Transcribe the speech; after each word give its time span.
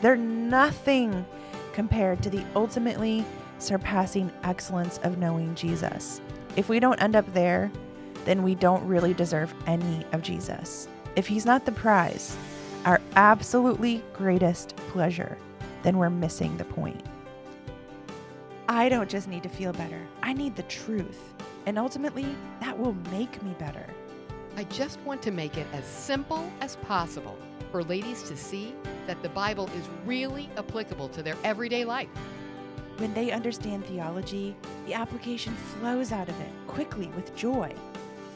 They're 0.00 0.16
nothing 0.16 1.24
compared 1.72 2.22
to 2.22 2.30
the 2.30 2.44
ultimately 2.54 3.24
surpassing 3.58 4.30
excellence 4.44 4.98
of 5.02 5.18
knowing 5.18 5.54
Jesus. 5.54 6.20
If 6.56 6.68
we 6.68 6.80
don't 6.80 7.00
end 7.00 7.16
up 7.16 7.30
there, 7.32 7.70
then 8.24 8.42
we 8.42 8.54
don't 8.54 8.86
really 8.86 9.14
deserve 9.14 9.54
any 9.66 10.04
of 10.12 10.22
Jesus. 10.22 10.88
If 11.14 11.26
he's 11.26 11.46
not 11.46 11.64
the 11.64 11.72
prize, 11.72 12.36
our 12.84 13.00
absolutely 13.14 14.02
greatest 14.12 14.76
pleasure, 14.76 15.36
then 15.82 15.98
we're 15.98 16.10
missing 16.10 16.56
the 16.56 16.64
point. 16.64 17.02
I 18.68 18.88
don't 18.88 19.08
just 19.08 19.28
need 19.28 19.42
to 19.44 19.48
feel 19.48 19.72
better, 19.72 20.00
I 20.22 20.32
need 20.32 20.56
the 20.56 20.64
truth. 20.64 21.32
And 21.66 21.78
ultimately, 21.78 22.26
that 22.60 22.78
will 22.78 22.94
make 23.10 23.42
me 23.42 23.54
better. 23.58 23.86
I 24.56 24.64
just 24.64 25.00
want 25.00 25.20
to 25.22 25.30
make 25.30 25.56
it 25.56 25.66
as 25.72 25.84
simple 25.84 26.50
as 26.60 26.76
possible 26.76 27.36
for 27.70 27.82
ladies 27.82 28.22
to 28.24 28.36
see 28.36 28.74
that 29.06 29.22
the 29.22 29.28
Bible 29.30 29.68
is 29.76 29.88
really 30.04 30.48
applicable 30.56 31.08
to 31.10 31.22
their 31.22 31.36
everyday 31.44 31.84
life. 31.84 32.08
When 32.98 33.12
they 33.14 33.30
understand 33.30 33.84
theology, 33.84 34.56
the 34.86 34.94
application 34.94 35.54
flows 35.54 36.12
out 36.12 36.28
of 36.28 36.40
it 36.40 36.50
quickly 36.66 37.08
with 37.08 37.34
joy. 37.36 37.74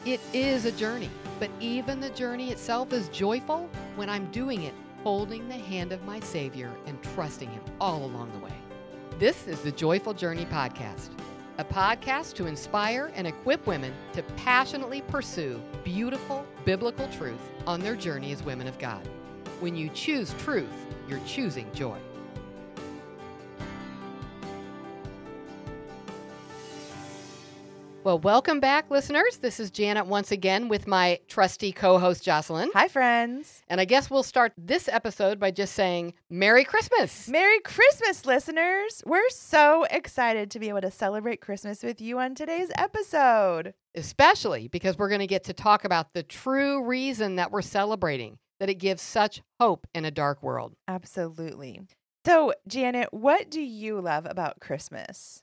It 0.05 0.19
is 0.33 0.65
a 0.65 0.71
journey, 0.71 1.09
but 1.39 1.49
even 1.59 1.99
the 1.99 2.09
journey 2.11 2.51
itself 2.51 2.93
is 2.93 3.09
joyful 3.09 3.69
when 3.95 4.09
I'm 4.09 4.29
doing 4.31 4.63
it 4.63 4.73
holding 5.03 5.47
the 5.47 5.55
hand 5.55 5.91
of 5.91 6.03
my 6.05 6.19
Savior 6.19 6.71
and 6.85 7.01
trusting 7.15 7.49
Him 7.49 7.63
all 7.79 8.05
along 8.05 8.31
the 8.33 8.45
way. 8.45 8.53
This 9.17 9.47
is 9.47 9.61
the 9.61 9.71
Joyful 9.71 10.13
Journey 10.13 10.45
Podcast, 10.45 11.09
a 11.57 11.63
podcast 11.63 12.35
to 12.35 12.45
inspire 12.45 13.11
and 13.15 13.25
equip 13.25 13.65
women 13.65 13.93
to 14.13 14.23
passionately 14.37 15.01
pursue 15.01 15.61
beautiful 15.83 16.45
biblical 16.65 17.07
truth 17.09 17.49
on 17.65 17.79
their 17.79 17.95
journey 17.95 18.31
as 18.31 18.43
women 18.43 18.67
of 18.67 18.77
God. 18.79 19.07
When 19.61 19.75
you 19.75 19.89
choose 19.89 20.33
truth, 20.39 20.65
you're 21.07 21.19
choosing 21.27 21.71
joy. 21.71 21.99
Well, 28.03 28.17
welcome 28.17 28.59
back, 28.59 28.89
listeners. 28.89 29.37
This 29.37 29.59
is 29.59 29.69
Janet 29.69 30.07
once 30.07 30.31
again 30.31 30.67
with 30.67 30.87
my 30.87 31.19
trusty 31.27 31.71
co 31.71 31.99
host, 31.99 32.23
Jocelyn. 32.23 32.71
Hi, 32.73 32.87
friends. 32.87 33.61
And 33.67 33.79
I 33.79 33.85
guess 33.85 34.09
we'll 34.09 34.23
start 34.23 34.53
this 34.57 34.89
episode 34.89 35.39
by 35.39 35.51
just 35.51 35.75
saying 35.75 36.15
Merry 36.27 36.63
Christmas. 36.63 37.27
Merry 37.27 37.59
Christmas, 37.59 38.25
listeners. 38.25 39.03
We're 39.05 39.29
so 39.29 39.83
excited 39.91 40.49
to 40.49 40.59
be 40.59 40.69
able 40.69 40.81
to 40.81 40.89
celebrate 40.89 41.41
Christmas 41.41 41.83
with 41.83 42.01
you 42.01 42.17
on 42.17 42.33
today's 42.33 42.71
episode. 42.75 43.75
Especially 43.93 44.67
because 44.67 44.97
we're 44.97 45.09
going 45.09 45.19
to 45.19 45.27
get 45.27 45.43
to 45.43 45.53
talk 45.53 45.85
about 45.85 46.15
the 46.15 46.23
true 46.23 46.83
reason 46.83 47.35
that 47.35 47.51
we're 47.51 47.61
celebrating, 47.61 48.39
that 48.61 48.69
it 48.69 48.75
gives 48.75 49.01
such 49.01 49.41
hope 49.59 49.87
in 49.95 50.05
a 50.05 50.11
dark 50.11 50.41
world. 50.43 50.75
Absolutely. 50.87 51.81
So, 52.25 52.53
Janet, 52.67 53.11
what 53.11 53.49
do 53.49 53.59
you 53.59 53.99
love 53.99 54.27
about 54.29 54.59
Christmas? 54.59 55.41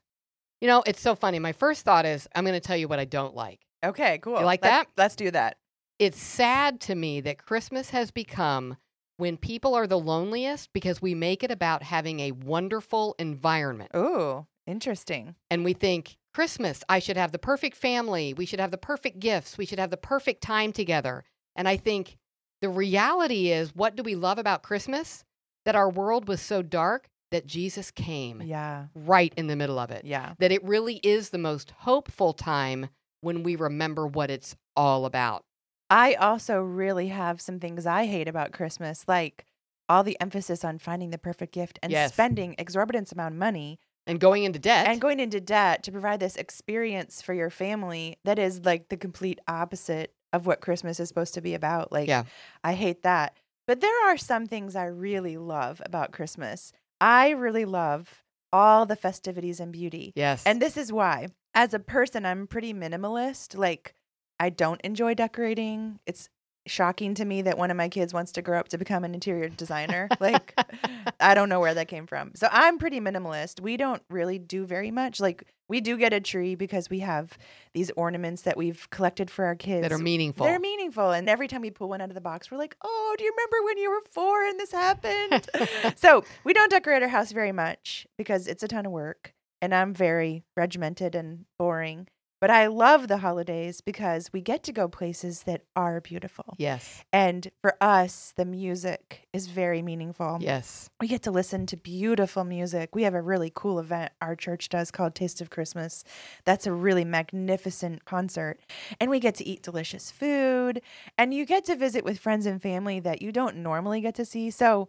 You 0.61 0.69
know, 0.69 0.85
it's 0.87 1.01
so 1.01 1.17
funny. 1.17 1.41
My 1.41 1.51
first 1.51 1.85
thought 1.85 2.07
is 2.07 2.29
I'm 2.37 2.45
going 2.45 2.55
to 2.55 2.61
tell 2.61 2.77
you 2.77 2.87
what 2.87 3.01
I 3.01 3.05
don't 3.05 3.35
like. 3.35 3.59
Okay, 3.85 4.19
cool. 4.19 4.39
You 4.39 4.45
like 4.45 4.63
Let's- 4.63 4.87
that? 4.87 4.89
Let's 4.97 5.17
do 5.17 5.33
that. 5.33 5.57
It's 5.99 6.21
sad 6.21 6.81
to 6.83 6.95
me 6.95 7.21
that 7.23 7.45
Christmas 7.45 7.91
has 7.91 8.13
become 8.13 8.77
when 9.17 9.37
people 9.37 9.75
are 9.75 9.89
the 9.89 9.99
loneliest 9.99 10.73
because 10.73 11.03
we 11.03 11.13
make 11.13 11.43
it 11.43 11.51
about 11.51 11.83
having 11.83 12.21
a 12.21 12.31
wonderful 12.31 13.17
environment. 13.19 13.91
Ooh, 13.97 14.47
interesting. 14.65 15.35
And 15.51 15.65
we 15.65 15.73
think, 15.73 16.19
Christmas, 16.33 16.85
I 16.89 17.01
should 17.01 17.17
have 17.17 17.33
the 17.33 17.39
perfect 17.41 17.77
family. 17.77 18.33
We 18.33 18.47
should 18.47 18.61
have 18.61 18.71
the 18.71 18.79
perfect 18.79 19.19
gifts. 19.19 19.59
We 19.59 19.67
should 19.67 19.81
have 19.81 19.91
the 19.91 19.97
perfect 19.97 20.41
time 20.41 20.73
together. 20.73 21.25
And 21.57 21.67
I 21.67 21.77
think 21.77 22.17
the 22.61 22.69
reality 22.69 23.51
is, 23.51 23.75
what 23.75 23.97
do 23.97 24.03
we 24.03 24.15
love 24.15 24.39
about 24.39 24.63
Christmas? 24.63 25.25
That 25.65 25.77
our 25.77 25.91
world 25.91 26.29
was 26.29 26.41
so 26.41 26.63
dark 26.63 27.09
that 27.31 27.47
Jesus 27.47 27.91
came 27.91 28.41
Yeah. 28.43 28.87
right 28.95 29.33
in 29.37 29.49
the 29.49 29.57
middle 29.57 29.79
of 29.79 29.91
it. 29.91 30.05
Yeah. 30.05 30.35
That 30.39 30.51
it 30.53 30.65
really 30.65 30.97
is 31.03 31.31
the 31.31 31.39
most 31.39 31.71
hopeful 31.79 32.33
time 32.33 32.89
when 33.21 33.43
we 33.43 33.55
remember 33.57 34.07
what 34.07 34.31
it's 34.31 34.57
all 34.75 35.05
about. 35.05 35.45
I 35.91 36.15
also 36.15 36.61
really 36.61 37.09
have 37.09 37.41
some 37.41 37.61
things 37.61 37.87
I 37.87 38.07
hate 38.07 38.29
about 38.29 38.53
Christmas, 38.53 39.05
like 39.07 39.45
all 39.89 40.03
the 40.03 40.19
emphasis 40.21 40.65
on 40.65 40.79
finding 40.79 41.11
the 41.11 41.19
perfect 41.19 41.53
gift 41.53 41.79
and 41.83 41.93
Yes. 41.93 42.13
spending 42.13 42.55
exorbitant 42.59 43.11
amount 43.13 43.35
of 43.35 43.39
money 43.39 43.79
And 44.07 44.21
going 44.21 44.45
into 44.45 44.59
debt. 44.59 44.87
and 44.87 45.01
going 45.01 45.21
into 45.21 45.41
debt 45.41 45.83
to 45.85 45.93
provide 45.93 46.21
this 46.21 46.37
experience 46.37 47.21
for 47.23 47.35
your 47.35 47.51
family 47.51 48.19
that 48.25 48.39
is 48.39 48.65
like 48.65 48.89
the 48.89 48.97
complete 48.97 49.39
opposite 49.49 50.13
of 50.33 50.47
what 50.47 50.61
Christmas 50.61 51.01
is 51.01 51.09
supposed 51.09 51.35
to 51.35 51.41
be 51.41 51.55
about. 51.55 51.93
Like, 51.93 52.09
Yeah. 52.09 52.25
I 52.63 52.75
hate 52.75 53.03
that. 53.03 53.37
But 53.67 53.81
there 53.81 54.07
are 54.09 54.17
some 54.17 54.47
things 54.47 54.75
I 54.77 54.87
really 54.87 55.37
love 55.37 55.83
about 55.85 56.13
Christmas. 56.13 56.73
I 57.01 57.31
really 57.31 57.65
love 57.65 58.25
all 58.53 58.87
the 58.87 58.97
festivities 58.97 59.61
and 59.61 59.73
beauty. 59.73 60.13
yes. 60.17 60.43
And 60.47 60.61
this 60.61 60.77
is 60.77 60.93
why. 60.93 61.29
As 61.55 61.75
a 61.75 61.79
person, 61.79 62.25
I'm 62.25 62.47
pretty 62.47 62.73
minimalist. 62.73 63.57
Like, 63.57 63.95
I 64.41 64.51
don't 64.51 64.81
enjoy 64.83 65.15
decorating. 65.15 65.99
It's 66.07 66.29
shocking 66.69 67.15
to 67.15 67.25
me 67.25 67.43
that 67.43 67.59
one 67.59 67.71
of 67.71 67.77
my 67.77 67.89
kids 67.89 68.15
wants 68.15 68.33
to 68.33 68.43
grow 68.43 68.59
up 68.59 68.69
to 68.69 68.79
become 68.79 69.05
an 69.05 69.15
interior 69.15 69.49
designer. 69.49 70.09
like, 70.21 70.55
I 71.21 71.35
don't 71.35 71.49
know 71.49 71.61
where 71.61 71.75
that 71.75 71.89
came 71.89 72.07
from. 72.07 72.33
So 72.35 72.49
I'm 72.51 72.79
pretty 72.79 73.01
minimalist. 73.01 73.61
We 73.61 73.77
don't 73.77 74.03
really 74.11 74.39
do 74.39 74.67
very 74.67 74.91
much. 74.91 75.21
Like, 75.21 75.45
we 75.69 75.81
do 75.81 75.99
get 75.99 76.13
a 76.13 76.21
tree 76.21 76.55
because 76.55 76.89
we 76.89 77.01
have 77.01 77.37
these 77.75 77.91
ornaments 77.97 78.43
that 78.43 78.57
we've 78.57 78.89
collected 78.91 79.31
for 79.31 79.45
our 79.45 79.55
kids. 79.55 79.83
that 79.83 79.93
are 79.93 79.99
meaningful. 79.99 80.47
They're 80.47 80.59
meaningful. 80.59 81.11
And 81.11 81.29
every 81.29 81.47
time 81.49 81.61
we 81.61 81.71
pull 81.71 81.89
one 81.89 82.01
out 82.01 82.09
of 82.09 82.15
the 82.15 82.21
box, 82.21 82.51
we're 82.51 82.59
like, 82.59 82.77
oh, 82.83 83.15
do 83.19 83.25
you 83.25 83.33
remember 83.37 83.65
when 83.67 83.79
you 83.79 83.91
were 83.91 84.03
four 84.11 84.45
and 84.47 84.59
this 84.59 84.73
happened? 84.73 85.49
so 85.97 86.25
we 86.45 86.53
don't 86.53 86.71
decorate 86.71 87.03
our 87.03 87.09
house 87.09 87.33
very 87.33 87.53
much 87.53 88.07
because 88.17 88.47
it's 88.47 88.63
a 88.63 88.69
ton 88.69 88.87
of 88.87 88.93
work. 88.93 89.35
And 89.61 89.75
I'm 89.75 89.93
very 89.93 90.45
regimented 90.57 91.15
and 91.15 91.45
boring. 91.59 92.09
But 92.41 92.51
I 92.51 92.69
love 92.69 93.09
the 93.09 93.19
holidays 93.19 93.81
because 93.81 94.33
we 94.33 94.41
get 94.41 94.63
to 94.65 94.73
go 94.73 94.87
places 94.87 95.43
that 95.43 95.63
are 95.75 96.01
beautiful. 96.01 96.55
yes. 96.59 97.03
And 97.13 97.51
for 97.61 97.77
us, 97.81 98.33
the 98.37 98.45
music 98.45 99.27
is 99.33 99.49
very 99.49 99.83
meaningful. 99.83 100.39
Yes. 100.41 100.89
We 101.01 101.09
get 101.09 101.23
to 101.23 101.31
listen 101.31 101.67
to 101.67 101.77
beautiful 101.77 102.45
music. 102.45 102.95
We 102.95 103.03
have 103.03 103.15
a 103.15 103.23
really 103.23 103.51
cool 103.55 103.81
event 103.81 104.13
our 104.21 104.37
church 104.37 104.69
does 104.69 104.91
called 104.91 105.15
Taste 105.15 105.41
of 105.41 105.51
Christmas. 105.51 106.05
That's 106.45 106.67
a 106.67 106.73
really 106.73 107.05
magnificent 107.05 108.05
concert. 108.05 108.61
And 109.01 109.11
we 109.11 109.19
get 109.19 109.35
to 109.37 109.47
eat 109.47 109.63
delicious 109.63 110.11
food. 110.11 110.81
And 111.17 111.35
you 111.35 111.45
get 111.45 111.65
to 111.65 111.77
visit 111.77 112.05
with 112.05 112.21
friends 112.21 112.47
and 112.47 112.63
family 112.63 113.01
that 113.01 113.21
you 113.21 113.33
don't 113.33 113.57
normally 113.57 114.01
get 114.01 114.15
to 114.17 114.25
see. 114.25 114.51
So, 114.51 114.89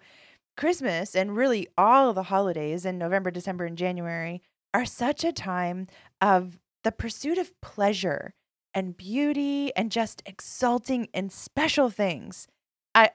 Christmas 0.58 1.16
and 1.16 1.38
really 1.38 1.70
all 1.78 2.14
the 2.14 2.24
holidays 2.24 2.86
in 2.86 2.98
November, 2.98 3.32
December, 3.32 3.66
and 3.66 3.78
January 3.78 4.42
are 4.74 4.86
such 4.86 5.24
a 5.24 5.32
time 5.32 5.88
of 6.22 6.60
the 6.84 6.92
pursuit 6.92 7.38
of 7.38 7.60
pleasure 7.62 8.34
and 8.74 8.96
beauty 8.96 9.72
and 9.76 9.92
just 9.92 10.22
exulting 10.26 11.06
in 11.14 11.30
special 11.30 11.90
things. 11.90 12.48
I 12.94 13.12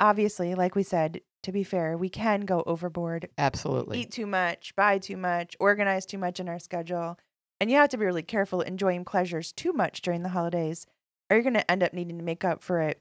obviously, 0.00 0.54
like 0.54 0.74
we 0.74 0.82
said, 0.82 1.20
to 1.42 1.52
be 1.52 1.64
fair, 1.64 1.96
we 1.96 2.08
can 2.08 2.42
go 2.42 2.62
overboard, 2.66 3.28
Absolutely. 3.36 4.00
eat 4.00 4.12
too 4.12 4.26
much, 4.26 4.74
buy 4.76 4.98
too 4.98 5.16
much, 5.16 5.56
organize 5.58 6.06
too 6.06 6.18
much 6.18 6.38
in 6.38 6.48
our 6.48 6.58
schedule. 6.58 7.18
And 7.60 7.70
you 7.70 7.76
have 7.76 7.90
to 7.90 7.98
be 7.98 8.04
really 8.04 8.22
careful 8.22 8.60
enjoying 8.60 9.04
pleasures 9.04 9.52
too 9.52 9.72
much 9.72 10.02
during 10.02 10.22
the 10.22 10.28
holidays, 10.30 10.86
or 11.30 11.36
you're 11.36 11.42
going 11.42 11.54
to 11.54 11.70
end 11.70 11.82
up 11.82 11.92
needing 11.92 12.18
to 12.18 12.24
make 12.24 12.44
up 12.44 12.62
for 12.62 12.80
it 12.80 13.00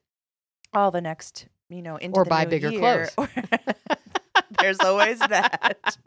all 0.74 0.92
the 0.92 1.02
next, 1.02 1.48
you 1.70 1.82
know, 1.82 1.98
into 1.98 2.20
Or 2.20 2.24
the 2.24 2.30
buy 2.30 2.46
bigger 2.46 2.70
year. 2.70 3.10
there's 4.60 4.80
always 4.80 5.20
that. 5.20 5.98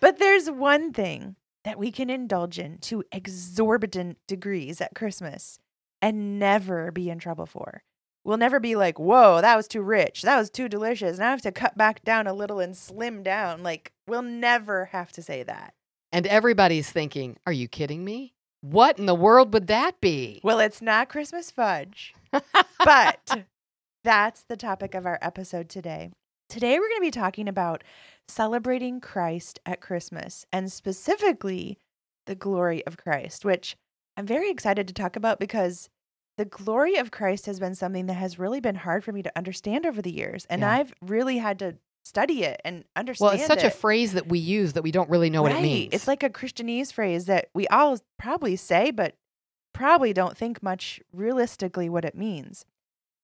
But 0.00 0.18
there's 0.18 0.50
one 0.50 0.92
thing 0.92 1.36
that 1.64 1.78
we 1.78 1.90
can 1.90 2.10
indulge 2.10 2.58
in 2.58 2.78
to 2.78 3.04
exorbitant 3.12 4.18
degrees 4.26 4.80
at 4.80 4.94
Christmas 4.94 5.58
and 6.00 6.38
never 6.38 6.90
be 6.90 7.08
in 7.08 7.18
trouble 7.18 7.46
for. 7.46 7.82
We'll 8.24 8.36
never 8.36 8.60
be 8.60 8.76
like, 8.76 8.98
whoa, 8.98 9.40
that 9.40 9.56
was 9.56 9.66
too 9.66 9.82
rich. 9.82 10.22
That 10.22 10.38
was 10.38 10.50
too 10.50 10.68
delicious. 10.68 11.18
Now 11.18 11.28
I 11.28 11.30
have 11.30 11.42
to 11.42 11.52
cut 11.52 11.76
back 11.76 12.04
down 12.04 12.26
a 12.26 12.32
little 12.32 12.60
and 12.60 12.76
slim 12.76 13.22
down. 13.22 13.62
Like, 13.62 13.92
we'll 14.06 14.22
never 14.22 14.86
have 14.86 15.10
to 15.12 15.22
say 15.22 15.42
that. 15.42 15.74
And 16.12 16.26
everybody's 16.26 16.90
thinking, 16.90 17.36
are 17.46 17.52
you 17.52 17.68
kidding 17.68 18.04
me? 18.04 18.34
What 18.60 18.98
in 18.98 19.06
the 19.06 19.14
world 19.14 19.52
would 19.54 19.66
that 19.68 20.00
be? 20.00 20.40
Well, 20.44 20.60
it's 20.60 20.80
not 20.80 21.08
Christmas 21.08 21.50
fudge, 21.50 22.14
but 22.84 23.44
that's 24.04 24.44
the 24.44 24.56
topic 24.56 24.94
of 24.94 25.04
our 25.04 25.18
episode 25.20 25.68
today. 25.68 26.10
Today, 26.48 26.78
we're 26.78 26.88
going 26.88 27.00
to 27.00 27.06
be 27.06 27.10
talking 27.10 27.48
about 27.48 27.82
celebrating 28.28 29.00
Christ 29.00 29.60
at 29.66 29.80
Christmas 29.80 30.46
and 30.52 30.70
specifically 30.72 31.78
the 32.26 32.34
glory 32.34 32.84
of 32.86 32.96
Christ, 32.96 33.44
which 33.44 33.76
I'm 34.16 34.26
very 34.26 34.50
excited 34.50 34.86
to 34.88 34.94
talk 34.94 35.16
about 35.16 35.40
because 35.40 35.88
the 36.38 36.44
glory 36.44 36.96
of 36.96 37.10
Christ 37.10 37.46
has 37.46 37.60
been 37.60 37.74
something 37.74 38.06
that 38.06 38.14
has 38.14 38.38
really 38.38 38.60
been 38.60 38.76
hard 38.76 39.04
for 39.04 39.12
me 39.12 39.22
to 39.22 39.32
understand 39.36 39.84
over 39.86 40.00
the 40.00 40.12
years. 40.12 40.46
And 40.48 40.60
Yeah. 40.60 40.70
I've 40.70 40.94
really 41.02 41.38
had 41.38 41.58
to 41.60 41.76
study 42.04 42.42
it 42.42 42.60
and 42.64 42.84
understand 42.96 43.26
well, 43.26 43.34
it's 43.34 43.46
such 43.46 43.62
a 43.64 43.70
phrase 43.70 44.12
that 44.14 44.28
we 44.28 44.38
use 44.38 44.72
that 44.72 44.82
we 44.82 44.90
don't 44.90 45.08
really 45.10 45.30
know 45.30 45.42
what 45.42 45.52
it 45.52 45.62
means. 45.62 45.92
It's 45.92 46.08
like 46.08 46.22
a 46.22 46.30
Christianese 46.30 46.92
phrase 46.92 47.26
that 47.26 47.48
we 47.54 47.68
all 47.68 47.98
probably 48.18 48.56
say, 48.56 48.90
but 48.90 49.14
probably 49.72 50.12
don't 50.12 50.36
think 50.36 50.62
much 50.62 51.00
realistically 51.12 51.88
what 51.88 52.04
it 52.04 52.14
means. 52.14 52.64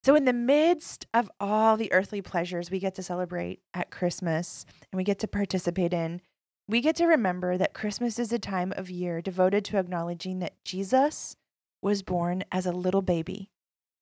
So, 0.09 0.15
in 0.15 0.25
the 0.25 0.33
midst 0.33 1.07
of 1.13 1.31
all 1.39 1.77
the 1.77 1.93
earthly 1.93 2.23
pleasures 2.23 2.71
we 2.71 2.79
get 2.79 2.95
to 2.95 3.03
celebrate 3.03 3.61
at 3.75 3.91
Christmas 3.91 4.65
and 4.91 4.97
we 4.97 5.05
get 5.05 5.19
to 5.19 5.29
participate 5.29 5.93
in, 5.93 6.23
we 6.67 6.81
get 6.81 6.97
to 6.97 7.05
remember 7.05 7.59
that 7.59 7.75
Christmas 7.75 8.19
is 8.19 8.33
a 8.33 8.39
time 8.39 8.73
of 8.75 8.89
year 8.89 9.21
devoted 9.21 9.67
to 9.67 9.77
acknowledging 9.77 10.39
that 10.39 10.65
Jesus 10.65 11.37
was 11.83 12.03
born 12.03 12.43
as 12.51 12.65
a 12.65 12.73
little 12.73 13.03
baby, 13.03 13.51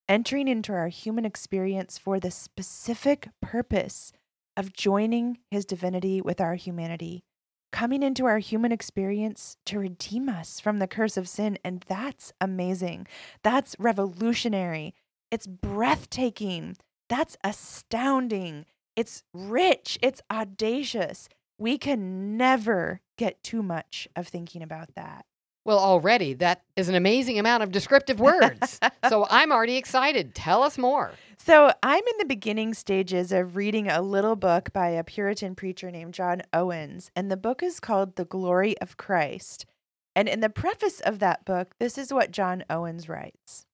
entering 0.09 0.47
into 0.47 0.73
our 0.73 0.87
human 0.87 1.25
experience 1.25 1.99
for 1.99 2.21
the 2.21 2.31
specific 2.31 3.29
purpose 3.43 4.13
of 4.57 4.73
joining 4.73 5.39
his 5.51 5.65
divinity 5.65 6.21
with 6.21 6.41
our 6.41 6.55
humanity, 6.55 7.25
coming 7.73 8.05
into 8.05 8.27
our 8.27 8.39
human 8.39 8.71
experience 8.71 9.57
to 9.67 9.81
redeem 9.81 10.29
us 10.29 10.61
from 10.61 10.79
the 10.79 10.87
curse 10.87 11.17
of 11.17 11.29
sin. 11.29 11.59
And 11.65 11.85
that's 11.89 12.33
amazing. 12.41 13.09
That's 13.43 13.75
revolutionary. 13.81 14.95
It's 15.31 15.47
breathtaking. 15.47 16.77
That's 17.09 17.37
astounding. 17.43 18.67
It's 18.95 19.23
rich. 19.33 19.99
It's 20.03 20.23
audacious. 20.31 21.29
We 21.59 21.79
can 21.79 22.37
never 22.37 23.01
get 23.19 23.43
too 23.43 23.63
much 23.63 24.09
of 24.15 24.29
thinking 24.29 24.63
about 24.63 24.95
that. 24.95 25.25
Well, 25.65 25.79
already 25.81 26.33
that 26.35 26.63
is 26.77 26.89
an 26.89 26.95
amazing 26.95 27.41
amount 27.41 27.65
of 27.65 27.73
descriptive 27.73 28.21
words. 28.21 28.79
so 29.09 29.27
I'm 29.31 29.51
already 29.51 29.77
excited. 29.77 30.33
Tell 30.33 30.63
us 30.63 30.79
more. 30.79 31.11
So 31.39 31.73
I'm 31.83 32.05
in 32.05 32.19
the 32.19 32.25
beginning 32.25 32.73
stages 32.73 33.33
of 33.33 33.57
reading 33.57 33.89
a 33.89 34.01
little 34.01 34.37
book 34.37 34.73
by 34.73 34.91
a 34.91 35.03
Puritan 35.03 35.57
preacher 35.57 35.91
named 35.91 36.15
John 36.15 36.43
Owens, 36.53 37.11
and 37.17 37.33
the 37.33 37.37
book 37.37 37.65
is 37.65 37.81
called 37.81 38.15
The 38.15 38.25
Glory 38.25 38.79
of 38.79 38.97
Christ. 38.97 39.67
And 40.15 40.29
in 40.29 40.39
the 40.39 40.49
preface 40.49 41.01
of 41.01 41.19
that 41.19 41.45
book, 41.45 41.75
this 41.81 41.99
is 41.99 42.13
what 42.13 42.31
John 42.31 42.65
Owens 42.71 43.09
writes 43.09 43.66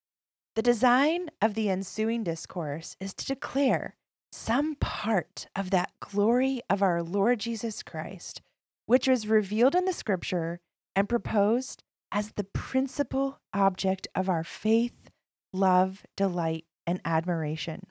The 0.55 0.63
design 0.63 1.31
of 1.41 1.55
the 1.55 1.71
ensuing 1.71 2.25
discourse 2.25 2.95
is 3.01 3.15
to 3.15 3.25
declare 3.25 3.97
some 4.31 4.75
part 4.75 5.47
of 5.57 5.71
that 5.71 5.93
glory 5.99 6.61
of 6.69 6.83
our 6.83 7.03
Lord 7.03 7.41
Jesus 7.41 7.83
Christ, 7.83 8.43
which 8.85 9.09
was 9.09 9.27
revealed 9.27 9.75
in 9.75 9.87
the 9.87 9.95
scripture 9.95 10.61
and 10.95 11.09
proposed 11.09 11.83
as 12.11 12.33
the 12.33 12.45
principal 12.45 13.41
object 13.55 14.09
of 14.15 14.29
our 14.29 14.45
faith, 14.45 15.09
love, 15.55 16.05
delight, 16.19 16.67
and 16.87 17.01
admiration. 17.03 17.87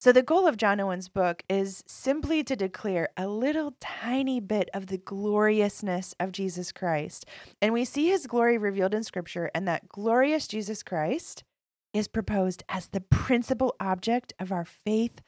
So, 0.00 0.10
the 0.10 0.24
goal 0.24 0.48
of 0.48 0.56
John 0.56 0.80
Owen's 0.80 1.08
book 1.08 1.44
is 1.48 1.84
simply 1.86 2.42
to 2.42 2.56
declare 2.56 3.10
a 3.16 3.28
little 3.28 3.76
tiny 3.78 4.40
bit 4.40 4.68
of 4.74 4.88
the 4.88 4.98
gloriousness 4.98 6.16
of 6.18 6.32
Jesus 6.32 6.72
Christ. 6.72 7.26
And 7.60 7.72
we 7.72 7.84
see 7.84 8.08
his 8.08 8.26
glory 8.26 8.58
revealed 8.58 8.94
in 8.94 9.04
Scripture, 9.04 9.52
and 9.54 9.68
that 9.68 9.88
glorious 9.88 10.48
Jesus 10.48 10.82
Christ 10.82 11.44
is 11.92 12.08
proposed 12.08 12.62
as 12.68 12.88
the 12.88 13.00
principal 13.00 13.74
object 13.80 14.32
of 14.38 14.52
our 14.52 14.64
faith, 14.64 15.20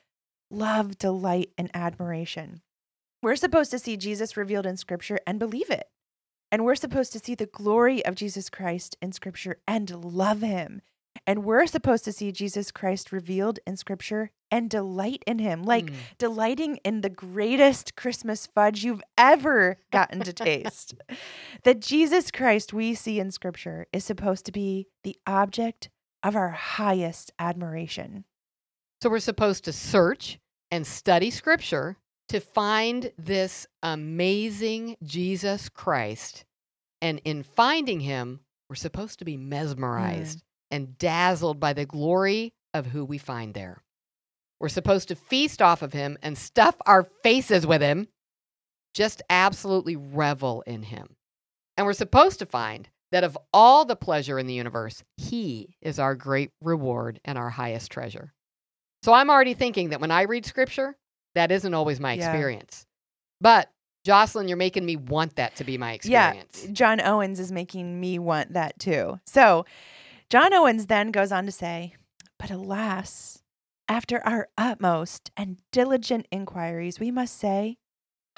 love, 0.51 0.99
delight, 0.99 1.51
and 1.59 1.71
admiration. 1.75 2.61
We're 3.23 3.37
supposed 3.37 3.71
to 3.71 3.79
see 3.79 3.97
Jesus 3.97 4.37
revealed 4.37 4.67
in 4.67 4.77
Scripture 4.77 5.19
and 5.27 5.39
believe 5.39 5.71
it. 5.71 5.89
And 6.53 6.65
we're 6.65 6.75
supposed 6.75 7.13
to 7.15 7.19
see 7.19 7.35
the 7.35 7.47
glory 7.47 8.05
of 8.05 8.15
Jesus 8.15 8.51
Christ 8.51 8.97
in 9.01 9.13
Scripture 9.13 9.57
and 9.67 10.05
love 10.05 10.41
him. 10.41 10.83
And 11.27 11.45
we're 11.45 11.67
supposed 11.67 12.05
to 12.05 12.13
see 12.13 12.33
Jesus 12.33 12.71
Christ 12.71 13.13
revealed 13.13 13.59
in 13.67 13.77
Scripture 13.77 14.31
and 14.51 14.69
delight 14.69 15.23
in 15.27 15.39
him, 15.39 15.63
like 15.63 15.87
mm. 15.87 15.95
delighting 16.19 16.77
in 16.85 17.01
the 17.01 17.09
greatest 17.09 17.97
Christmas 17.97 18.47
fudge 18.47 18.85
you've 18.85 19.03
ever 19.17 19.79
gotten 19.91 20.21
to 20.21 20.33
taste. 20.33 20.95
that 21.65 21.81
Jesus 21.81 22.31
Christ 22.31 22.73
we 22.73 22.95
see 22.95 23.19
in 23.19 23.31
Scripture 23.31 23.87
is 23.93 24.05
supposed 24.05 24.45
to 24.47 24.53
be 24.53 24.87
the 25.03 25.17
object 25.27 25.89
of 26.25 26.35
our 26.35 26.49
highest 26.49 27.31
admiration. 27.39 28.25
So 29.03 29.11
we're 29.11 29.19
supposed 29.19 29.65
to 29.65 29.73
search 29.73 30.39
and 30.71 30.87
study 30.87 31.31
Scripture 31.31 31.99
to 32.31 32.41
find 32.41 33.13
this 33.19 33.67
amazing 33.83 34.97
Jesus 35.03 35.69
Christ. 35.69 36.47
And 37.03 37.21
in 37.25 37.43
finding 37.43 38.01
him, 38.01 38.41
we're 38.69 38.77
supposed 38.77 39.19
to 39.19 39.27
be 39.27 39.37
mesmerized 39.37 40.39
mm. 40.39 40.43
and 40.71 40.99
dazzled 40.99 41.61
by 41.61 41.75
the 41.75 41.85
glory 41.85 42.55
of 42.73 42.87
who 42.87 43.05
we 43.05 43.19
find 43.19 43.53
there. 43.53 43.83
We're 44.59 44.71
supposed 44.71 45.09
to 45.09 45.17
feast 45.17 45.61
off 45.61 45.83
of 45.83 45.93
him 45.93 46.17
and 46.23 46.39
stuff 46.39 46.75
our 46.87 47.05
faces 47.23 47.67
with 47.67 47.83
him, 47.83 48.09
just 48.95 49.21
absolutely 49.29 49.97
revel 49.97 50.63
in 50.67 50.83
him. 50.83 51.17
And 51.77 51.87
we're 51.87 51.93
supposed 51.93 52.39
to 52.39 52.47
find 52.47 52.89
that 53.15 53.23
of 53.23 53.39
all 53.53 53.85
the 53.85 53.95
pleasure 53.95 54.41
in 54.41 54.49
the 54.49 54.55
universe, 54.55 55.05
he 55.17 55.77
is 55.81 56.01
our 56.01 56.17
great 56.17 56.51
reward 56.61 57.21
and 57.25 57.39
our 57.39 57.49
highest 57.49 57.93
treasure. 57.93 58.35
So 59.05 59.13
I'm 59.13 59.31
already 59.31 59.55
thinking 59.55 59.91
that 59.91 60.01
when 60.01 60.11
I 60.11 60.23
read 60.23 60.45
scripture, 60.45 60.97
that 61.37 61.53
isn't 61.53 61.75
always 61.75 62.01
my 62.01 62.15
yeah. 62.15 62.25
experience. 62.25 62.87
But 63.41 63.71
Jocelyn, 64.05 64.49
you're 64.49 64.57
making 64.57 64.85
me 64.85 64.97
want 64.97 65.37
that 65.37 65.55
to 65.57 65.65
be 65.65 65.79
my 65.79 65.93
experience. 65.93 66.65
Yeah, 66.65 66.73
John 66.73 67.01
Owens 67.01 67.39
is 67.39 67.53
making 67.53 68.01
me 68.01 68.19
want 68.19 68.55
that 68.55 68.81
too. 68.81 69.21
So, 69.29 69.65
John 70.29 70.53
Owens 70.53 70.87
then 70.87 71.13
goes 71.13 71.31
on 71.31 71.47
to 71.47 71.53
say, 71.53 71.95
But 72.41 72.51
alas, 72.51 73.45
after 73.89 74.27
our 74.27 74.49
utmost 74.59 75.31
and 75.37 75.59
diligent 75.71 76.27
inquiries, 76.33 76.99
we 76.99 77.13
must 77.13 77.39
say 77.39 77.77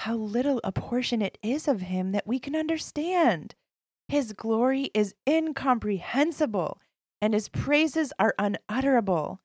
how 0.01 0.17
little 0.17 0.61
a 0.63 0.71
portion 0.71 1.23
it 1.23 1.39
is 1.43 1.67
of 1.67 1.81
him 1.81 2.13
that 2.13 2.27
we 2.27 2.39
can 2.39 2.55
understand. 2.55 3.55
His 4.09 4.33
glory 4.33 4.91
is 4.95 5.15
incomprehensible, 5.29 6.81
and 7.21 7.35
his 7.35 7.49
praises 7.49 8.13
are 8.19 8.35
unutterable. 8.39 9.41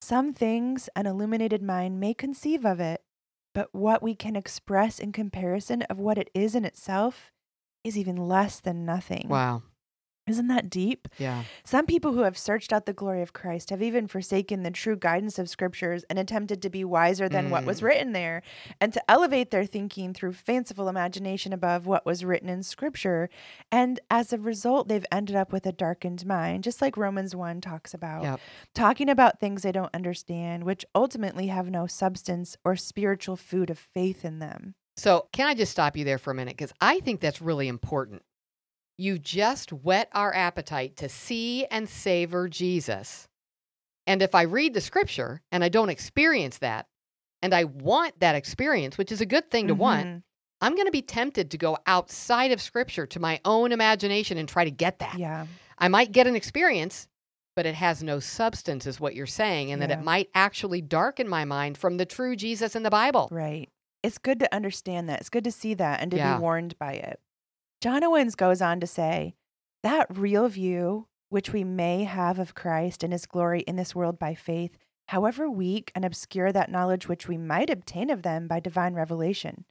Some 0.00 0.32
things 0.32 0.88
an 0.94 1.06
illuminated 1.06 1.62
mind 1.62 1.98
may 2.00 2.12
conceive 2.12 2.64
of 2.64 2.80
it, 2.80 3.02
but 3.54 3.68
what 3.72 4.02
we 4.02 4.14
can 4.14 4.36
express 4.36 4.98
in 4.98 5.12
comparison 5.12 5.82
of 5.82 5.98
what 5.98 6.18
it 6.18 6.30
is 6.34 6.54
in 6.54 6.64
itself 6.64 7.32
is 7.84 7.96
even 7.96 8.16
less 8.16 8.60
than 8.60 8.84
nothing. 8.84 9.28
Wow. 9.28 9.62
Isn't 10.28 10.46
that 10.48 10.70
deep? 10.70 11.08
Yeah. 11.18 11.42
Some 11.64 11.84
people 11.84 12.12
who 12.12 12.20
have 12.20 12.38
searched 12.38 12.72
out 12.72 12.86
the 12.86 12.92
glory 12.92 13.22
of 13.22 13.32
Christ 13.32 13.70
have 13.70 13.82
even 13.82 14.06
forsaken 14.06 14.62
the 14.62 14.70
true 14.70 14.94
guidance 14.94 15.36
of 15.36 15.48
scriptures 15.48 16.04
and 16.08 16.16
attempted 16.16 16.62
to 16.62 16.70
be 16.70 16.84
wiser 16.84 17.28
than 17.28 17.48
mm. 17.48 17.50
what 17.50 17.64
was 17.64 17.80
mm. 17.80 17.84
written 17.84 18.12
there 18.12 18.42
and 18.80 18.92
to 18.92 19.10
elevate 19.10 19.50
their 19.50 19.66
thinking 19.66 20.14
through 20.14 20.34
fanciful 20.34 20.88
imagination 20.88 21.52
above 21.52 21.86
what 21.86 22.06
was 22.06 22.24
written 22.24 22.48
in 22.48 22.62
scripture. 22.62 23.30
And 23.72 23.98
as 24.12 24.32
a 24.32 24.38
result, 24.38 24.86
they've 24.86 25.06
ended 25.10 25.34
up 25.34 25.52
with 25.52 25.66
a 25.66 25.72
darkened 25.72 26.24
mind, 26.24 26.62
just 26.62 26.80
like 26.80 26.96
Romans 26.96 27.34
1 27.34 27.60
talks 27.60 27.92
about, 27.92 28.22
yep. 28.22 28.40
talking 28.74 29.08
about 29.08 29.40
things 29.40 29.62
they 29.62 29.72
don't 29.72 29.94
understand, 29.94 30.62
which 30.62 30.84
ultimately 30.94 31.48
have 31.48 31.68
no 31.68 31.88
substance 31.88 32.56
or 32.64 32.76
spiritual 32.76 33.34
food 33.34 33.70
of 33.70 33.78
faith 33.78 34.24
in 34.24 34.38
them. 34.38 34.76
So, 34.96 35.26
can 35.32 35.48
I 35.48 35.54
just 35.54 35.72
stop 35.72 35.96
you 35.96 36.04
there 36.04 36.18
for 36.18 36.30
a 36.30 36.34
minute? 36.34 36.56
Because 36.56 36.72
I 36.80 37.00
think 37.00 37.20
that's 37.20 37.40
really 37.42 37.66
important 37.66 38.22
you 38.98 39.18
just 39.18 39.72
whet 39.72 40.08
our 40.12 40.34
appetite 40.34 40.96
to 40.98 41.08
see 41.08 41.64
and 41.66 41.88
savor 41.88 42.48
Jesus. 42.48 43.28
And 44.06 44.22
if 44.22 44.34
I 44.34 44.42
read 44.42 44.74
the 44.74 44.80
scripture 44.80 45.42
and 45.50 45.62
I 45.62 45.68
don't 45.68 45.90
experience 45.90 46.58
that, 46.58 46.86
and 47.40 47.54
I 47.54 47.64
want 47.64 48.20
that 48.20 48.34
experience, 48.34 48.96
which 48.96 49.10
is 49.12 49.20
a 49.20 49.26
good 49.26 49.50
thing 49.50 49.68
to 49.68 49.74
mm-hmm. 49.74 49.80
want, 49.80 50.22
I'm 50.60 50.74
going 50.76 50.86
to 50.86 50.92
be 50.92 51.02
tempted 51.02 51.50
to 51.50 51.58
go 51.58 51.76
outside 51.86 52.52
of 52.52 52.60
scripture 52.60 53.06
to 53.06 53.20
my 53.20 53.40
own 53.44 53.72
imagination 53.72 54.38
and 54.38 54.48
try 54.48 54.64
to 54.64 54.70
get 54.70 55.00
that. 55.00 55.18
Yeah. 55.18 55.46
I 55.78 55.88
might 55.88 56.12
get 56.12 56.28
an 56.28 56.36
experience, 56.36 57.08
but 57.56 57.66
it 57.66 57.74
has 57.74 58.02
no 58.02 58.20
substance, 58.20 58.86
is 58.86 59.00
what 59.00 59.16
you're 59.16 59.26
saying, 59.26 59.72
and 59.72 59.80
yeah. 59.80 59.88
that 59.88 59.98
it 59.98 60.04
might 60.04 60.30
actually 60.34 60.80
darken 60.80 61.28
my 61.28 61.44
mind 61.44 61.78
from 61.78 61.96
the 61.96 62.06
true 62.06 62.36
Jesus 62.36 62.76
in 62.76 62.84
the 62.84 62.90
Bible. 62.90 63.28
Right. 63.32 63.68
It's 64.04 64.18
good 64.18 64.38
to 64.38 64.54
understand 64.54 65.08
that. 65.08 65.20
It's 65.20 65.28
good 65.28 65.44
to 65.44 65.52
see 65.52 65.74
that 65.74 66.00
and 66.00 66.10
to 66.12 66.16
yeah. 66.16 66.36
be 66.36 66.40
warned 66.40 66.78
by 66.78 66.92
it. 66.92 67.20
John 67.82 68.04
Owens 68.04 68.36
goes 68.36 68.62
on 68.62 68.78
to 68.78 68.86
say 68.86 69.34
that 69.82 70.06
real 70.16 70.48
view 70.48 71.08
which 71.30 71.52
we 71.52 71.64
may 71.64 72.04
have 72.04 72.38
of 72.38 72.54
Christ 72.54 73.02
and 73.02 73.12
his 73.12 73.26
glory 73.26 73.62
in 73.62 73.74
this 73.74 73.92
world 73.92 74.20
by 74.20 74.36
faith, 74.36 74.78
however 75.08 75.50
weak 75.50 75.90
and 75.92 76.04
obscure 76.04 76.52
that 76.52 76.70
knowledge 76.70 77.08
which 77.08 77.26
we 77.26 77.36
might 77.36 77.70
obtain 77.70 78.08
of 78.08 78.22
them 78.22 78.46
by 78.46 78.60
divine 78.60 78.94
revelation, 78.94 79.64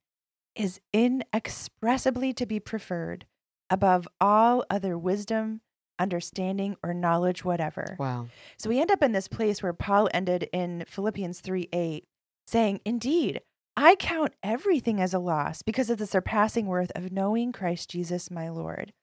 is 0.58 0.82
inexpressibly 0.92 2.34
to 2.34 2.46
be 2.46 2.60
preferred 2.60 3.28
above 3.70 4.10
all 4.20 4.66
other 4.70 4.98
wisdom, 4.98 5.62
understanding, 5.98 6.76
or 6.84 6.94
knowledge 6.94 7.46
whatever. 7.46 7.96
Wow. 7.98 8.28
So 8.58 8.70
we 8.70 8.82
end 8.82 8.92
up 8.92 9.02
in 9.02 9.14
this 9.14 9.30
place 9.30 9.64
where 9.64 9.72
Paul 9.72 10.10
ended 10.14 10.50
in 10.52 10.84
Philippians 10.86 11.40
3 11.40 11.70
8, 11.72 12.04
saying, 12.46 12.82
Indeed, 12.84 13.40
I 13.76 13.96
count 13.96 14.34
everything 14.44 15.00
as 15.00 15.14
a 15.14 15.20
loss 15.20 15.62
because 15.62 15.90
of 15.90 15.98
the 15.98 16.08
surpassing 16.08 16.66
worth 16.66 16.92
of 16.94 17.12
knowing 17.12 17.52
Christ 17.52 17.90
Jesus 17.90 18.30
my 18.30 18.50
Lord. 18.50 18.94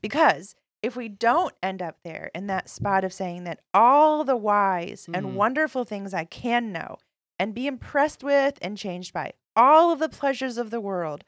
Because 0.00 0.54
if 0.82 0.96
we 0.96 1.08
don't 1.08 1.54
end 1.62 1.80
up 1.80 1.96
there 2.04 2.30
in 2.34 2.46
that 2.48 2.68
spot 2.68 3.04
of 3.04 3.12
saying 3.12 3.44
that 3.44 3.60
all 3.72 4.24
the 4.24 4.36
wise 4.36 5.06
mm. 5.06 5.16
and 5.16 5.26
mm-hmm. 5.26 5.36
wonderful 5.36 5.84
things 5.84 6.12
I 6.12 6.24
can 6.24 6.72
know 6.72 6.96
and 7.38 7.54
be 7.54 7.66
impressed 7.66 8.22
with 8.22 8.58
and 8.60 8.76
changed 8.76 9.12
by, 9.12 9.32
all 9.54 9.92
of 9.92 9.98
the 9.98 10.08
pleasures 10.08 10.58
of 10.58 10.70
the 10.70 10.80
world, 10.80 11.24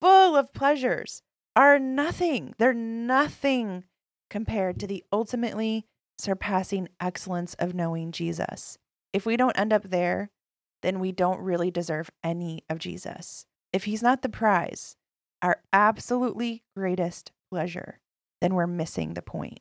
full 0.00 0.36
of 0.36 0.52
pleasures, 0.52 1.22
are 1.54 1.78
nothing. 1.78 2.54
They're 2.58 2.74
nothing 2.74 3.84
compared 4.30 4.78
to 4.80 4.86
the 4.86 5.04
ultimately 5.12 5.86
surpassing 6.18 6.88
excellence 7.00 7.54
of 7.54 7.74
knowing 7.74 8.12
Jesus. 8.12 8.78
If 9.12 9.24
we 9.24 9.36
don't 9.36 9.58
end 9.58 9.72
up 9.72 9.84
there, 9.84 10.30
then 10.82 11.00
we 11.00 11.12
don't 11.12 11.40
really 11.40 11.70
deserve 11.70 12.10
any 12.22 12.62
of 12.68 12.78
Jesus. 12.78 13.46
If 13.72 13.84
he's 13.84 14.02
not 14.02 14.22
the 14.22 14.28
prize, 14.28 14.96
our 15.42 15.60
absolutely 15.72 16.62
greatest 16.76 17.32
pleasure, 17.50 18.00
then 18.40 18.54
we're 18.54 18.66
missing 18.66 19.14
the 19.14 19.22
point. 19.22 19.60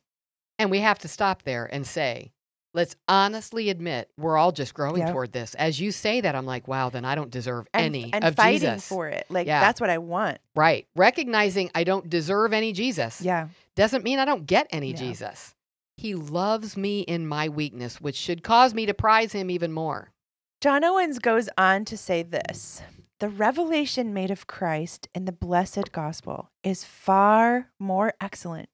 And 0.60 0.72
we 0.72 0.80
have 0.80 1.00
to 1.00 1.08
stop 1.08 1.44
there 1.44 1.66
and 1.72 1.86
say, 1.86 2.32
let's 2.74 2.96
honestly 3.08 3.70
admit 3.70 4.10
we're 4.18 4.38
all 4.38 4.52
just 4.52 4.74
growing 4.74 5.02
Yep. 5.04 5.12
toward 5.12 5.32
this. 5.32 5.56
As 5.56 5.80
you 5.80 5.92
say 5.92 6.22
that, 6.22 6.36
I'm 6.36 6.46
like, 6.46 6.68
wow, 6.68 6.90
then 6.90 7.06
I 7.06 7.16
don't 7.16 7.32
deserve 7.32 7.68
And, 7.74 7.96
any 7.96 8.12
and 8.14 8.24
of 8.24 8.36
fighting 8.36 8.60
Jesus. 8.62 8.88
for 8.88 9.08
it. 9.08 9.26
Like 9.30 9.48
Yeah. 9.48 9.62
that's 9.62 9.82
what 9.82 9.90
I 9.90 9.98
want. 9.98 10.40
Right. 10.56 10.88
Recognizing 10.96 11.72
I 11.76 11.84
don't 11.84 12.10
deserve 12.10 12.54
any 12.54 12.74
Jesus 12.74 13.22
Yeah. 13.22 13.50
doesn't 13.76 14.04
mean 14.04 14.20
I 14.20 14.26
don't 14.26 14.46
get 14.46 14.68
any 14.70 14.92
Yeah. 14.92 14.98
Jesus. 14.98 15.54
He 15.96 16.14
loves 16.14 16.78
me 16.78 17.02
in 17.02 17.26
my 17.28 17.50
weakness, 17.50 18.00
which 18.00 18.16
should 18.16 18.44
cause 18.44 18.74
me 18.74 18.86
to 18.86 18.94
prize 18.94 19.32
him 19.32 19.50
even 19.50 19.72
more. 19.72 20.12
John 20.60 20.84
Owens 20.84 21.20
goes 21.20 21.50
on 21.56 21.86
to 21.86 21.96
say 21.96 22.24
this 22.24 22.82
The 23.20 23.30
revelation 23.30 24.12
made 24.12 24.32
of 24.32 24.48
Christ 24.48 25.08
in 25.14 25.26
the 25.26 25.32
blessed 25.32 25.92
gospel 25.92 26.50
is 26.64 26.84
far 26.84 27.70
more 27.78 28.16
excellent, 28.20 28.70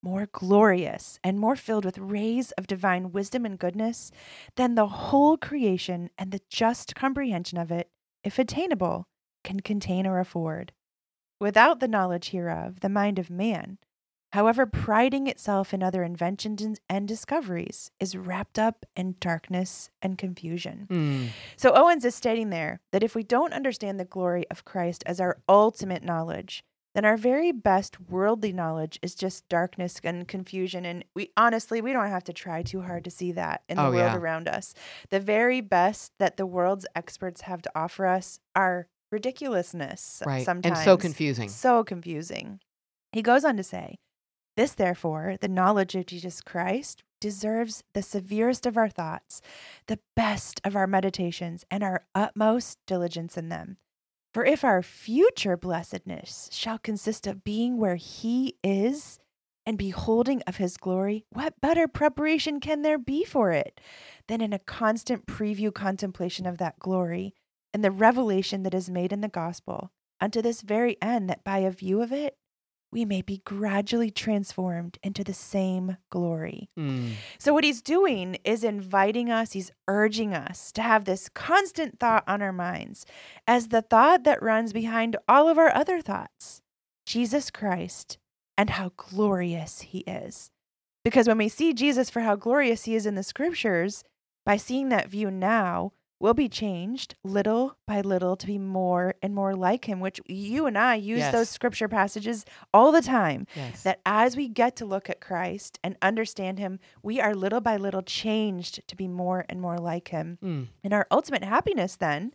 more 0.00 0.28
glorious, 0.30 1.18
and 1.24 1.40
more 1.40 1.56
filled 1.56 1.84
with 1.84 1.98
rays 1.98 2.52
of 2.52 2.68
divine 2.68 3.10
wisdom 3.10 3.44
and 3.44 3.58
goodness 3.58 4.12
than 4.54 4.76
the 4.76 4.86
whole 4.86 5.36
creation 5.36 6.10
and 6.16 6.30
the 6.30 6.42
just 6.48 6.94
comprehension 6.94 7.58
of 7.58 7.72
it, 7.72 7.90
if 8.22 8.38
attainable, 8.38 9.08
can 9.42 9.58
contain 9.58 10.06
or 10.06 10.20
afford. 10.20 10.72
Without 11.40 11.80
the 11.80 11.88
knowledge 11.88 12.28
hereof, 12.28 12.78
the 12.80 12.88
mind 12.88 13.18
of 13.18 13.30
man, 13.30 13.78
however 14.32 14.66
priding 14.66 15.26
itself 15.26 15.72
in 15.72 15.82
other 15.82 16.02
inventions 16.02 16.78
and- 16.88 17.08
discoveries, 17.08 17.90
is 18.00 18.16
wrapped 18.16 18.58
up 18.58 18.84
in 18.96 19.14
darkness 19.20 19.90
and 20.02 20.18
confusion. 20.18 20.86
Hmm. 20.90 21.26
So 21.56 21.72
Owens 21.74 22.04
is 22.04 22.14
stating 22.14 22.50
there 22.50 22.80
that 22.92 23.02
if 23.02 23.14
we 23.14 23.22
don't 23.22 23.52
understand 23.54 23.98
the 24.00 24.04
glory 24.04 24.44
of 24.50 24.64
Christ 24.64 25.02
as 25.06 25.20
our 25.20 25.38
ultimate 25.48 26.02
knowledge, 26.02 26.64
then 26.94 27.04
our 27.04 27.16
very 27.18 27.52
best 27.52 28.00
worldly 28.08 28.52
knowledge 28.54 28.98
is 29.02 29.14
just 29.14 29.46
darkness 29.50 30.00
and 30.02 30.26
confusion. 30.26 30.86
And 30.86 31.04
we 31.14 31.30
honestly, 31.36 31.80
we 31.82 31.92
don't 31.92 32.08
have 32.08 32.24
to 32.24 32.32
try 32.32 32.62
too 32.62 32.80
hard 32.80 33.04
to 33.04 33.10
see 33.10 33.32
that 33.32 33.62
in 33.68 33.76
the 33.76 33.82
Oh, 33.82 33.90
world 33.90 33.96
yeah. 34.12 34.16
around 34.16 34.48
us. 34.48 34.72
The 35.10 35.20
very 35.20 35.60
best 35.60 36.12
that 36.18 36.38
the 36.38 36.46
world's 36.46 36.86
experts 36.94 37.42
have 37.42 37.60
to 37.62 37.70
offer 37.74 38.06
us 38.06 38.40
are 38.54 38.88
ridiculousness 39.12 40.22
Right. 40.26 40.44
sometimes. 40.44 40.78
And 40.78 40.84
so 40.84 40.96
confusing. 40.96 41.48
So 41.48 41.84
confusing. 41.84 42.60
He 43.12 43.22
goes 43.22 43.44
on 43.44 43.56
to 43.58 43.62
say, 43.62 43.98
This, 44.56 44.72
therefore, 44.72 45.36
the 45.40 45.48
knowledge 45.48 45.94
of 45.94 46.06
Jesus 46.06 46.40
Christ 46.40 47.02
deserves 47.20 47.84
the 47.92 48.02
severest 48.02 48.66
of 48.66 48.76
our 48.76 48.88
thoughts, 48.88 49.42
the 49.86 49.98
best 50.14 50.60
of 50.64 50.74
our 50.74 50.86
meditations, 50.86 51.64
and 51.70 51.82
our 51.82 52.06
utmost 52.14 52.78
diligence 52.86 53.36
in 53.36 53.48
them. 53.50 53.76
For 54.32 54.44
if 54.44 54.64
our 54.64 54.82
future 54.82 55.56
blessedness 55.56 56.48
shall 56.52 56.78
consist 56.78 57.26
of 57.26 57.44
being 57.44 57.76
where 57.76 57.96
He 57.96 58.56
is 58.62 59.18
and 59.64 59.76
beholding 59.76 60.42
of 60.46 60.56
His 60.56 60.76
glory, 60.76 61.24
what 61.30 61.60
better 61.60 61.88
preparation 61.88 62.60
can 62.60 62.82
there 62.82 62.98
be 62.98 63.24
for 63.24 63.50
it 63.50 63.80
than 64.28 64.40
in 64.40 64.52
a 64.52 64.58
constant 64.58 65.26
preview 65.26 65.72
contemplation 65.72 66.46
of 66.46 66.58
that 66.58 66.78
glory 66.78 67.34
and 67.74 67.84
the 67.84 67.90
revelation 67.90 68.62
that 68.62 68.74
is 68.74 68.88
made 68.88 69.12
in 69.12 69.20
the 69.20 69.28
gospel, 69.28 69.90
unto 70.20 70.40
this 70.40 70.62
very 70.62 70.96
end, 71.02 71.28
that 71.28 71.44
by 71.44 71.58
a 71.58 71.70
view 71.70 72.00
of 72.00 72.12
it, 72.12 72.36
we 72.92 73.04
may 73.04 73.22
be 73.22 73.42
gradually 73.44 74.10
transformed 74.10 74.98
into 75.02 75.24
the 75.24 75.34
same 75.34 75.96
glory. 76.10 76.70
Hmm. 76.76 77.10
So, 77.38 77.52
what 77.52 77.64
he's 77.64 77.82
doing 77.82 78.38
is 78.44 78.64
inviting 78.64 79.30
us, 79.30 79.52
he's 79.52 79.72
urging 79.88 80.34
us 80.34 80.72
to 80.72 80.82
have 80.82 81.04
this 81.04 81.28
constant 81.28 81.98
thought 81.98 82.24
on 82.26 82.42
our 82.42 82.52
minds 82.52 83.04
as 83.46 83.68
the 83.68 83.82
thought 83.82 84.24
that 84.24 84.42
runs 84.42 84.72
behind 84.72 85.16
all 85.28 85.48
of 85.48 85.58
our 85.58 85.74
other 85.74 86.00
thoughts 86.00 86.62
Jesus 87.06 87.50
Christ 87.50 88.18
and 88.56 88.70
how 88.70 88.92
glorious 88.96 89.80
he 89.82 89.98
is. 90.00 90.50
Because 91.04 91.28
when 91.28 91.38
we 91.38 91.48
see 91.48 91.72
Jesus 91.72 92.10
for 92.10 92.20
how 92.20 92.34
glorious 92.34 92.84
he 92.84 92.96
is 92.96 93.06
in 93.06 93.14
the 93.14 93.22
scriptures, 93.22 94.02
by 94.44 94.56
seeing 94.56 94.88
that 94.88 95.08
view 95.08 95.30
now, 95.30 95.92
we'll 96.18 96.34
be 96.34 96.48
changed 96.48 97.14
little 97.22 97.76
by 97.86 98.00
little 98.00 98.36
to 98.36 98.46
be 98.46 98.58
more 98.58 99.14
and 99.22 99.34
more 99.34 99.54
like 99.54 99.84
him, 99.86 100.00
which 100.00 100.20
you 100.26 100.66
and 100.66 100.78
I 100.78 100.94
use 100.94 101.18
Yes. 101.18 101.32
those 101.32 101.48
scripture 101.50 101.88
passages 101.88 102.44
all 102.72 102.90
the 102.92 103.02
time 103.02 103.46
Yes. 103.54 103.82
that 103.82 104.00
as 104.06 104.36
we 104.36 104.48
get 104.48 104.76
to 104.76 104.84
look 104.86 105.10
at 105.10 105.20
Christ 105.20 105.78
and 105.84 105.96
understand 106.00 106.58
him, 106.58 106.78
we 107.02 107.20
are 107.20 107.34
little 107.34 107.60
by 107.60 107.76
little 107.76 108.02
changed 108.02 108.86
to 108.88 108.96
be 108.96 109.08
more 109.08 109.44
and 109.48 109.60
more 109.60 109.78
like 109.78 110.08
him. 110.08 110.38
Hmm. 110.40 110.62
And 110.82 110.94
our 110.94 111.06
ultimate 111.10 111.44
happiness 111.44 111.96
then 111.96 112.32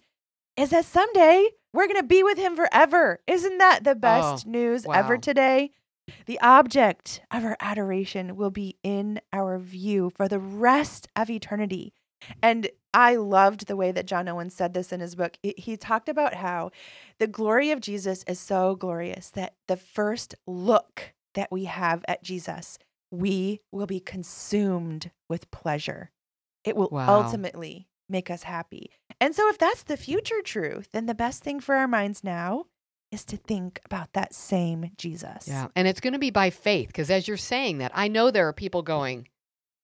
is 0.57 0.69
that 0.69 0.85
someday 0.85 1.47
we're 1.73 1.87
going 1.87 1.95
to 2.01 2.03
be 2.03 2.21
with 2.23 2.37
him 2.37 2.55
forever. 2.55 3.19
Isn't 3.25 3.57
that 3.57 3.83
the 3.83 3.95
best 3.95 4.45
news 4.45 4.85
ever 4.93 5.17
today? 5.17 5.71
The 6.25 6.39
object 6.41 7.21
of 7.31 7.45
our 7.45 7.55
adoration 7.61 8.35
will 8.35 8.49
be 8.51 8.75
in 8.83 9.21
our 9.31 9.57
view 9.57 10.09
for 10.13 10.27
the 10.27 10.39
rest 10.39 11.07
of 11.15 11.29
eternity. 11.29 11.93
And 12.43 12.69
I 12.93 13.15
loved 13.15 13.67
the 13.67 13.75
way 13.77 13.91
that 13.91 14.05
John 14.05 14.27
Owen 14.27 14.49
said 14.49 14.73
this 14.73 14.91
in 14.91 14.99
his 14.99 15.15
book. 15.15 15.37
He- 15.41 15.77
talked 15.77 16.09
about 16.09 16.33
how 16.35 16.71
the 17.19 17.27
glory 17.27 17.71
of 17.71 17.79
Jesus 17.79 18.23
is 18.27 18.39
so 18.39 18.75
glorious 18.75 19.29
that 19.31 19.55
the 19.67 19.77
first 19.77 20.35
look 20.45 21.13
that 21.33 21.51
we 21.51 21.65
have 21.65 22.03
at 22.07 22.21
Jesus, 22.23 22.77
we 23.09 23.61
will 23.71 23.87
be 23.87 23.99
consumed 24.01 25.11
with 25.29 25.49
pleasure. 25.51 26.11
It 26.65 26.75
will 26.75 26.89
Wow. 26.91 27.21
ultimately 27.21 27.87
make 28.09 28.29
us 28.29 28.43
happy. 28.43 28.91
And 29.21 29.33
so, 29.35 29.47
if 29.49 29.57
that's 29.57 29.83
the 29.83 29.95
future 29.97 30.41
truth, 30.41 30.89
then 30.91 31.05
the 31.05 31.15
best 31.15 31.43
thing 31.43 31.59
for 31.61 31.75
our 31.75 31.87
minds 31.87 32.23
now 32.23 32.65
is 33.11 33.23
to 33.25 33.37
think 33.37 33.79
about 33.85 34.13
that 34.13 34.33
same 34.33 34.91
Jesus. 34.97 35.47
Yeah. 35.47 35.67
And 35.75 35.87
it's 35.87 35.99
going 36.01 36.13
to 36.13 36.19
be 36.19 36.29
by 36.29 36.49
faith 36.49 36.87
because 36.87 37.09
as 37.09 37.27
you're 37.27 37.37
saying 37.37 37.77
that, 37.79 37.91
I 37.95 38.07
know 38.09 38.31
there 38.31 38.47
are 38.47 38.53
people 38.53 38.81
going, 38.83 39.27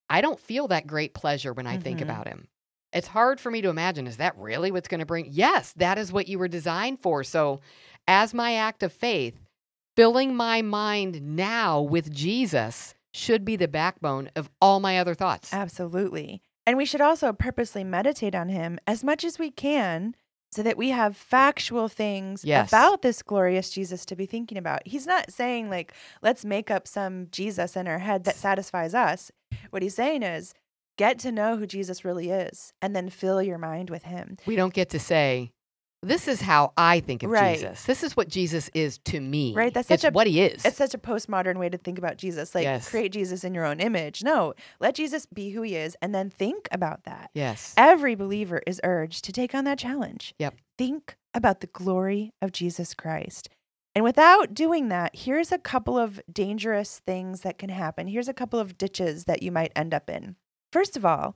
I 0.10 0.22
don't 0.22 0.40
feel 0.40 0.68
that 0.70 0.88
great 0.88 1.14
pleasure 1.14 1.54
when 1.54 1.68
I 1.68 1.78
think 1.78 2.00
Mhm. 2.00 2.04
about 2.04 2.28
him. 2.28 2.48
It's 2.94 3.08
hard 3.08 3.40
for 3.40 3.52
me 3.52 3.62
to 3.62 3.70
imagine. 3.70 4.08
Is 4.08 4.18
that 4.18 4.38
really 4.38 4.72
what's 4.72 4.88
going 4.88 5.00
to 5.02 5.06
bring? 5.06 5.28
Yes, 5.30 5.74
that 5.74 5.98
is 5.98 6.12
what 6.12 6.28
you 6.28 6.40
were 6.40 6.48
designed 6.48 7.00
for. 7.02 7.24
So, 7.24 7.60
as 8.08 8.34
my 8.34 8.54
act 8.56 8.84
of 8.84 8.94
faith, 8.94 9.40
filling 9.96 10.36
my 10.36 10.62
mind 10.62 11.22
now 11.36 11.82
with 11.82 12.12
Jesus 12.14 12.96
should 13.14 13.44
be 13.44 13.56
the 13.56 13.68
backbone 13.68 14.30
of 14.36 14.50
all 14.62 14.80
my 14.80 15.00
other 15.00 15.14
thoughts. 15.16 15.54
Absolutely. 15.54 16.42
And 16.66 16.78
we 16.78 16.86
should 16.86 17.02
also 17.02 17.34
purposely 17.34 17.84
meditate 17.84 18.36
on 18.36 18.50
him 18.50 18.80
as 18.86 19.04
much 19.04 19.24
as 19.24 19.40
we 19.40 19.52
can 19.52 20.16
so 20.52 20.64
that 20.64 20.78
we 20.78 20.90
have 20.90 21.18
factual 21.18 21.88
things 21.90 22.46
Yes. 22.46 22.70
about 22.70 23.02
this 23.02 23.22
glorious 23.22 23.70
Jesus 23.70 24.06
to 24.06 24.16
be 24.16 24.26
thinking 24.26 24.58
about. 24.58 24.82
He's 24.86 25.06
not 25.08 25.32
saying, 25.32 25.70
like, 25.70 25.94
let's 26.22 26.46
make 26.46 26.72
up 26.72 26.88
some 26.88 27.28
Jesus 27.32 27.76
in 27.76 27.88
our 27.88 28.00
head 28.00 28.24
that 28.26 28.36
satisfies 28.36 28.94
us. 28.94 29.32
What 29.72 29.82
he's 29.82 29.96
saying 29.96 30.24
is, 30.24 30.54
get 30.98 31.20
to 31.20 31.32
know 31.32 31.58
who 31.58 31.66
Jesus 31.68 32.04
really 32.04 32.30
is 32.30 32.74
and 32.82 32.96
then 32.96 33.10
fill 33.10 33.42
your 33.42 33.58
mind 33.58 33.90
with 33.90 34.04
him. 34.04 34.38
We 34.46 34.56
don't 34.56 34.74
get 34.74 34.90
to 34.90 35.00
say, 35.00 35.52
this 36.04 36.28
is 36.28 36.42
how 36.42 36.74
I 36.78 37.00
think 37.00 37.24
of 37.24 37.32
Right. 37.32 37.58
Jesus. 37.58 37.86
This 37.86 38.04
is 38.04 38.16
what 38.16 38.28
Jesus 38.28 38.70
is 38.76 39.00
to 39.06 39.20
me. 39.20 39.54
Right, 39.56 39.74
that's 39.74 39.90
it's 39.90 40.04
such 40.04 40.12
a- 40.12 40.14
what 40.14 40.28
he 40.28 40.42
is. 40.42 40.64
It's 40.64 40.78
such 40.78 40.94
a 40.94 40.98
postmodern 41.00 41.58
way 41.58 41.70
to 41.70 41.78
think 41.78 41.98
about 41.98 42.18
Jesus. 42.18 42.54
Like, 42.54 42.64
Yes. 42.66 42.88
create 42.90 43.12
Jesus 43.12 43.44
in 43.44 43.54
your 43.56 43.66
own 43.66 43.80
image. 43.80 44.24
No, 44.24 44.54
let 44.80 44.94
Jesus 44.96 45.26
be 45.26 45.50
who 45.52 45.64
he 45.64 45.76
is 45.76 45.98
and 46.02 46.14
then 46.14 46.30
think 46.30 46.68
about 46.72 47.04
that. 47.06 47.32
yes. 47.34 47.74
Every 47.78 48.14
believer 48.16 48.62
is 48.68 48.80
urged 48.84 49.26
to 49.26 49.32
take 49.32 49.56
on 49.56 49.64
that 49.66 49.80
challenge. 49.80 50.36
Yep. 50.38 50.56
Think 50.78 51.16
about 51.34 51.62
the 51.62 51.68
glory 51.68 52.32
of 52.44 52.52
Jesus 52.52 52.94
Christ. 52.94 53.50
And 53.96 54.04
without 54.04 54.54
doing 54.54 54.90
that, 54.90 55.16
here's 55.16 55.52
a 55.52 55.58
couple 55.58 55.98
of 55.98 56.22
dangerous 56.32 57.00
things 57.08 57.42
that 57.42 57.58
can 57.58 57.70
happen. 57.70 58.06
Here's 58.06 58.28
a 58.28 58.34
couple 58.34 58.60
of 58.60 58.78
ditches 58.78 59.26
that 59.26 59.42
you 59.42 59.52
might 59.52 59.72
end 59.76 59.96
up 59.96 60.08
in. 60.12 60.36
First 60.72 60.98
of 60.98 61.06
all, 61.06 61.36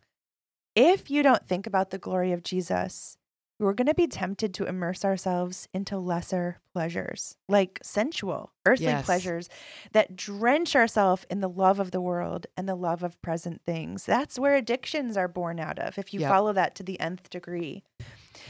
if 0.76 1.10
you 1.10 1.24
don't 1.24 1.48
think 1.48 1.68
about 1.68 1.90
the 1.90 1.98
glory 1.98 2.32
of 2.32 2.44
Jesus, 2.44 3.18
we're 3.60 3.74
going 3.74 3.88
to 3.88 3.94
be 3.94 4.08
tempted 4.08 4.54
to 4.56 4.66
immerse 4.66 5.06
ourselves 5.06 5.68
into 5.74 5.98
lesser 6.00 6.60
pleasures, 6.74 7.38
like 7.48 7.80
sensual, 7.84 8.54
earthly 8.66 8.88
Yes. 8.88 9.06
pleasures 9.06 9.50
that 9.92 10.16
drench 10.16 10.76
ourselves 10.76 11.26
in 11.30 11.42
the 11.42 11.50
love 11.50 11.80
of 11.80 11.92
the 11.92 12.02
world 12.02 12.48
and 12.58 12.68
the 12.68 12.76
love 12.76 13.04
of 13.04 13.22
present 13.22 13.62
things. 13.66 14.06
That's 14.06 14.40
where 14.40 14.56
addictions 14.56 15.16
are 15.16 15.28
born 15.28 15.60
out 15.60 15.78
of, 15.78 15.98
if 16.00 16.14
you 16.14 16.22
Yep. 16.22 16.30
follow 16.30 16.54
that 16.54 16.74
to 16.76 16.84
the 16.84 17.00
nth 17.00 17.30
degree. 17.30 17.84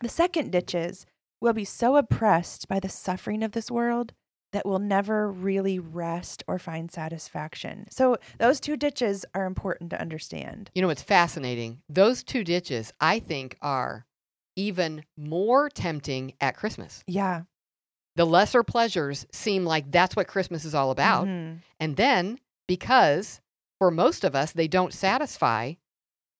The 0.02 0.10
second 0.10 0.52
ditch 0.52 0.74
is 0.74 1.06
we'll 1.42 1.54
be 1.54 1.66
so 1.66 1.98
oppressed 1.98 2.68
by 2.70 2.80
the 2.80 2.88
suffering 2.90 3.44
of 3.44 3.52
this 3.52 3.70
world 3.70 4.14
that 4.52 4.66
we'll 4.66 4.80
never 4.80 5.32
really 5.32 5.80
rest 5.80 6.44
or 6.48 6.60
find 6.60 6.92
satisfaction. 6.92 7.88
So, 7.90 8.18
those 8.38 8.60
two 8.60 8.76
ditches 8.78 9.26
are 9.34 9.46
important 9.46 9.90
to 9.92 10.02
understand. 10.02 10.70
You 10.76 10.82
know, 10.82 10.90
it's 10.90 11.02
fascinating. 11.04 11.82
Those 11.90 12.24
two 12.24 12.44
ditches, 12.44 12.94
I 13.00 13.20
think, 13.20 13.58
are 13.62 14.06
even 14.56 15.04
more 15.18 15.70
tempting 15.70 16.34
at 16.42 16.58
Christmas. 16.58 17.04
Yeah. 17.08 17.44
The 18.18 18.26
lesser 18.26 18.64
pleasures 18.64 19.26
seem 19.32 19.66
like 19.66 19.90
that's 19.90 20.16
what 20.18 20.28
Christmas 20.28 20.66
is 20.66 20.76
all 20.76 20.92
about. 20.92 21.28
Mhm. 21.28 21.60
And 21.80 21.96
then, 21.96 22.38
because 22.68 23.40
for 23.80 23.90
most 23.90 24.26
of 24.26 24.36
us, 24.36 24.52
they 24.52 24.68
don't 24.68 24.94
satisfy, 24.94 25.74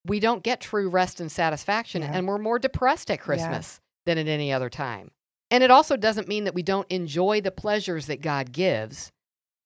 we 0.06 0.20
don't 0.20 0.44
get 0.44 0.60
true 0.60 0.90
rest 0.90 1.22
and 1.22 1.32
satisfaction, 1.32 2.02
Yeah. 2.02 2.12
and 2.14 2.28
we're 2.28 2.38
more 2.38 2.60
depressed 2.60 3.10
at 3.10 3.22
Christmas 3.22 3.80
than 4.06 4.18
at 4.18 4.28
any 4.28 4.52
other 4.52 4.70
time. 4.70 5.12
And 5.52 5.64
it 5.64 5.70
also 5.70 5.98
doesn't 5.98 6.28
mean 6.28 6.46
that 6.46 6.56
we 6.56 6.64
don't 6.64 6.90
enjoy 6.90 7.42
the 7.42 7.52
pleasures 7.52 8.08
that 8.08 8.22
God 8.22 8.52
gives. 8.54 9.12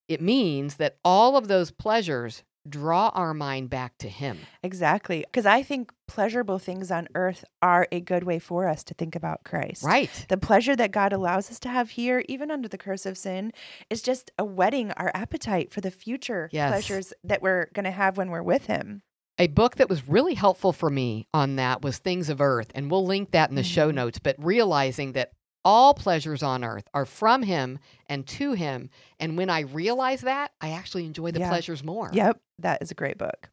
It 0.07 0.21
means 0.21 0.75
that 0.75 0.97
all 1.05 1.37
of 1.37 1.47
those 1.47 1.71
pleasures 1.71 2.43
draw 2.67 3.09
our 3.09 3.35
mind 3.35 3.69
back 3.69 3.95
to 3.99 4.09
Him. 4.09 4.39
Exactly. 4.63 5.19
Because 5.31 5.45
I 5.45 5.61
think 5.61 5.91
pleasurable 6.07 6.57
things 6.57 6.89
on 6.89 7.07
earth 7.13 7.45
are 7.61 7.87
a 7.91 7.99
good 7.99 8.23
way 8.23 8.39
for 8.39 8.67
us 8.67 8.83
to 8.85 8.95
think 8.95 9.15
about 9.15 9.43
Christ. 9.43 9.83
Right. 9.83 10.25
The 10.29 10.37
pleasure 10.37 10.75
that 10.75 10.91
God 10.91 11.13
allows 11.13 11.51
us 11.51 11.59
to 11.59 11.69
have 11.69 11.91
here, 11.91 12.23
even 12.27 12.49
under 12.49 12.67
the 12.67 12.79
curse 12.79 13.05
of 13.05 13.19
sin, 13.19 13.51
is 13.91 14.01
just 14.01 14.31
a 14.39 14.43
whetting 14.43 14.91
our 14.93 15.11
appetite 15.13 15.71
for 15.71 15.81
the 15.81 15.91
future 15.91 16.49
Yes. 16.51 16.71
pleasures 16.71 17.13
that 17.23 17.43
we're 17.43 17.69
going 17.75 17.85
to 17.85 17.91
have 17.91 18.17
when 18.17 18.31
we're 18.31 18.41
with 18.41 18.65
Him. 18.65 19.03
A 19.37 19.45
book 19.47 19.75
that 19.75 19.89
was 19.89 20.07
really 20.07 20.33
helpful 20.33 20.71
for 20.73 20.89
me 20.89 21.27
on 21.35 21.57
that 21.57 21.83
was 21.83 21.99
Things 21.99 22.29
of 22.29 22.41
Earth, 22.41 22.71
and 22.73 22.89
we'll 22.89 23.05
link 23.05 23.29
that 23.31 23.49
in 23.51 23.55
the 23.55 23.63
show 23.63 23.91
Mhm. 23.91 23.95
notes. 23.95 24.17
But 24.17 24.37
realizing 24.39 25.11
that 25.11 25.33
all 25.65 25.93
pleasures 25.95 26.41
on 26.43 26.63
earth 26.63 26.87
are 26.93 27.05
from 27.05 27.43
Him 27.43 27.79
and 28.07 28.25
to 28.27 28.53
Him. 28.53 28.89
And 29.19 29.35
when 29.37 29.49
I 29.49 29.61
realize 29.61 30.21
that, 30.21 30.51
I 30.61 30.69
actually 30.71 31.05
enjoy 31.05 31.31
the 31.31 31.39
Yeah. 31.39 31.49
pleasures 31.49 31.83
more. 31.83 32.09
Yep, 32.13 32.39
that 32.59 32.81
is 32.81 32.91
a 32.91 32.95
great 32.95 33.17
book. 33.17 33.49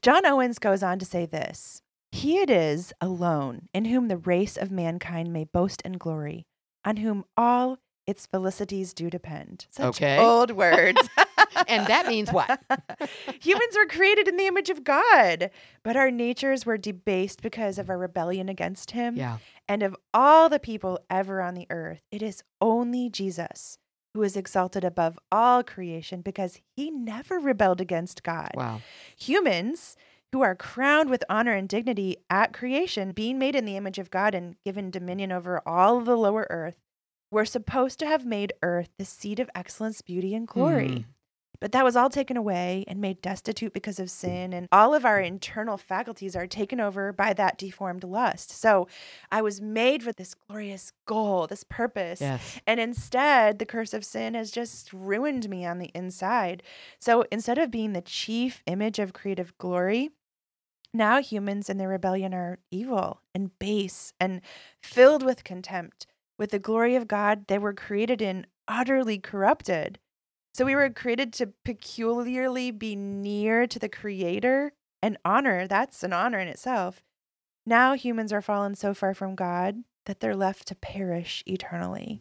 John 0.00 0.24
Owens 0.24 0.58
goes 0.58 0.82
on 0.82 0.98
to 1.00 1.04
say 1.04 1.26
this 1.26 1.82
He 2.12 2.38
it 2.38 2.48
is 2.50 2.92
alone 3.00 3.68
in 3.74 3.86
whom 3.86 4.08
the 4.08 4.16
race 4.16 4.56
of 4.56 4.70
mankind 4.70 5.32
may 5.32 5.44
boast 5.44 5.82
and 5.84 5.98
glory, 5.98 6.46
on 6.84 6.98
whom 6.98 7.24
all 7.36 7.78
its 8.06 8.26
felicities 8.26 8.92
do 8.94 9.08
depend. 9.10 9.66
Such 9.70 9.96
Okay. 9.96 10.18
old 10.18 10.52
words. 10.52 11.08
And 11.68 11.86
that 11.86 12.06
means 12.06 12.32
what? 12.32 12.60
Humans 13.40 13.76
were 13.76 13.86
created 13.86 14.26
in 14.26 14.36
the 14.36 14.46
image 14.46 14.68
of 14.70 14.84
God, 14.84 15.50
but 15.82 15.96
our 15.96 16.10
natures 16.10 16.64
were 16.66 16.76
debased 16.78 17.42
because 17.42 17.78
of 17.78 17.88
our 17.90 17.98
rebellion 17.98 18.48
against 18.48 18.92
Him. 18.92 19.16
Yeah. 19.16 19.38
And 19.72 19.82
of 19.82 19.96
all 20.12 20.50
the 20.50 20.58
people 20.58 21.00
ever 21.08 21.40
on 21.40 21.54
the 21.54 21.66
earth, 21.70 22.02
it 22.10 22.20
is 22.20 22.44
only 22.60 23.08
Jesus 23.08 23.78
who 24.12 24.22
is 24.22 24.36
exalted 24.36 24.84
above 24.84 25.18
all 25.32 25.64
creation 25.64 26.20
because 26.20 26.60
he 26.76 26.90
never 26.90 27.38
rebelled 27.38 27.80
against 27.80 28.22
God. 28.22 28.50
Wow. 28.54 28.82
Humans 29.16 29.96
who 30.30 30.42
are 30.42 30.54
crowned 30.54 31.08
with 31.08 31.24
honor 31.30 31.54
and 31.54 31.70
dignity 31.70 32.18
at 32.28 32.52
creation, 32.52 33.12
being 33.12 33.38
made 33.38 33.56
in 33.56 33.64
the 33.64 33.78
image 33.78 33.98
of 33.98 34.10
God 34.10 34.34
and 34.34 34.56
given 34.62 34.90
dominion 34.90 35.32
over 35.32 35.62
all 35.64 36.02
the 36.02 36.16
lower 36.18 36.46
earth, 36.50 36.76
were 37.30 37.46
supposed 37.46 37.98
to 38.00 38.06
have 38.06 38.26
made 38.26 38.52
earth 38.62 38.90
the 38.98 39.06
seat 39.06 39.40
of 39.40 39.48
excellence, 39.54 40.02
beauty, 40.02 40.34
and 40.34 40.46
glory. 40.46 40.88
Mm. 40.88 41.04
But 41.62 41.70
that 41.70 41.84
was 41.84 41.94
all 41.94 42.10
taken 42.10 42.36
away 42.36 42.84
and 42.88 43.00
made 43.00 43.22
destitute 43.22 43.72
because 43.72 44.00
of 44.00 44.06
hmm. 44.06 44.26
sin, 44.26 44.52
and 44.52 44.66
all 44.72 44.94
of 44.94 45.04
our 45.04 45.20
internal 45.20 45.78
faculties 45.78 46.34
are 46.34 46.48
taken 46.48 46.80
over 46.80 47.12
by 47.12 47.32
that 47.34 47.56
deformed 47.56 48.02
lust. 48.02 48.50
So 48.50 48.88
I 49.30 49.42
was 49.42 49.60
made 49.60 50.02
for 50.02 50.10
this 50.10 50.34
glorious 50.34 50.92
goal, 51.06 51.46
this 51.46 51.62
purpose. 51.62 52.20
Yes. 52.20 52.60
And 52.66 52.80
instead, 52.80 53.60
the 53.60 53.64
curse 53.64 53.94
of 53.94 54.04
sin 54.04 54.34
has 54.34 54.50
just 54.50 54.92
ruined 54.92 55.48
me 55.48 55.64
on 55.64 55.78
the 55.78 55.92
inside. 55.94 56.64
So 56.98 57.24
instead 57.30 57.58
of 57.58 57.70
being 57.70 57.92
the 57.92 58.00
chief 58.00 58.64
image 58.66 58.98
of 58.98 59.12
creative 59.12 59.56
glory, 59.56 60.10
now 60.92 61.22
humans 61.22 61.70
in 61.70 61.78
their 61.78 61.88
rebellion 61.88 62.34
are 62.34 62.58
evil 62.72 63.20
and 63.36 63.56
base 63.60 64.12
and 64.18 64.40
filled 64.80 65.22
with 65.22 65.44
contempt. 65.44 66.08
With 66.36 66.50
the 66.50 66.58
glory 66.58 66.96
of 66.96 67.06
God, 67.06 67.46
they 67.46 67.58
were 67.58 67.72
created 67.72 68.20
in 68.20 68.48
utterly 68.66 69.18
corrupted. 69.18 70.00
So 70.54 70.64
we 70.66 70.74
were 70.74 70.90
created 70.90 71.32
to 71.34 71.52
peculiarly 71.64 72.70
be 72.70 72.94
near 72.94 73.66
to 73.66 73.78
the 73.78 73.88
Creator 73.88 74.72
and 75.02 75.16
honor. 75.24 75.66
That's 75.66 76.02
an 76.02 76.12
honor 76.12 76.38
in 76.38 76.48
itself. 76.48 77.02
Now 77.64 77.94
humans 77.94 78.32
are 78.32 78.42
fallen 78.42 78.74
so 78.74 78.92
far 78.92 79.14
from 79.14 79.34
God 79.34 79.84
that 80.06 80.20
they're 80.20 80.36
left 80.36 80.68
to 80.68 80.74
perish 80.74 81.42
eternally. 81.46 82.20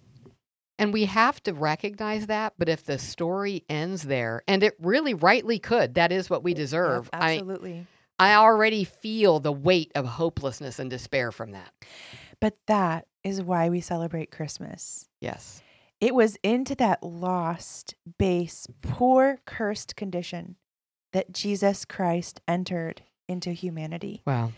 And 0.79 0.93
we 0.93 1.05
have 1.05 1.43
to 1.43 1.53
recognize 1.53 2.27
that. 2.27 2.53
But 2.57 2.69
if 2.69 2.85
the 2.85 2.97
story 2.97 3.65
ends 3.69 4.03
there, 4.03 4.43
and 4.47 4.63
it 4.63 4.75
really 4.79 5.13
rightly 5.13 5.59
could, 5.59 5.95
that 5.95 6.11
is 6.11 6.29
what 6.29 6.43
we 6.43 6.53
deserve. 6.53 7.09
Yep, 7.13 7.21
I, 7.21 7.33
absolutely. 7.33 7.87
I 8.17 8.35
already 8.35 8.83
feel 8.83 9.39
the 9.39 9.51
weight 9.51 9.91
of 9.93 10.05
hopelessness 10.05 10.79
and 10.79 10.89
despair 10.89 11.31
from 11.31 11.51
that. 11.51 11.71
But 12.39 12.55
that 12.67 13.07
is 13.23 13.41
why 13.41 13.69
we 13.69 13.81
celebrate 13.81 14.31
Christmas. 14.31 15.07
Yes. 15.19 15.61
It 16.01 16.15
was 16.15 16.35
into 16.41 16.73
that 16.75 17.03
lost, 17.03 17.93
base, 18.17 18.67
poor, 18.81 19.39
cursed 19.45 19.95
condition 19.95 20.55
that 21.13 21.31
Jesus 21.31 21.85
Christ 21.85 22.41
entered 22.47 23.03
into 23.27 23.51
humanity. 23.51 24.23
Wow. 24.25 24.51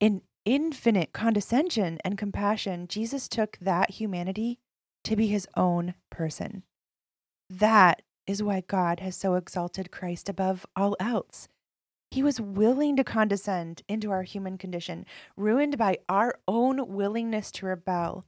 In 0.00 0.22
infinite 0.46 1.12
condescension 1.12 1.98
and 2.02 2.16
compassion, 2.16 2.88
Jesus 2.88 3.28
took 3.28 3.58
that 3.60 3.90
humanity 3.90 4.58
to 5.04 5.16
be 5.16 5.26
his 5.26 5.46
own 5.54 5.94
person. 6.10 6.62
That 7.50 8.00
is 8.26 8.42
why 8.42 8.62
God 8.66 9.00
has 9.00 9.16
so 9.16 9.34
exalted 9.34 9.90
Christ 9.90 10.30
above 10.30 10.64
all 10.74 10.96
else. 10.98 11.46
He 12.10 12.22
was 12.22 12.40
willing 12.40 12.96
to 12.96 13.04
condescend 13.04 13.82
into 13.88 14.10
our 14.10 14.22
human 14.22 14.56
condition, 14.56 15.04
ruined 15.36 15.76
by 15.76 15.98
our 16.08 16.38
own 16.48 16.88
willingness 16.88 17.50
to 17.52 17.66
rebel 17.66 18.24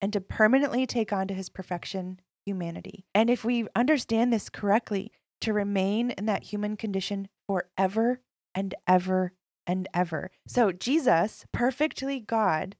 and 0.00 0.12
to 0.12 0.20
permanently 0.20 0.86
take 0.86 1.12
on 1.12 1.28
to 1.28 1.34
his 1.34 1.48
perfection 1.48 2.20
humanity. 2.44 3.04
And 3.14 3.28
if 3.30 3.44
we 3.44 3.66
understand 3.74 4.32
this 4.32 4.48
correctly, 4.48 5.12
to 5.40 5.52
remain 5.52 6.10
in 6.10 6.26
that 6.26 6.44
human 6.44 6.76
condition 6.76 7.28
forever 7.46 8.20
and 8.54 8.74
ever 8.86 9.32
and 9.66 9.88
ever. 9.94 10.30
So 10.46 10.72
Jesus, 10.72 11.46
perfectly 11.52 12.20
God, 12.20 12.76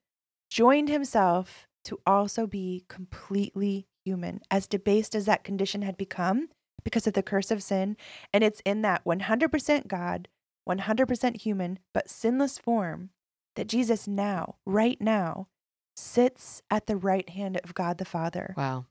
joined 0.50 0.88
himself 0.88 1.66
to 1.84 2.00
also 2.06 2.46
be 2.46 2.84
completely 2.88 3.86
human, 4.04 4.40
as 4.50 4.66
debased 4.66 5.14
as 5.14 5.26
that 5.26 5.44
condition 5.44 5.82
had 5.82 5.96
become 5.96 6.48
because 6.84 7.06
of 7.06 7.14
the 7.14 7.22
curse 7.22 7.50
of 7.50 7.62
sin. 7.62 7.96
And 8.32 8.42
it's 8.42 8.60
in 8.64 8.82
that 8.82 9.04
100% 9.04 9.86
God, 9.86 10.28
100% 10.68 11.36
human, 11.40 11.78
but 11.94 12.10
sinless 12.10 12.58
form 12.58 13.10
that 13.56 13.68
Jesus 13.68 14.06
now, 14.06 14.56
right 14.66 15.00
now, 15.00 15.48
sits 16.00 16.62
at 16.70 16.86
the 16.86 16.96
right 16.96 17.28
hand 17.28 17.60
of 17.62 17.74
God 17.74 17.98
the 17.98 18.04
Father. 18.04 18.54
Wow. 18.56 18.86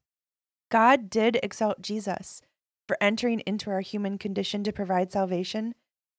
God 0.69 1.09
did 1.09 1.39
exalt 1.41 1.81
Jesus 1.81 2.41
for 2.87 2.97
entering 3.01 3.41
into 3.45 3.69
our 3.69 3.81
human 3.81 4.17
condition 4.17 4.63
to 4.63 4.71
provide 4.71 5.11
salvation, 5.11 5.73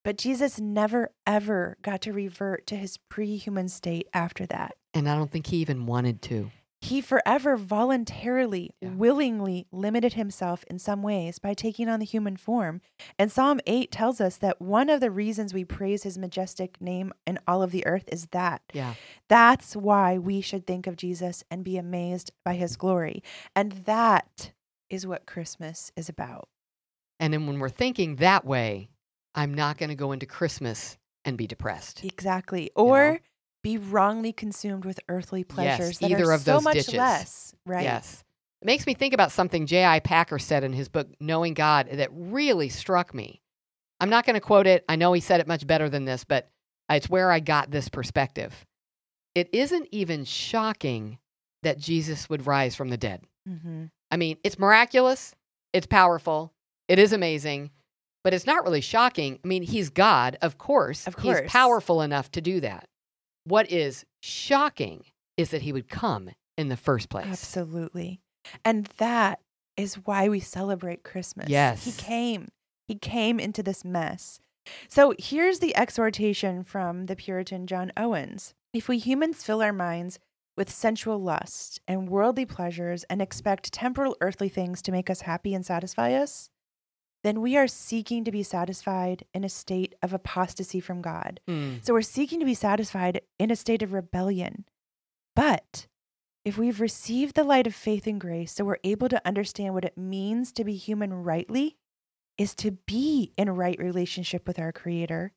but 0.05 0.19
Jesus 0.19 0.61
never, 0.61 1.13
ever 1.27 1.77
got 1.83 2.01
to 2.03 2.13
revert 2.13 2.67
to 2.69 2.77
his 2.77 2.97
pre 2.97 3.37
human 3.37 3.69
state 3.69 4.09
after 4.13 4.47
that. 4.47 4.77
And 4.95 5.09
I 5.09 5.17
don't 5.17 5.31
think 5.31 5.47
he 5.47 5.59
even 5.59 5.87
wanted 5.87 6.23
to. 6.23 6.51
He 6.83 7.03
forever 7.03 7.57
voluntarily, 7.57 8.71
Yeah. 8.81 8.91
willingly 8.91 9.67
limited 9.71 10.15
himself 10.15 10.65
in 10.71 10.79
some 10.79 11.03
ways 11.03 11.39
by 11.39 11.53
taking 11.53 11.89
on 11.89 12.01
the 12.01 12.07
human 12.07 12.37
form. 12.39 12.81
And 13.19 13.31
Psalm 13.31 13.61
8 13.67 13.93
tells 13.93 14.19
us 14.21 14.37
that 14.39 14.63
one 14.63 14.89
of 14.89 15.01
the 15.01 15.11
reasons 15.11 15.53
we 15.53 15.65
praise 15.65 16.05
his 16.05 16.17
majestic 16.17 16.81
name 16.81 17.13
in 17.27 17.39
all 17.47 17.63
of 17.63 17.71
the 17.71 17.87
earth 17.87 18.09
is 18.11 18.29
that. 18.29 18.63
Yeah. 18.73 18.95
That's 19.29 19.77
why 19.77 20.17
we 20.17 20.41
should 20.41 20.67
think 20.67 20.87
of 20.87 20.97
Jesus 20.97 21.45
and 21.51 21.63
be 21.65 21.77
amazed 21.77 22.33
by 22.45 22.55
his 22.55 22.77
glory. 22.77 23.23
And 23.55 23.73
that 23.85 24.53
is 24.89 25.07
what 25.07 25.27
Christmas 25.27 25.93
is 25.97 26.09
about. 26.09 26.49
And 27.19 27.35
then 27.35 27.47
when 27.47 27.59
we're 27.59 27.69
thinking 27.69 28.17
that 28.17 28.47
way, 28.47 28.89
I'm 29.35 29.53
not 29.53 29.77
going 29.77 29.91
to 29.91 29.95
go 29.95 30.13
into 30.13 30.25
Christmas 30.27 30.97
and 31.27 31.37
be 31.37 31.47
depressed. 31.47 32.03
Exactly. 32.03 32.71
Or 32.75 33.21
be 33.63 33.79
wrongly 33.79 34.33
consumed 34.33 34.85
with 34.85 35.01
earthly 35.09 35.45
pleasures 35.45 35.99
that 35.99 36.11
either 36.11 36.31
are 36.31 36.33
of 36.33 36.41
so 36.43 36.55
those 36.55 36.65
much 36.65 36.75
ditches. 36.75 36.95
less. 36.95 37.55
Right. 37.67 37.83
Yes. 37.85 38.25
It 38.63 38.67
makes 38.67 38.87
me 38.87 38.95
think 38.95 39.15
about 39.15 39.33
something 39.33 39.67
J.I. 39.67 40.01
Packer 40.01 40.39
said 40.39 40.65
in 40.65 40.73
his 40.73 40.89
book, 40.89 41.09
Knowing 41.19 41.55
God, 41.55 41.89
that 41.93 42.11
really 42.13 42.69
struck 42.69 43.15
me. 43.15 43.41
I'm 44.01 44.11
not 44.11 44.27
going 44.27 44.35
to 44.35 44.41
quote 44.41 44.67
it. 44.67 44.85
I 44.89 44.97
know 44.97 45.13
he 45.13 45.21
said 45.21 45.41
it 45.41 45.47
much 45.47 45.67
better 45.67 45.89
than 45.89 46.05
this, 46.05 46.25
but 46.25 46.49
it's 46.91 47.09
where 47.09 47.31
I 47.31 47.41
got 47.41 47.71
this 47.71 47.89
perspective. 47.89 48.67
It 49.35 49.49
isn't 49.53 49.89
even 49.93 50.25
shocking 50.25 51.19
that 51.63 51.79
Jesus 51.79 52.29
would 52.29 52.47
rise 52.47 52.75
from 52.75 52.89
the 52.89 52.97
dead. 52.97 53.23
hmm 53.47 53.85
I 54.13 54.17
mean, 54.17 54.39
it's 54.43 54.59
miraculous, 54.59 55.37
it's 55.73 55.87
powerful, 55.87 56.53
it 56.89 56.99
is 56.99 57.13
amazing, 57.13 57.71
but 58.25 58.35
it's 58.35 58.47
not 58.47 58.65
really 58.65 58.81
shocking. 58.81 59.39
I 59.45 59.47
mean, 59.47 59.63
he's 59.63 59.89
God, 59.89 60.37
of 60.43 60.59
course. 60.59 61.07
Of 61.07 61.17
course. 61.17 61.43
He's 61.43 61.51
powerful 61.51 62.03
enough 62.03 62.31
to 62.33 62.41
do 62.41 62.59
that. 62.61 62.89
What 63.45 63.71
is 63.71 64.05
shocking 64.21 65.05
is 65.37 65.51
that 65.51 65.63
he 65.63 65.73
would 65.73 65.89
come 65.89 66.31
in 66.57 66.69
the 66.69 66.77
first 66.77 67.09
place. 67.09 67.27
Absolutely. 67.27 68.21
And 68.65 68.87
that 68.99 69.41
is 69.77 69.95
why 69.95 70.29
we 70.29 70.41
celebrate 70.41 71.03
Christmas. 71.03 71.49
Yes. 71.49 71.85
He 71.85 71.93
came. 71.93 72.49
He 72.87 72.95
came 72.95 73.41
into 73.41 73.63
this 73.63 73.85
mess. 73.85 74.41
So 74.89 75.15
here's 75.19 75.61
the 75.61 75.75
exhortation 75.77 76.65
from 76.65 77.07
the 77.07 77.17
Puritan 77.17 77.67
John 77.67 77.93
Owens. 77.97 78.55
If 78.75 78.89
we 78.89 78.99
humans 78.99 79.43
fill 79.43 79.63
our 79.63 79.73
minds 79.73 80.19
with 80.57 80.71
sensual 80.71 81.19
lust 81.19 81.81
and 81.89 82.09
worldly 82.09 82.45
pleasures 82.45 83.05
and 83.05 83.23
expect 83.23 83.73
temporal 83.73 84.17
earthly 84.21 84.49
things 84.49 84.83
to 84.83 84.93
make 84.93 85.09
us 85.09 85.23
happy 85.23 85.55
and 85.55 85.65
satisfy 85.65 86.13
us, 86.13 86.51
then 87.23 87.41
we 87.41 87.57
are 87.57 87.69
seeking 87.69 88.25
to 88.25 88.31
be 88.31 88.43
satisfied 88.43 89.25
in 89.35 89.45
a 89.45 89.49
state 89.49 89.95
of 90.03 90.13
apostasy 90.13 90.81
from 90.81 91.03
God. 91.03 91.41
Mm. 91.49 91.85
So 91.85 91.93
we're 91.93 92.03
seeking 92.03 92.41
to 92.41 92.47
be 92.47 92.55
satisfied 92.55 93.21
in 93.39 93.51
a 93.51 93.57
state 93.57 93.83
of 93.83 93.93
rebellion. 93.93 94.65
But 95.37 95.87
if 96.45 96.57
we've 96.57 96.81
received 96.81 97.35
the 97.35 97.45
light 97.45 97.67
of 97.67 97.75
faith 97.75 98.07
and 98.07 98.21
grace, 98.21 98.53
so 98.53 98.65
we're 98.65 98.79
able 98.85 99.09
to 99.11 99.27
understand 99.27 99.75
what 99.75 99.85
it 99.85 99.99
means 99.99 100.53
to 100.53 100.65
be 100.65 100.75
human 100.75 101.13
rightly, 101.13 101.77
is 102.39 102.55
to 102.55 102.71
be 102.71 103.33
in 103.37 103.51
right 103.51 103.79
relationship 103.79 104.47
with 104.47 104.59
our 104.59 104.73
Creator, 104.73 105.33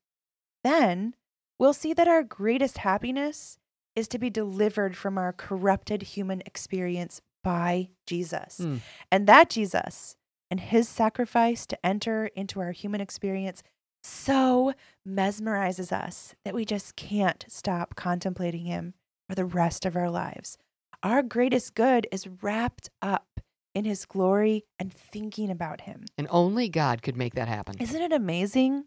then 0.64 1.16
we'll 1.60 1.74
see 1.74 1.94
that 1.94 2.08
our 2.08 2.24
greatest 2.24 2.80
happiness 2.80 3.58
is 3.96 4.08
to 4.08 4.18
be 4.18 4.30
delivered 4.30 4.96
from 4.96 5.18
our 5.18 5.34
corrupted 5.34 6.02
human 6.02 6.42
experience 6.46 7.22
by 7.44 7.90
Jesus. 8.08 8.60
Mm. 8.62 8.80
And 9.12 9.28
that 9.28 9.50
Jesus 9.50 10.16
and 10.50 10.60
his 10.60 10.88
sacrifice 10.88 11.66
to 11.68 11.86
enter 11.86 12.28
into 12.36 12.60
our 12.60 12.72
human 12.72 13.02
experience 13.02 13.64
so 14.04 14.74
mesmerizes 15.08 15.92
us 15.92 16.36
that 16.44 16.54
we 16.54 16.66
just 16.66 16.96
can't 16.96 17.46
stop 17.48 17.96
contemplating 17.96 18.66
him 18.66 18.94
for 19.30 19.36
the 19.36 19.46
rest 19.46 19.86
of 19.86 19.96
our 19.96 20.10
lives. 20.10 20.58
Our 21.02 21.24
greatest 21.24 21.76
good 21.76 22.08
is 22.12 22.28
wrapped 22.42 22.90
up 23.02 23.40
in 23.74 23.86
his 23.86 24.06
glory 24.06 24.66
and 24.78 24.94
thinking 24.94 25.50
about 25.50 25.82
him. 25.82 26.06
And 26.18 26.28
only 26.30 26.70
God 26.70 27.02
could 27.02 27.18
make 27.18 27.36
that 27.36 27.48
happen. 27.48 27.76
Isn't 27.80 28.02
it 28.02 28.14
amazing? 28.14 28.86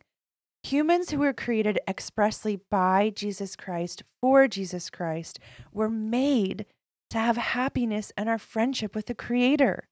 Humans 0.62 1.11
who 1.11 1.19
were 1.19 1.33
created 1.33 1.79
expressly 1.88 2.61
by 2.71 3.12
Jesus 3.14 3.57
Christ 3.57 4.03
for 4.21 4.49
Jesus 4.49 4.90
Christ 4.90 5.38
were 5.73 5.90
made 5.90 6.66
to 7.11 7.19
have 7.19 7.37
happiness 7.37 8.12
and 8.16 8.29
our 8.29 8.38
friendship 8.38 8.95
with 8.95 9.07
the 9.07 9.14
Creator. 9.14 9.88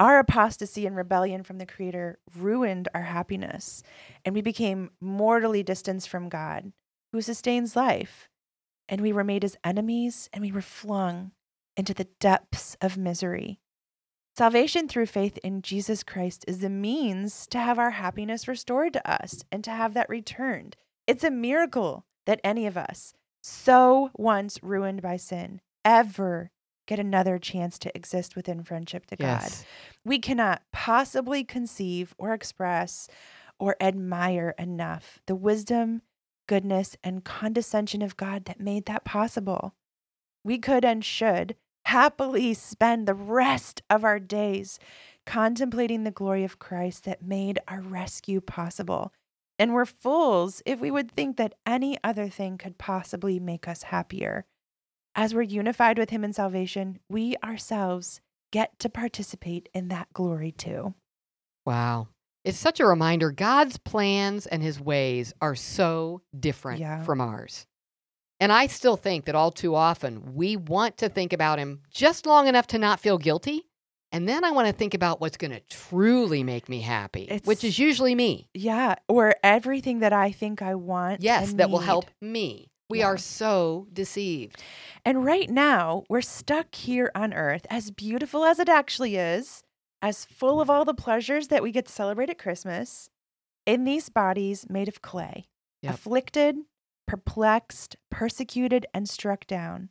Our 0.00 0.18
apostasy 0.18 0.86
and 0.86 0.96
rebellion 0.96 1.44
from 1.44 1.58
the 1.58 1.66
Creator 1.66 2.18
ruined 2.36 2.88
our 2.94 3.02
happiness, 3.02 3.82
and 4.24 4.34
we 4.34 4.42
became 4.42 4.90
mortally 5.00 5.62
distanced 5.62 6.08
from 6.08 6.28
God, 6.28 6.72
who 7.12 7.20
sustains 7.20 7.76
life. 7.76 8.28
And 8.88 9.00
we 9.00 9.12
were 9.12 9.24
made 9.24 9.44
his 9.44 9.56
enemies, 9.62 10.28
and 10.32 10.42
we 10.42 10.50
were 10.50 10.60
flung 10.60 11.30
into 11.76 11.94
the 11.94 12.08
depths 12.18 12.76
of 12.80 12.98
misery. 12.98 13.60
Salvation 14.36 14.88
through 14.88 15.06
faith 15.06 15.38
in 15.44 15.62
Jesus 15.62 16.02
Christ 16.02 16.44
is 16.48 16.58
the 16.58 16.68
means 16.68 17.46
to 17.46 17.58
have 17.58 17.78
our 17.78 17.90
happiness 17.90 18.48
restored 18.48 18.92
to 18.94 19.10
us 19.10 19.44
and 19.52 19.62
to 19.62 19.70
have 19.70 19.94
that 19.94 20.08
returned. 20.08 20.76
It's 21.06 21.22
a 21.22 21.30
miracle 21.30 22.04
that 22.26 22.40
any 22.42 22.66
of 22.66 22.76
us, 22.76 23.14
so 23.44 24.10
once 24.14 24.58
ruined 24.60 25.02
by 25.02 25.18
sin, 25.18 25.60
ever 25.84 26.50
get 26.86 26.98
another 26.98 27.38
chance 27.38 27.78
to 27.80 27.96
exist 27.96 28.36
within 28.36 28.62
friendship 28.62 29.06
to 29.06 29.16
God. 29.16 29.42
We 30.04 30.18
cannot 30.18 30.62
possibly 30.72 31.44
conceive 31.44 32.14
or 32.18 32.32
express 32.32 33.08
or 33.58 33.76
admire 33.80 34.54
enough 34.58 35.20
the 35.26 35.34
wisdom, 35.36 36.02
goodness, 36.46 36.96
and 37.02 37.24
condescension 37.24 38.02
of 38.02 38.16
God 38.16 38.44
that 38.46 38.60
made 38.60 38.86
that 38.86 39.04
possible. 39.04 39.74
We 40.44 40.58
could 40.58 40.84
and 40.84 41.04
should 41.04 41.56
happily 41.86 42.54
spend 42.54 43.06
the 43.06 43.14
rest 43.14 43.82
of 43.88 44.04
our 44.04 44.18
days 44.18 44.78
contemplating 45.26 46.04
the 46.04 46.10
glory 46.10 46.44
of 46.44 46.58
Christ 46.58 47.04
that 47.04 47.22
made 47.22 47.58
our 47.68 47.80
rescue 47.80 48.40
possible. 48.40 49.12
And 49.58 49.72
we're 49.72 49.86
fools 49.86 50.62
if 50.66 50.80
we 50.80 50.90
would 50.90 51.10
think 51.12 51.36
that 51.36 51.54
any 51.64 51.96
other 52.02 52.28
thing 52.28 52.58
could 52.58 52.76
possibly 52.76 53.38
make 53.38 53.68
us 53.68 53.84
happier. 53.84 54.44
As 55.14 55.34
we're 55.34 55.42
unified 55.42 55.98
with 55.98 56.10
Him 56.10 56.24
in 56.24 56.32
salvation, 56.32 56.98
we 57.08 57.36
ourselves 57.44 58.20
get 58.52 58.78
to 58.80 58.88
participate 58.88 59.68
in 59.74 59.88
that 59.88 60.12
glory 60.12 60.52
too. 60.52 60.94
Wow. 61.66 62.08
It's 62.44 62.58
such 62.58 62.78
a 62.80 62.86
reminder 62.86 63.30
God's 63.30 63.78
plans 63.78 64.46
and 64.46 64.62
his 64.62 64.78
ways 64.80 65.32
are 65.40 65.54
so 65.54 66.20
different 66.38 66.80
Yeah. 66.80 67.02
from 67.04 67.20
ours. 67.20 67.66
And 68.38 68.52
I 68.52 68.66
still 68.66 68.96
think 68.96 69.24
that 69.24 69.34
all 69.34 69.50
too 69.50 69.74
often 69.74 70.34
we 70.34 70.56
want 70.56 70.98
to 70.98 71.08
think 71.08 71.32
about 71.32 71.58
him 71.58 71.80
just 71.90 72.26
long 72.26 72.46
enough 72.46 72.66
to 72.68 72.78
not 72.78 73.00
feel 73.00 73.16
guilty. 73.16 73.62
And 74.12 74.28
then 74.28 74.44
I 74.44 74.50
want 74.50 74.68
to 74.68 74.72
think 74.74 74.94
about 74.94 75.20
what's 75.20 75.36
going 75.36 75.52
to 75.52 75.60
truly 75.60 76.42
make 76.44 76.68
me 76.68 76.80
happy, 76.80 77.40
which 77.44 77.64
is 77.64 77.78
usually 77.78 78.14
me. 78.14 78.48
Yeah, 78.54 78.96
or 79.08 79.34
everything 79.42 80.00
that 80.00 80.12
I 80.12 80.30
think 80.30 80.62
I 80.62 80.74
want. 80.76 81.22
Yes, 81.22 81.54
that 81.54 81.70
will 81.70 81.80
help 81.80 82.04
me. 82.20 82.70
We 82.94 83.00
Yeah. 83.00 83.08
are 83.08 83.18
so 83.18 83.88
deceived. 83.92 84.62
And 85.04 85.24
right 85.24 85.50
now, 85.50 86.04
we're 86.08 86.20
stuck 86.22 86.72
here 86.76 87.10
on 87.14 87.34
earth, 87.34 87.66
as 87.68 87.90
beautiful 87.90 88.44
as 88.44 88.60
it 88.60 88.68
actually 88.68 89.16
is, 89.16 89.64
as 90.00 90.24
full 90.24 90.60
of 90.60 90.70
all 90.70 90.84
the 90.84 90.94
pleasures 90.94 91.48
that 91.48 91.60
we 91.62 91.72
get 91.72 91.86
to 91.86 91.92
celebrate 91.92 92.30
at 92.30 92.38
Christmas, 92.38 93.10
in 93.66 93.82
these 93.82 94.08
bodies 94.10 94.66
made 94.70 94.86
of 94.86 95.02
clay, 95.02 95.46
Yep. 95.82 95.94
afflicted, 95.94 96.56
perplexed, 97.08 97.96
persecuted, 98.10 98.86
and 98.94 99.08
struck 99.08 99.44
down, 99.48 99.90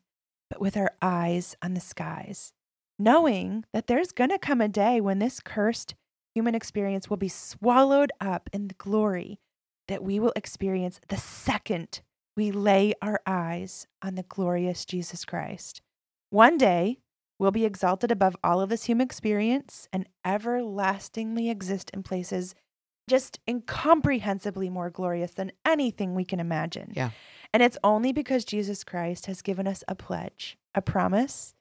but 0.50 0.62
with 0.62 0.78
our 0.78 0.94
eyes 1.02 1.58
on 1.62 1.74
the 1.74 1.82
skies, 1.82 2.54
knowing 2.98 3.66
that 3.74 3.88
there's 3.88 4.14
going 4.14 4.30
to 4.30 4.40
come 4.40 4.62
a 4.62 4.70
day 4.70 5.02
when 5.02 5.20
this 5.20 5.42
cursed 5.42 5.94
human 6.34 6.56
experience 6.56 7.10
will 7.10 7.18
be 7.18 7.28
swallowed 7.28 8.12
up 8.22 8.50
in 8.54 8.70
the 8.70 8.74
glory 8.76 9.40
that 9.90 10.04
we 10.04 10.20
will 10.22 10.32
experience 10.38 11.02
the 11.10 11.18
second 11.18 12.02
we 12.36 12.52
lay 12.52 12.94
our 13.02 13.22
eyes 13.26 13.88
on 14.02 14.16
the 14.16 14.24
glorious 14.24 14.86
Jesus 14.86 15.26
Christ. 15.26 15.82
One 16.30 16.58
day, 16.58 17.00
we'll 17.38 17.52
be 17.52 17.66
exalted 17.66 18.12
above 18.12 18.36
all 18.44 18.62
of 18.62 18.70
this 18.70 18.86
human 18.86 19.06
experience 19.06 19.88
and 19.94 20.08
everlastingly 20.26 21.50
exist 21.50 21.92
in 21.94 22.04
places 22.04 22.56
just 23.10 23.40
incomprehensibly 23.48 24.70
more 24.70 24.90
glorious 24.90 25.32
than 25.32 25.52
anything 25.66 26.16
we 26.16 26.26
can 26.26 26.40
imagine. 26.40 26.94
Yeah. 26.96 27.12
And 27.54 27.62
it's 27.62 27.78
only 27.84 28.14
because 28.14 28.46
Jesus 28.46 28.84
Christ 28.84 29.26
has 29.26 29.42
given 29.42 29.68
us 29.68 29.84
a 29.88 29.96
pledge, 29.96 30.58
a 30.74 30.82
promise 30.82 31.54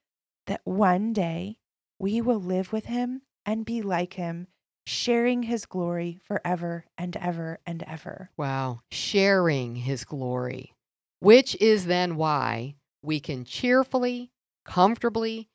that 0.47 0.61
one 0.65 1.13
day 1.13 1.59
we 1.99 2.21
will 2.21 2.41
live 2.41 2.73
with 2.73 2.87
him 2.87 3.23
and 3.45 3.65
be 3.65 3.83
like 3.83 4.15
him, 4.15 4.47
sharing 4.85 5.45
his 5.45 5.67
glory 5.67 6.19
forever 6.25 6.85
and 6.99 7.17
ever 7.17 7.59
and 7.67 7.83
ever. 7.85 8.31
Wow. 8.37 8.81
Sharing 8.91 9.77
his 9.77 10.05
glory, 10.05 10.75
which 11.21 11.55
is 11.61 11.87
then 11.87 12.17
why 12.17 12.75
we 13.03 13.21
can 13.21 13.45
cheerfully, 13.45 14.31
comfortably, 14.65 15.49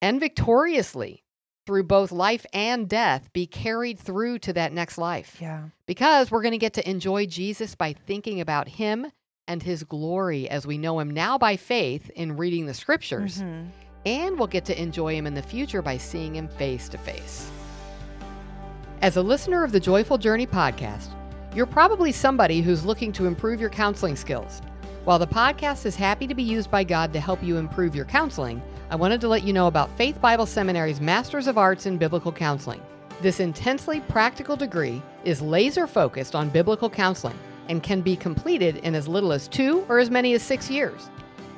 and 0.00 0.20
victoriously 0.20 1.24
through 1.66 1.84
both 1.84 2.12
life 2.12 2.44
and 2.52 2.88
death 2.88 3.32
be 3.32 3.46
carried 3.46 3.98
through 3.98 4.38
to 4.38 4.52
that 4.52 4.72
next 4.72 4.98
life. 4.98 5.38
Yeah. 5.40 5.68
Because 5.86 6.30
we're 6.30 6.42
going 6.42 6.52
to 6.52 6.58
get 6.58 6.74
to 6.74 6.88
enjoy 6.88 7.26
Jesus 7.26 7.74
by 7.74 7.94
thinking 7.94 8.40
about 8.40 8.68
him 8.68 9.06
and 9.48 9.62
his 9.62 9.82
glory 9.84 10.48
as 10.48 10.66
we 10.66 10.78
know 10.78 11.00
him 11.00 11.10
now 11.10 11.38
by 11.38 11.56
faith 11.56 12.10
in 12.10 12.36
reading 12.36 12.66
the 12.66 12.74
scriptures. 12.74 13.40
Mhm. 13.40 13.68
And 14.06 14.38
we'll 14.38 14.48
get 14.48 14.66
to 14.66 14.80
enjoy 14.80 15.14
him 15.14 15.26
in 15.26 15.34
the 15.34 15.42
future 15.42 15.80
by 15.80 15.96
seeing 15.96 16.36
him 16.36 16.48
face 16.48 16.88
to 16.90 16.98
face. 16.98 17.50
As 19.04 19.18
a 19.18 19.22
listener 19.22 19.64
of 19.64 19.70
the 19.70 19.78
Joyful 19.78 20.16
Journey 20.16 20.46
podcast, 20.46 21.08
you're 21.54 21.66
probably 21.66 22.10
somebody 22.10 22.62
who's 22.62 22.86
looking 22.86 23.12
to 23.12 23.26
improve 23.26 23.60
your 23.60 23.68
counseling 23.68 24.16
skills. 24.16 24.62
While 25.04 25.18
the 25.18 25.26
podcast 25.26 25.84
is 25.84 25.94
happy 25.94 26.26
to 26.26 26.34
be 26.34 26.42
used 26.42 26.70
by 26.70 26.84
God 26.84 27.12
to 27.12 27.20
help 27.20 27.42
you 27.42 27.58
improve 27.58 27.94
your 27.94 28.06
counseling, 28.06 28.62
I 28.88 28.96
wanted 28.96 29.20
to 29.20 29.28
let 29.28 29.42
you 29.44 29.52
know 29.52 29.66
about 29.66 29.94
Faith 29.98 30.18
Bible 30.22 30.46
Seminary's 30.46 31.02
Masters 31.02 31.48
of 31.48 31.58
Arts 31.58 31.84
in 31.84 31.98
Biblical 31.98 32.32
Counseling. 32.32 32.80
This 33.20 33.40
intensely 33.40 34.00
practical 34.00 34.56
degree 34.56 35.02
is 35.22 35.42
laser 35.42 35.86
focused 35.86 36.34
on 36.34 36.48
biblical 36.48 36.88
counseling 36.88 37.38
and 37.68 37.82
can 37.82 38.00
be 38.00 38.16
completed 38.16 38.78
in 38.78 38.94
as 38.94 39.06
little 39.06 39.32
as 39.34 39.48
two 39.48 39.84
or 39.90 39.98
as 39.98 40.08
many 40.08 40.32
as 40.32 40.42
six 40.42 40.70
years. 40.70 41.10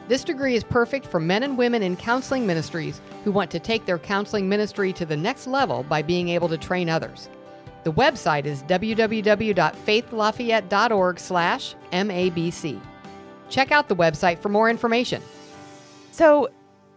This 0.09 0.25
degree 0.25 0.57
is 0.57 0.65
perfect 0.65 1.07
for 1.07 1.21
men 1.21 1.45
and 1.45 1.57
women 1.57 1.85
in 1.85 1.97
counseling 1.97 2.45
ministries 2.45 3.01
who 3.23 3.31
want 3.31 3.53
to 3.53 3.61
take 3.61 3.87
their 3.87 3.99
counseling 4.01 4.49
ministry 4.49 4.93
to 4.95 5.07
the 5.07 5.17
next 5.17 5.47
level 5.47 5.85
by 5.85 6.03
being 6.03 6.29
able 6.29 6.49
to 6.49 6.59
train 6.59 6.89
others. 6.89 7.29
The 7.87 7.93
website 7.93 8.47
is 8.47 8.63
www.faithlafayette.org 8.65 11.21
slash 11.21 11.77
MABC. 11.93 12.81
Check 13.49 13.71
out 13.71 13.89
the 13.89 13.95
website 13.95 14.41
for 14.41 14.49
more 14.49 14.69
information. 14.69 15.23
So, 16.11 16.49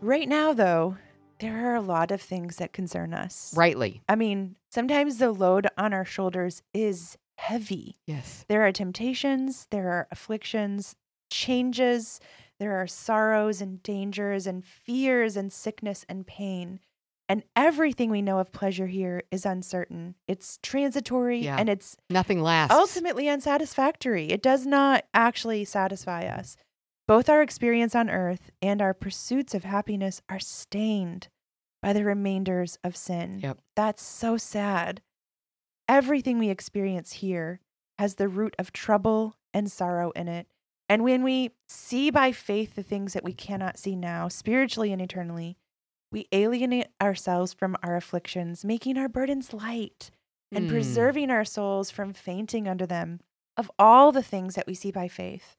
right 0.01 0.27
now, 0.27 0.53
though, 0.53 0.97
there 1.37 1.69
are 1.69 1.75
a 1.75 1.81
lot 1.81 2.09
of 2.09 2.19
things 2.19 2.55
that 2.55 2.73
concern 2.73 3.13
us. 3.13 3.53
Rightly. 3.55 4.01
I 4.09 4.15
mean, 4.15 4.55
sometimes 4.71 5.19
the 5.19 5.31
load 5.31 5.67
on 5.77 5.93
our 5.93 6.05
shoulders 6.05 6.63
is 6.73 7.19
heavy. 7.37 7.97
Yes. 8.07 8.45
There 8.47 8.65
are 8.65 8.71
temptations, 8.71 9.67
there 9.69 9.91
are 9.91 10.07
afflictions, 10.09 10.95
changes, 11.29 12.19
there 12.57 12.81
are 12.81 12.87
sorrows 12.87 13.61
and 13.61 13.83
dangers 13.83 14.47
and 14.47 14.65
fears 14.65 15.37
and 15.37 15.53
sickness 15.53 16.03
and 16.09 16.25
pain. 16.25 16.79
And 17.29 17.43
everything 17.55 18.09
we 18.09 18.23
know 18.23 18.39
of 18.39 18.51
pleasure 18.51 18.87
here 18.87 19.21
is 19.29 19.45
uncertain. 19.45 20.15
It's 20.27 20.57
transitory 20.63 21.37
Yeah. 21.39 21.57
and 21.57 21.69
it's 21.69 21.95
Nothing 22.09 22.41
lasts. 22.41 22.75
ultimately 22.75 23.29
unsatisfactory. 23.29 24.29
It 24.31 24.41
does 24.41 24.65
not 24.65 25.05
actually 25.13 25.63
satisfy 25.65 26.25
us. 26.25 26.57
Both 27.07 27.29
our 27.29 27.41
experience 27.43 27.93
on 27.95 28.09
earth 28.09 28.49
and 28.63 28.81
our 28.81 28.93
pursuits 28.95 29.53
of 29.53 29.63
happiness 29.63 30.21
are 30.27 30.39
stained 30.39 31.27
by 31.83 31.93
the 31.93 32.03
remainders 32.03 32.77
of 32.83 32.97
sin. 32.97 33.39
Yep. 33.43 33.59
That's 33.75 34.01
so 34.03 34.35
sad. 34.37 35.01
everything 35.87 36.37
we 36.37 36.49
experience 36.49 37.13
here 37.13 37.59
has 37.97 38.15
the 38.15 38.27
root 38.27 38.55
of 38.59 38.71
trouble 38.71 39.35
and 39.55 39.71
sorrow 39.71 40.11
in 40.11 40.27
it. 40.27 40.47
And 40.87 41.03
when 41.03 41.23
we 41.23 41.51
see 41.67 42.09
by 42.11 42.31
faith 42.31 42.75
the 42.75 42.83
things 42.83 43.13
that 43.13 43.23
we 43.23 43.33
cannot 43.33 43.77
see 43.79 43.95
now, 43.95 44.27
spiritually 44.27 44.91
and 44.93 45.01
eternally, 45.01 45.57
we 46.11 46.27
alienate 46.31 46.87
ourselves 47.01 47.53
from 47.53 47.75
our 47.83 47.95
afflictions, 47.95 48.65
making 48.65 48.97
our 48.97 49.07
burdens 49.09 49.53
light 49.53 50.11
and 50.51 50.65
Mm. 50.65 50.69
preserving 50.69 51.29
our 51.29 51.45
souls 51.45 51.91
from 51.91 52.13
fainting 52.13 52.67
under 52.67 52.85
them. 52.85 53.19
Of 53.57 53.69
all 53.77 54.11
the 54.11 54.23
things 54.23 54.55
that 54.55 54.65
we 54.67 54.73
see 54.73 54.91
by 54.91 55.07
faith, 55.07 55.55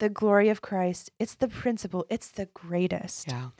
the 0.00 0.08
glory 0.08 0.48
of 0.48 0.60
Christ, 0.60 1.10
it's 1.18 1.34
the 1.34 1.48
principle, 1.48 2.04
it's 2.10 2.30
the 2.30 2.46
greatest. 2.46 3.28
Yeah. 3.28 3.50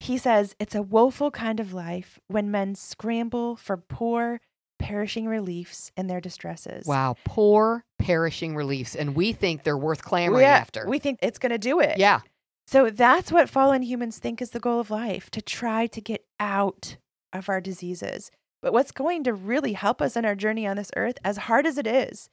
He 0.00 0.18
says 0.18 0.54
it's 0.58 0.74
a 0.74 0.82
woeful 0.82 1.30
kind 1.30 1.60
of 1.60 1.72
life 1.72 2.18
when 2.28 2.50
men 2.50 2.74
scramble 2.74 3.56
for 3.56 3.76
poor, 3.76 4.40
perishing 4.78 5.26
reliefs 5.26 5.90
in 5.96 6.08
their 6.08 6.20
distresses. 6.20 6.84
Wow. 6.86 7.16
Poor 7.24 7.84
perishing 7.98 8.54
reliefs. 8.54 8.94
And 8.94 9.14
we 9.14 9.32
think 9.32 9.62
they're 9.62 9.78
worth 9.78 10.02
clamoring 10.02 10.42
Yeah, 10.42 10.56
after. 10.58 10.86
We 10.86 10.98
think 10.98 11.20
it's 11.22 11.38
going 11.38 11.52
to 11.52 11.58
do 11.58 11.80
it. 11.80 11.96
yeah. 11.96 12.20
So 12.66 12.90
that's 12.90 13.30
what 13.30 13.50
fallen 13.50 13.82
humans 13.82 14.18
think 14.18 14.40
is 14.40 14.50
the 14.50 14.60
goal 14.60 14.80
of 14.80 14.90
life 14.90 15.30
to 15.30 15.42
try 15.42 15.86
to 15.88 16.00
get 16.00 16.24
out 16.40 16.96
of 17.32 17.48
our 17.48 17.60
diseases. 17.60 18.30
But 18.62 18.72
what's 18.72 18.92
going 18.92 19.24
to 19.24 19.34
really 19.34 19.74
help 19.74 20.00
us 20.00 20.16
in 20.16 20.24
our 20.24 20.34
journey 20.34 20.66
on 20.66 20.76
this 20.76 20.90
earth, 20.96 21.18
as 21.22 21.36
hard 21.36 21.66
as 21.66 21.76
it 21.76 21.86
is, 21.86 22.30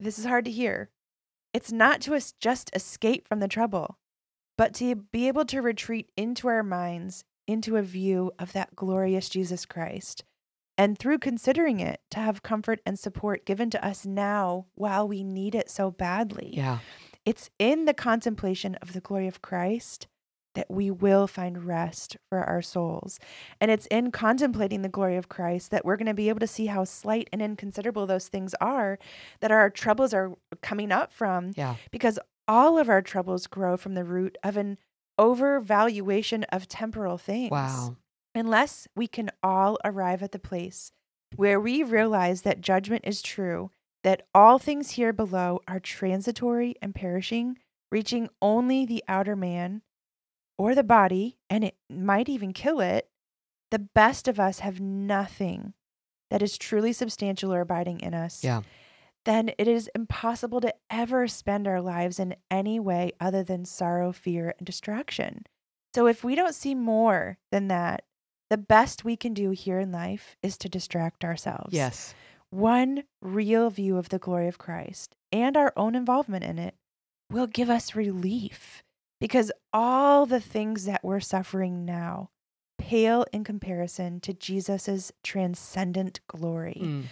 this 0.00 0.18
is 0.18 0.24
hard 0.24 0.44
to 0.46 0.50
hear. 0.50 0.90
It's 1.52 1.70
not 1.70 2.00
to 2.02 2.14
us 2.14 2.34
just 2.40 2.70
escape 2.74 3.28
from 3.28 3.40
the 3.40 3.48
trouble, 3.48 3.98
but 4.58 4.74
to 4.74 4.94
be 4.96 5.28
able 5.28 5.44
to 5.46 5.62
retreat 5.62 6.10
into 6.16 6.48
our 6.48 6.62
minds, 6.62 7.24
into 7.46 7.76
a 7.76 7.82
view 7.82 8.32
of 8.38 8.52
that 8.52 8.74
glorious 8.74 9.28
Jesus 9.28 9.66
Christ. 9.66 10.24
And 10.76 10.98
through 10.98 11.18
considering 11.18 11.78
it, 11.78 12.00
to 12.10 12.20
have 12.20 12.42
comfort 12.42 12.80
and 12.86 12.98
support 12.98 13.44
given 13.44 13.68
to 13.70 13.84
us 13.84 14.06
now 14.06 14.66
while 14.74 15.06
we 15.06 15.22
need 15.22 15.54
it 15.54 15.70
so 15.70 15.90
badly. 15.90 16.50
Yeah. 16.52 16.78
It's 17.26 17.50
in 17.58 17.84
the 17.84 17.94
contemplation 17.94 18.76
of 18.76 18.92
the 18.92 19.00
glory 19.00 19.26
of 19.28 19.42
Christ 19.42 20.06
that 20.56 20.68
we 20.70 20.90
will 20.90 21.28
find 21.28 21.64
rest 21.64 22.16
for 22.28 22.38
our 22.42 22.60
souls. 22.60 23.20
And 23.60 23.70
it's 23.70 23.86
in 23.86 24.10
contemplating 24.10 24.82
the 24.82 24.88
glory 24.88 25.16
of 25.16 25.28
Christ 25.28 25.70
that 25.70 25.84
we're 25.84 25.96
going 25.96 26.06
to 26.08 26.14
be 26.14 26.28
able 26.28 26.40
to 26.40 26.46
see 26.48 26.66
how 26.66 26.82
slight 26.82 27.28
and 27.32 27.40
inconsiderable 27.40 28.06
those 28.06 28.26
things 28.26 28.52
are 28.60 28.98
that 29.40 29.52
our 29.52 29.70
troubles 29.70 30.12
are 30.12 30.32
coming 30.60 30.90
up 30.90 31.12
from 31.12 31.52
Yeah. 31.56 31.76
because 31.92 32.18
all 32.48 32.78
of 32.78 32.88
our 32.88 33.00
troubles 33.02 33.46
grow 33.46 33.76
from 33.76 33.94
the 33.94 34.02
root 34.04 34.36
of 34.42 34.56
an 34.56 34.76
overvaluation 35.20 36.44
of 36.50 36.66
temporal 36.68 37.18
things 37.18 37.50
Wow. 37.50 37.96
unless 38.34 38.88
we 38.96 39.06
can 39.06 39.30
all 39.42 39.78
arrive 39.84 40.22
at 40.22 40.32
the 40.32 40.38
place 40.38 40.90
where 41.36 41.60
we 41.60 41.82
realize 41.84 42.42
that 42.42 42.60
judgment 42.60 43.04
is 43.06 43.22
true, 43.22 43.70
that 44.02 44.26
all 44.34 44.58
things 44.58 44.92
here 44.92 45.12
below 45.12 45.60
are 45.68 45.80
transitory 45.80 46.74
and 46.80 46.94
perishing, 46.94 47.58
reaching 47.90 48.28
only 48.40 48.86
the 48.86 49.04
outer 49.08 49.36
man 49.36 49.82
or 50.58 50.74
the 50.74 50.84
body, 50.84 51.38
and 51.48 51.64
it 51.64 51.76
might 51.88 52.28
even 52.28 52.52
kill 52.52 52.80
it, 52.80 53.08
the 53.70 53.78
best 53.78 54.28
of 54.28 54.40
us 54.40 54.60
have 54.60 54.80
nothing 54.80 55.74
that 56.30 56.42
is 56.42 56.58
truly 56.58 56.92
substantial 56.92 57.52
or 57.52 57.60
abiding 57.60 58.00
in 58.00 58.14
us. 58.14 58.44
Yeah. 58.44 58.62
Then 59.24 59.50
it 59.58 59.68
is 59.68 59.90
impossible 59.94 60.60
to 60.62 60.74
ever 60.88 61.28
spend 61.28 61.68
our 61.68 61.80
lives 61.80 62.18
in 62.18 62.36
any 62.50 62.80
way 62.80 63.12
other 63.20 63.42
than 63.42 63.64
sorrow, 63.64 64.12
fear, 64.12 64.54
and 64.58 64.66
distraction. 64.66 65.44
So 65.94 66.06
if 66.06 66.24
we 66.24 66.34
don't 66.34 66.54
see 66.54 66.74
more 66.74 67.38
than 67.50 67.68
that, 67.68 68.04
the 68.48 68.56
best 68.56 69.04
we 69.04 69.16
can 69.16 69.34
do 69.34 69.50
here 69.50 69.78
in 69.78 69.92
life 69.92 70.36
is 70.42 70.56
to 70.58 70.68
distract 70.68 71.24
ourselves. 71.24 71.72
Yes. 71.72 72.14
One 72.50 73.04
real 73.22 73.70
view 73.70 73.96
of 73.96 74.08
the 74.08 74.18
glory 74.18 74.48
of 74.48 74.58
Christ 74.58 75.16
and 75.32 75.56
our 75.56 75.72
own 75.76 75.94
involvement 75.94 76.44
in 76.44 76.58
it 76.58 76.74
will 77.30 77.46
give 77.46 77.70
us 77.70 77.94
relief 77.94 78.82
because 79.20 79.52
all 79.72 80.26
the 80.26 80.40
things 80.40 80.84
that 80.84 81.04
we're 81.04 81.20
suffering 81.20 81.84
now 81.84 82.30
pale 82.78 83.24
in 83.32 83.44
comparison 83.44 84.20
to 84.20 84.32
Jesus' 84.32 85.12
transcendent 85.22 86.20
glory. 86.26 86.80
Mm. 86.82 87.04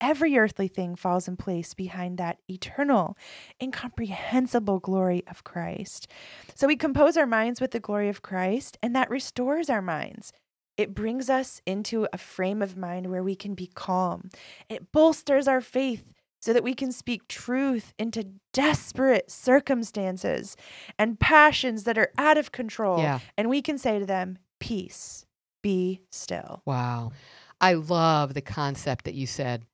Every 0.00 0.36
earthly 0.36 0.68
thing 0.68 0.96
falls 0.96 1.26
in 1.26 1.36
place 1.36 1.72
behind 1.72 2.18
that 2.18 2.38
eternal, 2.48 3.16
incomprehensible 3.60 4.80
glory 4.80 5.24
of 5.28 5.42
Christ. 5.42 6.08
So 6.54 6.66
we 6.66 6.76
compose 6.76 7.16
our 7.16 7.26
minds 7.26 7.60
with 7.60 7.70
the 7.70 7.80
glory 7.80 8.10
of 8.10 8.20
Christ, 8.20 8.76
and 8.82 8.94
that 8.94 9.08
restores 9.08 9.70
our 9.70 9.80
minds. 9.80 10.32
It 10.76 10.94
brings 10.94 11.30
us 11.30 11.60
into 11.66 12.08
a 12.12 12.18
frame 12.18 12.62
of 12.62 12.76
mind 12.76 13.10
where 13.10 13.22
we 13.22 13.36
can 13.36 13.54
be 13.54 13.68
calm. 13.74 14.30
It 14.68 14.90
bolsters 14.92 15.46
our 15.46 15.60
faith 15.60 16.04
so 16.40 16.52
that 16.52 16.64
we 16.64 16.74
can 16.74 16.92
speak 16.92 17.26
truth 17.26 17.94
into 17.98 18.32
desperate 18.52 19.30
circumstances 19.30 20.56
and 20.98 21.18
passions 21.18 21.84
that 21.84 21.96
are 21.96 22.10
out 22.18 22.36
of 22.36 22.52
control. 22.52 22.98
Yeah. 22.98 23.20
And 23.38 23.48
we 23.48 23.62
can 23.62 23.78
say 23.78 23.98
to 23.98 24.04
them, 24.04 24.38
Peace, 24.60 25.24
be 25.62 26.02
still. 26.10 26.62
Wow. 26.66 27.12
I 27.60 27.74
love 27.74 28.34
the 28.34 28.42
concept 28.42 29.06
that 29.06 29.14
you 29.14 29.26
said 29.26 29.64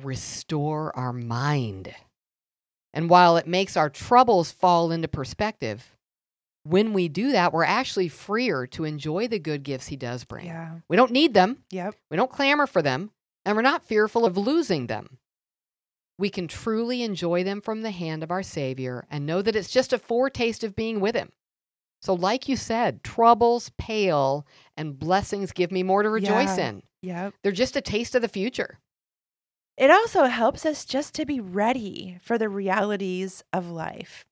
restore 0.00 0.96
our 0.96 1.12
mind. 1.12 1.94
And 2.92 3.10
while 3.10 3.36
it 3.36 3.46
makes 3.46 3.76
our 3.76 3.90
troubles 3.90 4.50
fall 4.50 4.92
into 4.92 5.08
perspective, 5.08 5.96
when 6.64 6.92
we 6.92 7.08
do 7.08 7.32
that, 7.32 7.52
we're 7.52 7.64
actually 7.64 8.08
freer 8.08 8.66
to 8.68 8.84
enjoy 8.84 9.28
the 9.28 9.38
good 9.38 9.62
gifts 9.62 9.86
He 9.88 9.96
does 9.96 10.24
bring. 10.24 10.46
Yeah. 10.46 10.80
We 10.88 10.96
don't 10.96 11.10
need 11.12 11.34
them, 11.34 11.64
Yep. 11.70 11.94
we 12.10 12.16
don't 12.16 12.30
clamor 12.30 12.66
for 12.66 12.82
them, 12.82 13.10
and 13.44 13.56
we're 13.56 13.62
not 13.62 13.84
fearful 13.84 14.24
of 14.26 14.36
losing 14.36 14.86
them. 14.86 15.18
We 16.18 16.28
can 16.28 16.48
truly 16.48 17.02
enjoy 17.02 17.44
them 17.44 17.60
from 17.62 17.80
the 17.80 17.90
hand 17.92 18.22
of 18.22 18.30
our 18.30 18.42
Savior 18.42 19.06
and 19.10 19.24
know 19.24 19.40
that 19.40 19.56
it's 19.56 19.70
just 19.70 19.92
a 19.94 19.98
foretaste 19.98 20.62
of 20.62 20.76
being 20.76 21.00
with 21.00 21.14
Him. 21.14 21.30
So, 22.02 22.12
like 22.14 22.48
you 22.48 22.56
said, 22.56 23.02
troubles 23.02 23.70
pale 23.78 24.46
and 24.76 24.98
blessings 24.98 25.52
give 25.52 25.70
me 25.72 25.82
more 25.82 26.02
to 26.02 26.10
rejoice 26.10 26.58
Yeah. 26.58 26.68
in. 26.68 26.82
Yep. 27.02 27.34
They're 27.42 27.52
just 27.52 27.76
a 27.76 27.80
taste 27.80 28.14
of 28.14 28.20
the 28.22 28.28
future. 28.28 28.78
It 29.78 29.90
also 29.90 30.24
helps 30.24 30.66
us 30.66 30.84
just 30.84 31.14
to 31.14 31.24
be 31.24 31.40
ready 31.40 32.18
for 32.22 32.36
the 32.36 32.50
realities 32.50 33.42
of 33.52 33.70
life. 33.70 34.26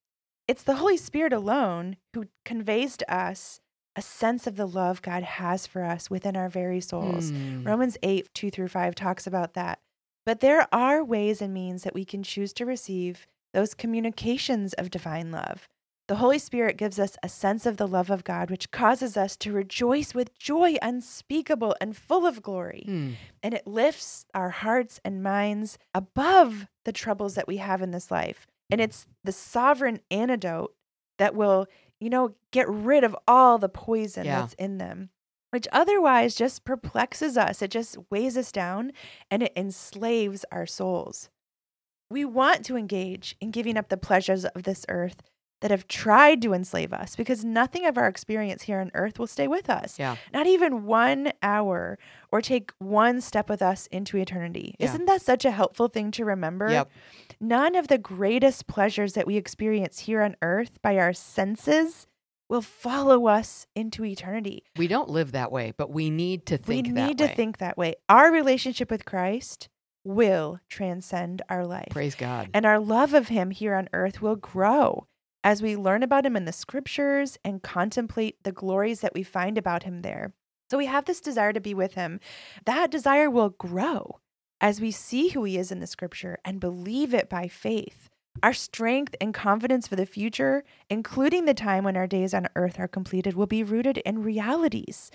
It's 0.49 0.63
the 0.63 0.77
Holy 0.77 0.97
Spirit 0.97 1.33
alone 1.33 1.97
who 2.15 2.25
conveys 2.45 2.97
to 2.97 3.15
us 3.15 3.61
a 3.95 4.03
sense 4.03 4.47
of 4.47 4.57
the 4.57 4.67
love 4.67 5.03
God 5.03 5.23
has 5.23 5.67
for 5.67 5.83
us 5.85 6.09
within 6.09 6.37
our 6.37 6.49
very 6.49 6.81
souls. 6.81 7.31
Mm. 7.33 7.67
Romans 7.67 7.97
8, 8.03 8.29
2 8.33 8.51
through 8.51 8.69
5 8.69 8.95
talks 8.95 9.27
about 9.27 9.55
that. 9.55 9.81
But 10.25 10.41
there 10.41 10.67
are 10.73 11.05
ways 11.05 11.43
and 11.43 11.53
means 11.53 11.83
that 11.83 11.95
we 11.95 12.05
can 12.05 12.23
choose 12.23 12.53
to 12.55 12.67
receive 12.67 13.27
those 13.53 13.75
communications 13.75 14.73
of 14.75 14.91
divine 14.91 15.31
love. 15.31 15.69
The 16.07 16.17
Holy 16.17 16.39
Spirit 16.39 16.79
gives 16.79 16.99
us 16.99 17.17
a 17.23 17.29
sense 17.29 17.67
of 17.67 17.77
the 17.77 17.89
love 17.89 18.09
of 18.09 18.25
God, 18.25 18.51
which 18.51 18.71
causes 18.71 19.17
us 19.17 19.37
to 19.39 19.53
rejoice 19.53 20.15
with 20.15 20.39
joy 20.39 20.77
unspeakable 20.81 21.75
and 21.81 21.95
full 21.95 22.25
of 22.27 22.41
glory 22.43 22.85
Mm. 22.89 23.15
and 23.43 23.53
it 23.53 23.67
lifts 23.67 24.25
our 24.33 24.49
hearts 24.51 25.01
and 25.05 25.23
minds 25.23 25.77
above 25.95 26.67
the 26.87 26.93
troubles 26.93 27.35
that 27.35 27.49
we 27.49 27.59
have 27.59 27.83
in 27.83 27.91
this 27.91 28.11
life. 28.11 28.47
And 28.71 28.81
it's 28.81 29.07
the 29.25 29.33
sovereign 29.33 30.01
antidote 30.11 30.75
that 31.19 31.35
will, 31.35 31.67
you 32.01 32.11
know, 32.11 32.35
get 32.53 32.69
rid 32.69 33.05
of 33.05 33.17
all 33.27 33.59
the 33.59 33.69
poison 33.69 34.25
Yeah. 34.27 34.41
that's 34.43 34.55
in 34.55 34.79
them, 34.79 35.11
which 35.51 35.67
otherwise 35.73 36.35
just 36.35 36.65
perplexes 36.65 37.37
us. 37.37 37.63
It 37.63 37.71
just 37.71 37.97
weighs 38.11 38.37
us 38.37 38.53
down 38.53 38.93
and 39.31 39.43
it 39.43 39.53
enslaves 39.57 40.45
our 40.53 40.67
souls. 40.67 41.31
We 42.11 42.25
want 42.25 42.65
to 42.67 42.77
engage 42.77 43.37
in 43.41 43.51
giving 43.51 43.77
up 43.77 43.89
the 43.89 43.97
pleasures 43.97 44.45
of 44.45 44.63
this 44.63 44.85
earth 44.89 45.23
that 45.61 45.71
have 45.71 45.89
tried 45.89 46.41
to 46.43 46.53
enslave 46.53 46.93
us 46.93 47.17
because 47.17 47.45
nothing 47.45 47.85
of 47.87 47.99
our 47.99 48.07
experience 48.07 48.63
here 48.63 48.81
on 48.81 48.91
earth 48.95 49.19
will 49.19 49.27
stay 49.27 49.49
with 49.49 49.69
us 49.69 49.99
Yeah. 49.99 50.17
not 50.33 50.47
even 50.47 50.85
one 50.85 51.33
hour 51.43 51.99
or 52.31 52.41
take 52.41 52.71
one 52.79 53.21
step 53.21 53.49
with 53.49 53.61
us 53.63 53.87
into 53.89 54.17
eternity. 54.17 54.75
Yeah. 54.79 54.87
Isn't 54.87 55.07
that 55.07 55.23
such 55.23 55.45
a 55.45 55.51
helpful 55.51 55.89
thing 55.89 56.11
to 56.13 56.25
remember? 56.25 56.71
Yep. 56.71 56.91
None 57.41 57.75
of 57.75 57.89
the 57.89 57.99
greatest 57.99 58.67
pleasures 58.67 59.15
that 59.15 59.27
we 59.27 59.37
experience 59.37 60.01
here 60.01 60.23
on 60.23 60.37
earth 60.43 60.81
by 60.83 60.97
our 60.97 61.13
senses 61.13 62.07
will 62.49 62.63
follow 62.63 63.27
us 63.27 63.67
into 63.75 64.05
eternity. 64.05 64.63
We 64.77 64.89
don't 64.89 65.11
live 65.11 65.33
that 65.33 65.53
way, 65.53 65.75
but 65.77 65.91
we 65.91 66.09
need 66.09 66.47
to 66.47 66.57
think 66.57 66.87
we 66.87 66.93
need 66.93 67.19
to 67.19 67.25
way. 67.27 67.35
think 67.35 67.59
that 67.59 67.77
way. 67.77 67.97
Our 68.09 68.33
relationship 68.33 68.91
with 68.91 69.05
Christ 69.05 69.69
will 70.05 70.59
transcend 70.71 71.43
our 71.51 71.67
life. 71.67 71.89
Praise 71.91 72.15
God. 72.15 72.49
And 72.55 72.65
our 72.65 72.79
love 72.79 73.13
of 73.13 73.29
him 73.29 73.51
here 73.51 73.75
on 73.75 73.89
earth 73.93 74.23
will 74.23 74.37
grow 74.37 75.07
as 75.45 75.63
we 75.63 75.77
learn 75.77 76.03
about 76.03 76.27
him 76.27 76.37
in 76.37 76.45
the 76.45 76.53
scriptures 76.53 77.39
and 77.45 77.63
contemplate 77.63 78.43
the 78.43 78.53
glories 78.53 79.01
that 79.01 79.15
we 79.15 79.23
find 79.23 79.57
about 79.57 79.85
him 79.85 80.03
there. 80.03 80.33
So 80.71 80.79
we 80.79 80.87
have 80.87 81.07
this 81.07 81.21
desire 81.21 81.53
to 81.53 81.61
be 81.61 81.75
with 81.75 81.95
him. 81.95 82.21
That 82.67 82.91
desire 82.91 83.31
will 83.31 83.51
grow 83.51 84.21
as 84.61 84.81
we 84.81 84.91
see 84.91 85.29
who 85.29 85.45
he 85.45 85.57
is 85.57 85.71
in 85.73 85.81
the 85.81 85.87
scripture 85.87 86.39
and 86.45 86.61
believe 86.61 87.15
it 87.15 87.31
by 87.31 87.49
faith. 87.49 88.09
Our 88.43 88.53
strength 88.53 89.17
and 89.21 89.35
confidence 89.35 89.89
for 89.89 89.97
the 89.97 90.07
future, 90.07 90.63
including 90.89 91.45
the 91.45 91.55
time 91.55 91.85
when 91.85 91.97
our 91.97 92.07
days 92.07 92.35
on 92.35 92.49
earth 92.55 92.79
are 92.79 92.87
completed, 92.87 93.35
will 93.35 93.47
be 93.47 93.65
rooted 93.65 93.99
in 93.99 94.23
realities 94.23 95.11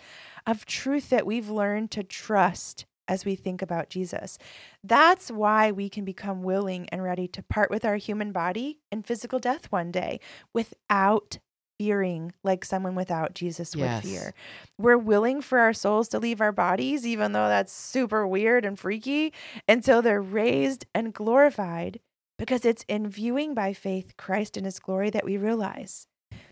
of 0.45 0.65
truth 0.65 1.09
that 1.09 1.25
we've 1.25 1.49
learned 1.49 1.91
to 1.91 2.03
trust 2.03 2.85
as 3.07 3.25
we 3.25 3.35
think 3.35 3.61
about 3.61 3.89
Jesus. 3.89 4.37
That's 4.83 5.29
why 5.29 5.71
we 5.71 5.89
can 5.89 6.05
become 6.05 6.43
willing 6.43 6.87
and 6.89 7.03
ready 7.03 7.27
to 7.29 7.43
part 7.43 7.69
with 7.69 7.85
our 7.85 7.97
human 7.97 8.31
body 8.31 8.79
and 8.91 9.05
physical 9.05 9.39
death 9.39 9.71
one 9.71 9.91
day 9.91 10.19
without 10.53 11.39
fearing 11.79 12.31
like 12.43 12.63
someone 12.63 12.95
without 12.95 13.33
Jesus 13.33 13.75
Yes. 13.75 14.03
would 14.03 14.09
fear. 14.09 14.33
We're 14.77 14.97
willing 14.97 15.41
for 15.41 15.59
our 15.59 15.73
souls 15.73 16.07
to 16.09 16.19
leave 16.19 16.39
our 16.39 16.51
bodies, 16.51 17.05
even 17.05 17.31
though 17.33 17.47
that's 17.47 17.73
super 17.73 18.27
weird 18.27 18.63
and 18.63 18.79
freaky, 18.79 19.33
until 19.67 20.01
they're 20.01 20.21
raised 20.21 20.85
and 20.93 21.13
glorified, 21.13 21.99
because 22.37 22.63
it's 22.63 22.85
in 22.87 23.09
viewing 23.09 23.53
by 23.53 23.73
faith 23.73 24.15
Christ 24.17 24.55
in 24.55 24.65
his 24.65 24.79
glory 24.79 25.09
that 25.09 25.25
we 25.25 25.35
realize 25.37 26.07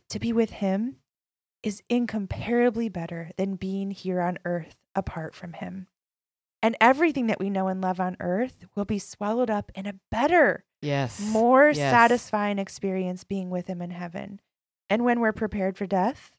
to 0.09 0.19
be 0.19 0.33
with 0.33 0.49
him 0.49 0.97
is 1.63 1.83
incomparably 1.89 2.89
better 2.89 3.31
than 3.37 3.55
being 3.55 3.91
here 3.91 4.19
on 4.19 4.37
earth 4.45 4.75
apart 4.95 5.35
from 5.35 5.53
him. 5.53 5.87
And 6.63 6.75
everything 6.79 7.27
that 7.27 7.39
we 7.39 7.49
know 7.49 7.67
and 7.67 7.81
love 7.81 7.99
on 7.99 8.17
earth 8.19 8.65
will 8.75 8.85
be 8.85 8.99
swallowed 8.99 9.49
up 9.49 9.71
in 9.75 9.85
a 9.87 9.95
better, 10.11 10.63
Yes. 10.81 11.19
more 11.19 11.69
Yes. 11.69 11.77
satisfying 11.77 12.59
experience 12.59 13.23
being 13.23 13.49
with 13.49 13.67
him 13.67 13.81
in 13.81 13.91
heaven. 13.91 14.39
And 14.89 15.03
when 15.03 15.19
we're 15.19 15.31
prepared 15.33 15.77
for 15.77 15.87
death, 15.87 16.31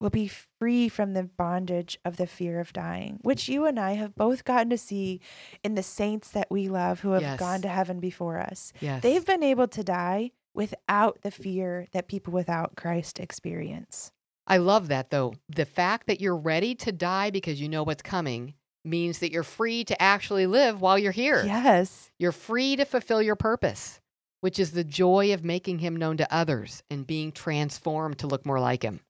we'll 0.00 0.10
be 0.10 0.28
free 0.28 0.88
from 0.88 1.12
the 1.12 1.24
bondage 1.24 1.98
of 2.04 2.16
the 2.16 2.26
fear 2.26 2.60
of 2.60 2.72
dying, 2.72 3.18
which 3.22 3.48
you 3.48 3.66
and 3.66 3.78
I 3.78 3.92
have 3.92 4.14
both 4.14 4.44
gotten 4.44 4.70
to 4.70 4.78
see 4.78 5.20
in 5.64 5.74
the 5.74 5.82
saints 5.82 6.30
that 6.30 6.50
we 6.50 6.68
love 6.68 7.00
who 7.00 7.12
have 7.12 7.22
Yes. 7.22 7.38
gone 7.38 7.62
to 7.62 7.68
heaven 7.68 8.00
before 8.00 8.38
us. 8.38 8.72
Yes. 8.80 9.02
They've 9.02 9.24
been 9.26 9.42
able 9.42 9.68
to 9.68 9.84
die 9.84 10.30
without 10.54 11.20
the 11.22 11.30
fear 11.30 11.86
that 11.92 12.08
people 12.08 12.32
without 12.32 12.74
Christ 12.76 13.20
experience. 13.20 14.10
I 14.46 14.56
love 14.56 14.88
that 14.88 15.10
though. 15.10 15.34
The 15.48 15.66
fact 15.66 16.06
that 16.06 16.20
you're 16.20 16.36
ready 16.36 16.74
to 16.76 16.90
die 16.92 17.30
because 17.30 17.60
you 17.60 17.68
know 17.68 17.82
what's 17.82 18.02
coming 18.02 18.54
means 18.88 19.18
that 19.18 19.30
you're 19.30 19.42
free 19.42 19.84
to 19.84 20.00
actually 20.02 20.46
live 20.46 20.80
while 20.80 20.98
you're 20.98 21.12
here. 21.12 21.44
Yes. 21.44 22.10
You're 22.18 22.32
free 22.32 22.76
to 22.76 22.84
fulfill 22.84 23.22
your 23.22 23.36
purpose, 23.36 24.00
which 24.40 24.58
is 24.58 24.72
the 24.72 24.84
joy 24.84 25.32
of 25.32 25.44
making 25.44 25.78
him 25.78 25.96
known 25.96 26.16
to 26.18 26.34
others 26.34 26.82
and 26.90 27.06
being 27.06 27.32
transformed 27.32 28.18
to 28.18 28.26
look 28.26 28.44
more 28.46 28.60
like 28.60 28.82
him. 28.82 29.00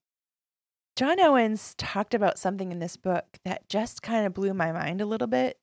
John 0.95 1.19
Owens 1.19 1.75
talked 1.77 2.13
about 2.13 2.37
something 2.37 2.71
in 2.71 2.79
this 2.79 2.97
book 2.97 3.25
that 3.45 3.69
just 3.69 4.01
kind 4.01 4.25
of 4.25 4.33
blew 4.33 4.53
my 4.53 4.71
mind 4.71 4.99
a 4.99 5.05
little 5.05 5.27
bit. 5.27 5.57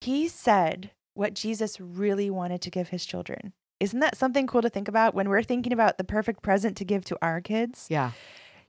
He 0.00 0.28
said 0.28 0.92
what 1.14 1.34
Jesus 1.34 1.78
really 1.78 2.30
wanted 2.30 2.62
to 2.62 2.70
give 2.70 2.88
his 2.88 3.04
children. 3.04 3.52
Isn't 3.80 4.00
that 4.00 4.16
something 4.16 4.46
cool 4.46 4.62
to 4.62 4.70
think 4.70 4.88
about 4.88 5.14
when 5.14 5.28
we're 5.28 5.42
thinking 5.42 5.72
about 5.72 5.98
the 5.98 6.04
perfect 6.04 6.42
present 6.42 6.76
to 6.78 6.84
give 6.84 7.04
to 7.06 7.18
our 7.20 7.40
kids? 7.40 7.86
Yeah. 7.90 8.12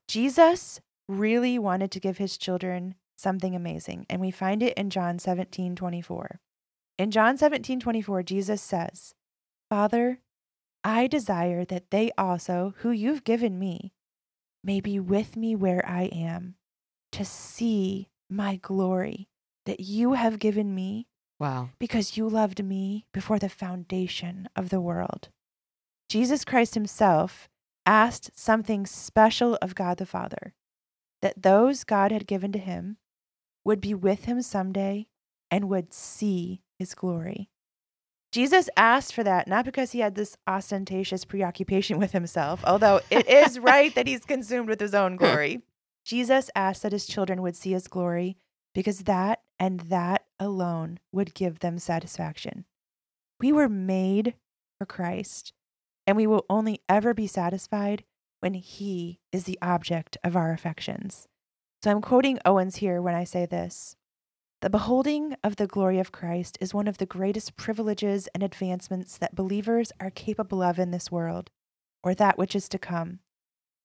Jesus 0.08 0.82
really 1.08 1.58
wanted 1.60 1.92
to 1.92 2.00
give 2.00 2.18
his 2.18 2.38
children 2.38 2.96
something 3.16 3.56
amazing, 3.56 4.06
and 4.10 4.22
we 4.22 4.32
find 4.32 4.62
it 4.64 4.74
in 4.78 4.90
John 4.90 5.20
17 5.20 5.76
24. 5.76 6.40
In 6.98 7.12
John 7.12 7.38
17 7.38 7.80
24, 7.80 8.24
Jesus 8.24 8.62
says, 8.62 9.14
Father, 9.70 10.20
I 10.84 11.08
desire 11.08 11.66
that 11.66 11.90
they 11.92 12.12
also, 12.18 12.74
who 12.80 12.92
you've 12.92 13.24
given 13.24 13.58
me, 13.58 13.94
may 14.64 14.80
be 14.80 15.00
with 15.00 15.36
me 15.36 15.56
where 15.56 15.84
I 15.88 16.04
am, 16.04 16.56
to 17.14 17.26
see 17.26 18.10
my 18.30 18.58
glory 18.58 19.28
that 19.66 19.80
you 19.80 20.14
have 20.14 20.40
given 20.40 20.76
me 20.76 21.08
Wow. 21.40 21.70
because 21.80 22.16
you 22.18 22.28
loved 22.30 22.64
me 22.64 23.06
before 23.14 23.40
the 23.40 23.50
foundation 23.50 24.48
of 24.56 24.70
the 24.70 24.82
world. 24.82 25.30
Jesus 26.10 26.46
Christ 26.46 26.74
himself 26.76 27.50
asked 27.86 28.32
something 28.36 28.86
special 28.86 29.58
of 29.62 29.76
God 29.76 29.98
the 29.98 30.06
Father 30.06 30.54
that 31.22 31.42
those 31.42 31.84
God 31.84 32.12
had 32.12 32.28
given 32.28 32.52
to 32.52 32.60
him 32.60 32.98
would 33.64 33.82
be 33.82 33.94
with 33.94 34.26
him 34.26 34.42
someday 34.42 35.08
and 35.50 35.70
would 35.70 35.94
see 35.94 36.62
his 36.78 36.96
glory. 36.96 37.50
Jesus 38.32 38.70
asked 38.76 39.14
for 39.14 39.24
that 39.24 39.48
not 39.48 39.66
because 39.66 39.92
he 39.92 40.00
had 40.00 40.16
this 40.16 40.36
ostentatious 40.48 41.24
preoccupation 41.26 42.00
with 42.00 42.12
himself, 42.12 42.64
although 42.66 43.00
it 43.10 43.28
is 43.30 43.60
right 43.60 43.94
that 43.96 44.08
he's 44.08 44.26
consumed 44.26 44.68
with 44.68 44.80
his 44.80 44.96
own 44.96 45.16
glory. 45.16 45.62
Jesus 46.06 46.50
asked 46.56 46.84
that 46.84 46.92
his 46.92 47.06
children 47.06 47.42
would 47.42 47.56
see 47.56 47.72
his 47.72 47.88
glory 47.88 48.38
because 48.74 49.04
that 49.04 49.42
and 49.60 49.82
that 49.82 50.26
alone 50.40 51.00
would 51.12 51.34
give 51.34 51.60
them 51.60 51.80
satisfaction. 51.80 52.66
We 53.40 53.52
were 53.52 53.70
made 53.70 54.36
for 54.78 54.86
Christ, 54.86 55.54
and 56.06 56.18
we 56.18 56.28
will 56.28 56.46
only 56.50 56.82
ever 56.90 57.14
be 57.14 57.28
satisfied 57.28 58.04
when 58.40 58.54
He 58.54 59.20
is 59.32 59.46
the 59.46 59.60
object 59.62 60.18
of 60.24 60.36
our 60.36 60.52
affections. 60.52 61.28
So 61.84 61.92
I'm 61.92 62.00
quoting 62.00 62.40
Owens 62.46 62.78
here 62.78 63.02
when 63.02 63.14
I 63.14 63.26
say 63.26 63.46
this. 63.46 63.98
The 64.62 64.70
beholding 64.70 65.36
of 65.44 65.58
the 65.58 65.68
glory 65.68 66.00
of 66.00 66.14
Christ 66.14 66.58
is 66.62 66.74
one 66.74 66.88
of 66.88 66.98
the 66.98 67.06
greatest 67.06 67.58
privileges 67.58 68.30
and 68.34 68.42
advancements 68.42 69.18
that 69.18 69.36
believers 69.36 69.92
are 70.00 70.10
capable 70.10 70.62
of 70.62 70.80
in 70.80 70.92
this 70.92 71.12
world, 71.12 71.50
or 72.02 72.16
that 72.16 72.38
which 72.38 72.56
is 72.56 72.70
to 72.70 72.80
come. 72.80 73.20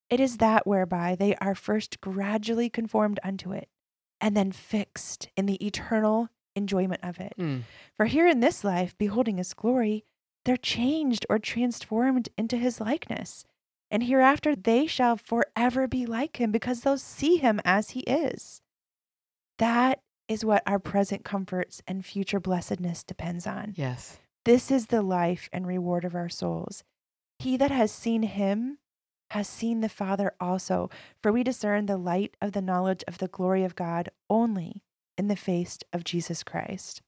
It 0.09 0.21
is 0.21 0.37
that 0.37 0.65
whereby 0.65 1.17
they 1.17 1.35
are 1.41 1.57
first 1.57 2.01
gradually 2.01 2.71
conformed 2.71 3.19
unto 3.25 3.51
it, 3.51 3.69
and 4.21 4.37
then 4.37 4.53
fixed 4.53 5.29
in 5.37 5.47
the 5.47 5.67
eternal 5.67 6.29
enjoyment 6.55 7.01
of 7.03 7.19
it. 7.19 7.33
Mm. 7.37 7.63
For 7.97 8.07
here 8.07 8.29
in 8.29 8.39
this 8.39 8.63
life, 8.63 8.97
beholding 8.97 9.39
his 9.39 9.55
glory, 9.55 10.05
they're 10.45 10.57
changed 10.57 11.27
or 11.29 11.41
transformed 11.41 12.29
into 12.39 12.59
his 12.59 12.81
likeness. 12.81 13.45
And 13.91 14.03
hereafter 14.03 14.55
they 14.55 14.87
shall 14.87 15.17
forever 15.17 15.89
be 15.89 16.05
like 16.07 16.41
him 16.41 16.53
because 16.53 16.81
they'll 16.81 16.99
see 16.99 17.37
him 17.37 17.61
as 17.65 17.91
he 17.91 18.01
is. 18.01 18.61
That 19.59 20.01
is 20.29 20.45
what 20.45 20.63
our 20.67 20.79
present 20.79 21.25
comforts 21.25 21.83
and 21.87 22.05
future 22.05 22.41
blessedness 22.41 23.03
depends 23.03 23.47
on. 23.47 23.75
Yes. 23.77 24.19
This 24.45 24.71
is 24.71 24.87
the 24.87 25.03
life 25.03 25.49
and 25.53 25.67
reward 25.67 26.05
of 26.05 26.15
our 26.15 26.29
souls. 26.29 26.85
He 27.39 27.57
that 27.57 27.71
has 27.71 27.91
seen 27.91 28.23
him 28.25 28.79
has 29.31 29.47
seen 29.47 29.81
the 29.81 29.89
Father 29.89 30.33
also, 30.41 30.91
for 31.23 31.33
we 31.33 31.43
discern 31.43 31.87
the 31.87 31.99
light 31.99 32.35
of 32.41 32.53
the 32.53 32.63
knowledge 32.63 33.05
of 33.07 33.19
the 33.19 33.29
glory 33.29 33.65
of 33.65 33.77
God 33.77 34.09
only 34.31 34.83
in 35.17 35.29
the 35.29 35.37
face 35.37 35.79
of 35.93 36.05
Jesus 36.05 36.43
Christ. 36.43 37.03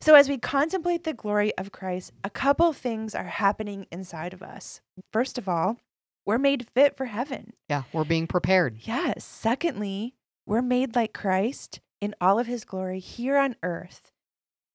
So, 0.00 0.14
as 0.14 0.28
we 0.28 0.38
contemplate 0.38 1.04
the 1.04 1.14
glory 1.14 1.56
of 1.56 1.72
Christ, 1.72 2.12
a 2.22 2.30
couple 2.30 2.72
things 2.72 3.14
are 3.14 3.24
happening 3.24 3.86
inside 3.90 4.32
of 4.32 4.42
us. 4.42 4.80
First 5.12 5.36
of 5.36 5.48
all, 5.48 5.78
we're 6.26 6.38
made 6.38 6.68
fit 6.74 6.96
for 6.96 7.06
heaven. 7.06 7.52
Yeah. 7.68 7.82
We're 7.92 8.04
being 8.04 8.26
prepared. 8.26 8.78
Yes. 8.82 9.24
Secondly, 9.24 10.14
we're 10.46 10.62
made 10.62 10.94
like 10.96 11.12
Christ 11.12 11.80
in 12.00 12.14
all 12.20 12.38
of 12.38 12.46
his 12.46 12.64
glory 12.64 12.98
here 13.00 13.36
on 13.38 13.56
earth. 13.62 14.10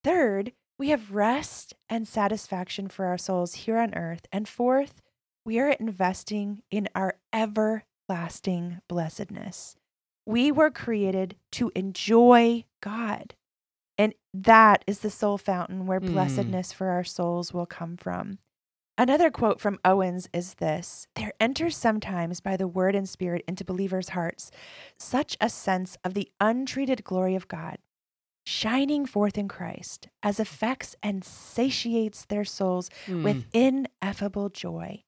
Third, 0.04 0.52
we 0.78 0.88
have 0.90 1.12
rest 1.12 1.74
and 1.88 2.08
satisfaction 2.08 2.88
for 2.88 3.04
our 3.06 3.18
souls 3.18 3.54
here 3.54 3.78
on 3.78 3.94
earth. 3.94 4.26
And 4.32 4.48
fourth, 4.48 5.02
we 5.44 5.58
are 5.58 5.68
investing 5.70 6.62
in 6.70 6.88
our 6.94 7.16
everlasting 8.08 8.80
blessedness. 8.88 9.76
We 10.26 10.50
were 10.52 10.70
created 10.70 11.36
to 11.52 11.70
enjoy 11.74 12.64
God. 12.80 13.34
And 13.98 14.14
that 14.32 14.84
is 14.86 15.00
the 15.00 15.10
sole 15.10 15.38
fountain 15.38 15.86
where 15.86 16.00
Mm. 16.00 16.12
blessedness 16.12 16.72
for 16.72 16.88
our 16.88 17.04
souls 17.04 17.52
will 17.52 17.66
come 17.66 17.96
from. 17.96 18.38
Another 19.00 19.30
quote 19.30 19.62
from 19.62 19.78
Owens 19.82 20.28
is 20.34 20.56
this 20.56 21.06
There 21.16 21.32
enters 21.40 21.74
sometimes 21.74 22.40
by 22.40 22.58
the 22.58 22.68
word 22.68 22.94
and 22.94 23.08
spirit 23.08 23.42
into 23.48 23.64
believers' 23.64 24.10
hearts 24.10 24.50
such 24.98 25.38
a 25.40 25.48
sense 25.48 25.96
of 26.04 26.12
the 26.12 26.30
uncreated 26.38 27.02
glory 27.02 27.34
of 27.34 27.48
God, 27.48 27.78
shining 28.44 29.06
forth 29.06 29.38
in 29.38 29.48
Christ, 29.48 30.08
as 30.22 30.38
affects 30.38 30.96
and 31.02 31.24
satiates 31.24 32.26
their 32.26 32.44
souls 32.44 32.90
Mm. 33.06 33.24
with 33.24 33.46
ineffable 33.54 34.50
joy. 34.50 35.02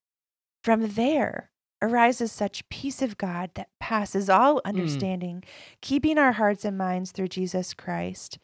From 0.65 0.95
there 0.95 1.51
arises 1.83 2.33
such 2.33 2.67
peace 2.71 3.03
of 3.03 3.19
God 3.19 3.51
that 3.57 3.69
passes 3.79 4.31
all 4.31 4.63
understanding, 4.65 5.45
keeping 5.83 6.17
our 6.17 6.33
hearts 6.33 6.65
and 6.65 6.79
minds 6.79 7.13
through 7.13 7.29
Jesus 7.29 7.75
Christ. 7.75 8.39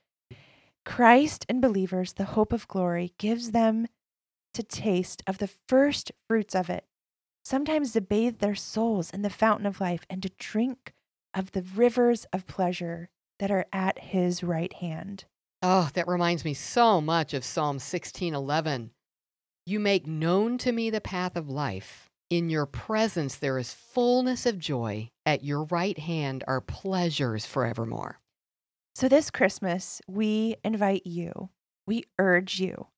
Christ 0.84 1.46
and 1.48 1.62
believers, 1.62 2.12
the 2.12 2.36
hope 2.36 2.52
of 2.52 2.68
glory, 2.68 3.14
gives 3.16 3.52
them 3.52 3.86
to 4.54 4.62
taste 4.62 5.22
of 5.26 5.38
the 5.38 5.50
first 5.68 6.12
fruits 6.26 6.54
of 6.54 6.70
it, 6.70 6.84
sometimes 7.44 7.92
to 7.92 8.00
bathe 8.00 8.38
their 8.38 8.54
souls 8.54 9.10
in 9.10 9.22
the 9.22 9.30
fountain 9.30 9.66
of 9.66 9.80
life 9.80 10.04
and 10.10 10.22
to 10.22 10.30
drink 10.38 10.92
of 11.34 11.52
the 11.52 11.62
rivers 11.62 12.26
of 12.32 12.46
pleasure 12.46 13.10
that 13.38 13.50
are 13.50 13.66
at 13.72 13.98
his 13.98 14.42
right 14.42 14.72
hand. 14.74 15.24
Oh, 15.62 15.90
that 15.94 16.08
reminds 16.08 16.44
me 16.44 16.54
so 16.54 17.00
much 17.00 17.34
of 17.34 17.44
Psalm 17.44 17.78
16:11. 17.78 18.90
You 19.66 19.80
make 19.80 20.06
known 20.06 20.58
to 20.58 20.72
me 20.72 20.90
the 20.90 21.00
path 21.00 21.36
of 21.36 21.48
life. 21.48 22.10
In 22.30 22.50
your 22.50 22.66
presence 22.66 23.36
there 23.36 23.58
is 23.58 23.72
fullness 23.72 24.46
of 24.46 24.58
joy. 24.58 25.10
At 25.24 25.44
your 25.44 25.64
right 25.64 25.98
hand 25.98 26.44
are 26.46 26.60
pleasures 26.60 27.46
forevermore. 27.46 28.20
So, 28.94 29.08
this 29.08 29.30
Christmas, 29.30 30.02
we 30.08 30.56
invite 30.64 31.06
you, 31.06 31.50
we 31.86 32.04
urge 32.18 32.60
you 32.60 32.88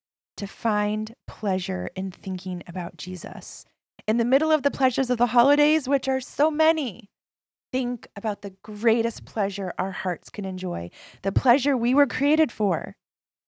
to 0.40 0.46
find 0.46 1.14
pleasure 1.26 1.90
in 1.94 2.10
thinking 2.10 2.62
about 2.66 2.96
Jesus. 2.96 3.66
In 4.08 4.16
the 4.16 4.24
middle 4.24 4.50
of 4.50 4.62
the 4.62 4.70
pleasures 4.70 5.10
of 5.10 5.18
the 5.18 5.26
holidays, 5.26 5.86
which 5.86 6.08
are 6.08 6.18
so 6.18 6.50
many, 6.50 7.10
think 7.70 8.08
about 8.16 8.40
the 8.40 8.54
greatest 8.62 9.26
pleasure 9.26 9.74
our 9.78 9.92
hearts 9.92 10.30
can 10.30 10.46
enjoy, 10.46 10.88
the 11.20 11.30
pleasure 11.30 11.76
we 11.76 11.92
were 11.92 12.06
created 12.06 12.50
for, 12.50 12.96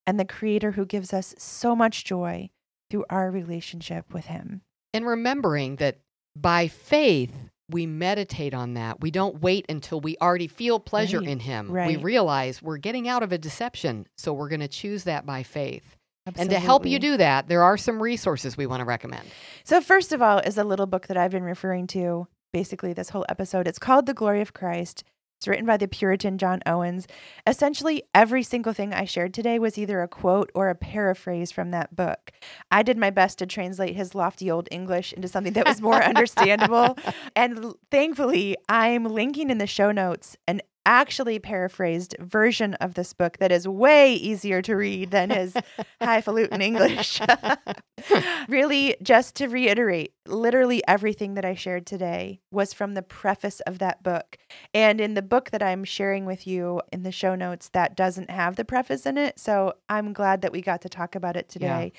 and 0.05 0.19
the 0.19 0.25
Creator 0.25 0.73
who 0.73 0.85
gives 0.85 1.13
us 1.13 1.33
so 1.35 1.75
much 1.75 2.05
joy 2.05 2.51
through 2.91 3.05
our 3.09 3.31
relationship 3.31 4.13
with 4.13 4.25
Him. 4.25 4.61
And 4.93 5.07
remembering 5.07 5.77
that 5.77 5.97
by 6.35 6.67
faith, 6.67 7.33
we 7.71 7.87
meditate 7.87 8.53
on 8.53 8.75
that. 8.75 9.01
We 9.01 9.09
don't 9.09 9.41
wait 9.41 9.65
until 9.67 9.99
we 9.99 10.15
already 10.21 10.47
feel 10.47 10.79
pleasure 10.79 11.21
Right, 11.21 11.27
in 11.27 11.39
Him. 11.39 11.71
We 11.71 11.95
realize 11.95 12.61
we're 12.61 12.77
getting 12.77 13.07
out 13.07 13.23
of 13.23 13.31
a 13.31 13.39
deception, 13.39 14.05
so 14.15 14.31
we're 14.31 14.49
going 14.49 14.59
to 14.59 14.67
choose 14.67 15.05
that 15.05 15.25
by 15.25 15.41
faith. 15.41 15.97
And 16.25 16.49
to 16.49 16.59
help 16.59 16.85
you 16.85 16.99
do 16.99 17.17
that, 17.17 17.47
there 17.47 17.63
are 17.63 17.77
some 17.77 18.01
resources 18.01 18.55
we 18.55 18.65
want 18.65 18.79
to 18.79 18.85
recommend. 18.85 19.27
So, 19.65 19.81
first 19.81 20.13
of 20.13 20.21
all, 20.21 20.39
is 20.39 20.57
a 20.57 20.63
little 20.63 20.85
book 20.85 21.07
that 21.07 21.17
I've 21.17 21.31
been 21.31 21.43
referring 21.43 21.87
to 21.87 22.27
basically 22.53 22.93
this 22.93 23.09
whole 23.09 23.25
episode. 23.27 23.67
It's 23.67 23.79
called 23.79 24.05
The 24.05 24.13
Glory 24.13 24.41
of 24.41 24.53
Christ. 24.53 25.03
It's 25.43 25.47
written 25.49 25.65
by 25.65 25.75
the 25.75 25.89
Puritan 25.89 26.37
John 26.37 26.61
Owens. 26.65 27.05
Essentially, 27.45 28.03
every 28.15 28.43
single 28.43 28.71
thing 28.71 28.93
I 28.93 29.03
shared 29.03 29.33
today 29.33 29.59
was 29.59 29.77
either 29.77 30.01
a 30.01 30.07
quote 30.07 30.49
or 30.55 30.69
a 30.69 30.75
paraphrase 30.75 31.51
from 31.51 31.71
that 31.71 31.93
book. 31.93 32.31
I 32.71 32.81
did 32.81 32.97
my 32.97 33.09
best 33.09 33.39
to 33.39 33.45
translate 33.45 33.93
his 33.93 34.15
lofty 34.15 34.49
old 34.49 34.69
English 34.71 35.11
into 35.11 35.27
something 35.27 35.51
that 35.51 35.67
was 35.67 35.81
more 35.81 36.01
understandable. 36.03 36.97
And 37.35 37.73
thankfully, 37.91 38.55
I'm 38.69 39.03
linking 39.03 39.49
in 39.49 39.57
the 39.57 39.67
show 39.67 39.91
notes 39.91 40.37
an 40.47 40.61
actually 40.85 41.39
paraphrased 41.39 42.15
version 42.19 42.73
of 42.75 42.93
this 42.95 43.13
book 43.13 43.37
that 43.37 43.51
is 43.51 43.67
way 43.67 44.13
easier 44.13 44.61
to 44.61 44.75
read 44.75 45.11
than 45.11 45.29
his 45.29 45.55
highfalutin 46.01 46.61
English. 46.61 47.21
really, 48.47 48.95
just 49.01 49.35
to 49.35 49.47
reiterate, 49.47 50.13
literally 50.25 50.81
everything 50.87 51.33
that 51.35 51.45
I 51.45 51.55
shared 51.55 51.85
today 51.85 52.39
was 52.51 52.73
from 52.73 52.93
the 52.93 53.01
preface 53.01 53.59
of 53.61 53.79
that 53.79 54.03
book. 54.03 54.37
And 54.73 54.99
in 54.99 55.13
the 55.13 55.21
book 55.21 55.51
that 55.51 55.63
I'm 55.63 55.83
sharing 55.83 56.25
with 56.25 56.45
you 56.47 56.81
in 56.91 57.03
the 57.03 57.11
show 57.11 57.35
notes, 57.35 57.69
that 57.69 57.95
doesn't 57.95 58.29
have 58.29 58.55
the 58.55 58.65
preface 58.65 59.05
in 59.05 59.17
it. 59.17 59.39
So 59.39 59.73
I'm 59.89 60.13
glad 60.13 60.41
that 60.41 60.51
we 60.51 60.61
got 60.61 60.81
to 60.81 60.89
talk 60.89 61.15
about 61.15 61.35
it 61.37 61.45
Yeah. 61.59 61.77
today. 61.77 61.93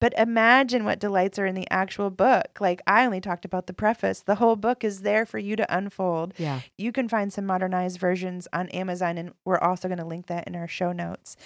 But 0.00 0.14
imagine 0.18 0.84
what 0.84 0.98
delights 0.98 1.38
are 1.38 1.46
in 1.46 1.54
the 1.54 1.70
actual 1.70 2.10
book. 2.10 2.58
Like, 2.60 2.80
I 2.86 3.04
only 3.04 3.20
talked 3.20 3.44
about 3.44 3.66
the 3.66 3.74
preface, 3.74 4.20
the 4.20 4.36
whole 4.36 4.56
book 4.56 4.82
is 4.84 5.02
there 5.02 5.26
for 5.26 5.38
you 5.38 5.56
to 5.56 5.76
unfold. 5.76 6.32
Yeah. 6.38 6.60
You 6.78 6.92
can 6.92 7.08
find 7.08 7.32
some 7.32 7.44
modernized 7.46 7.98
versions 7.98 8.29
on 8.52 8.68
Amazon, 8.70 9.18
and 9.18 9.32
we're 9.44 9.58
also 9.58 9.88
going 9.88 9.98
to 9.98 10.04
link 10.04 10.26
that 10.26 10.46
in 10.46 10.56
our 10.56 10.68
show 10.68 10.92
notes. 10.92 11.36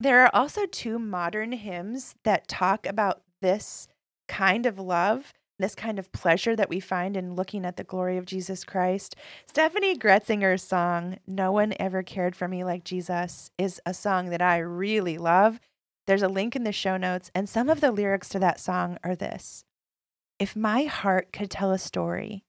There 0.00 0.20
are 0.20 0.30
also 0.32 0.66
two 0.66 0.98
modern 0.98 1.52
hymns 1.52 2.14
that 2.24 2.48
talk 2.48 2.86
about 2.86 3.22
this 3.42 3.88
kind 4.28 4.66
of 4.66 4.78
love, 4.78 5.32
this 5.58 5.74
kind 5.74 5.98
of 5.98 6.12
pleasure 6.12 6.54
that 6.54 6.68
we 6.68 6.78
find 6.78 7.16
in 7.16 7.34
looking 7.34 7.64
at 7.64 7.76
the 7.76 7.84
glory 7.84 8.16
of 8.16 8.24
Jesus 8.24 8.64
Christ. 8.64 9.16
Stephanie 9.46 9.96
Gretzinger's 9.96 10.62
song, 10.62 11.18
No 11.26 11.50
One 11.50 11.74
Ever 11.80 12.02
Cared 12.04 12.36
for 12.36 12.46
Me 12.46 12.62
Like 12.62 12.84
Jesus, 12.84 13.50
is 13.58 13.80
a 13.84 13.92
song 13.92 14.30
that 14.30 14.42
I 14.42 14.58
really 14.58 15.18
love. 15.18 15.58
There's 16.06 16.22
a 16.22 16.28
link 16.28 16.54
in 16.54 16.62
the 16.62 16.72
show 16.72 16.96
notes, 16.96 17.30
and 17.34 17.48
some 17.48 17.68
of 17.68 17.80
the 17.80 17.90
lyrics 17.90 18.28
to 18.30 18.38
that 18.38 18.60
song 18.60 18.98
are 19.02 19.16
this 19.16 19.64
If 20.38 20.54
my 20.54 20.84
heart 20.84 21.32
could 21.32 21.50
tell 21.50 21.72
a 21.72 21.78
story, 21.78 22.44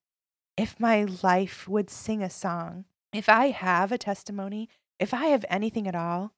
if 0.56 0.80
my 0.80 1.06
life 1.24 1.68
would 1.68 1.90
sing 1.90 2.22
a 2.22 2.30
song, 2.30 2.86
if 3.14 3.30
I 3.30 3.50
have 3.50 3.92
a 3.92 3.98
testimony, 3.98 4.70
if 5.00 5.14
I 5.14 5.26
have 5.28 5.46
anything 5.50 5.88
at 5.88 5.96
all, 5.96 6.34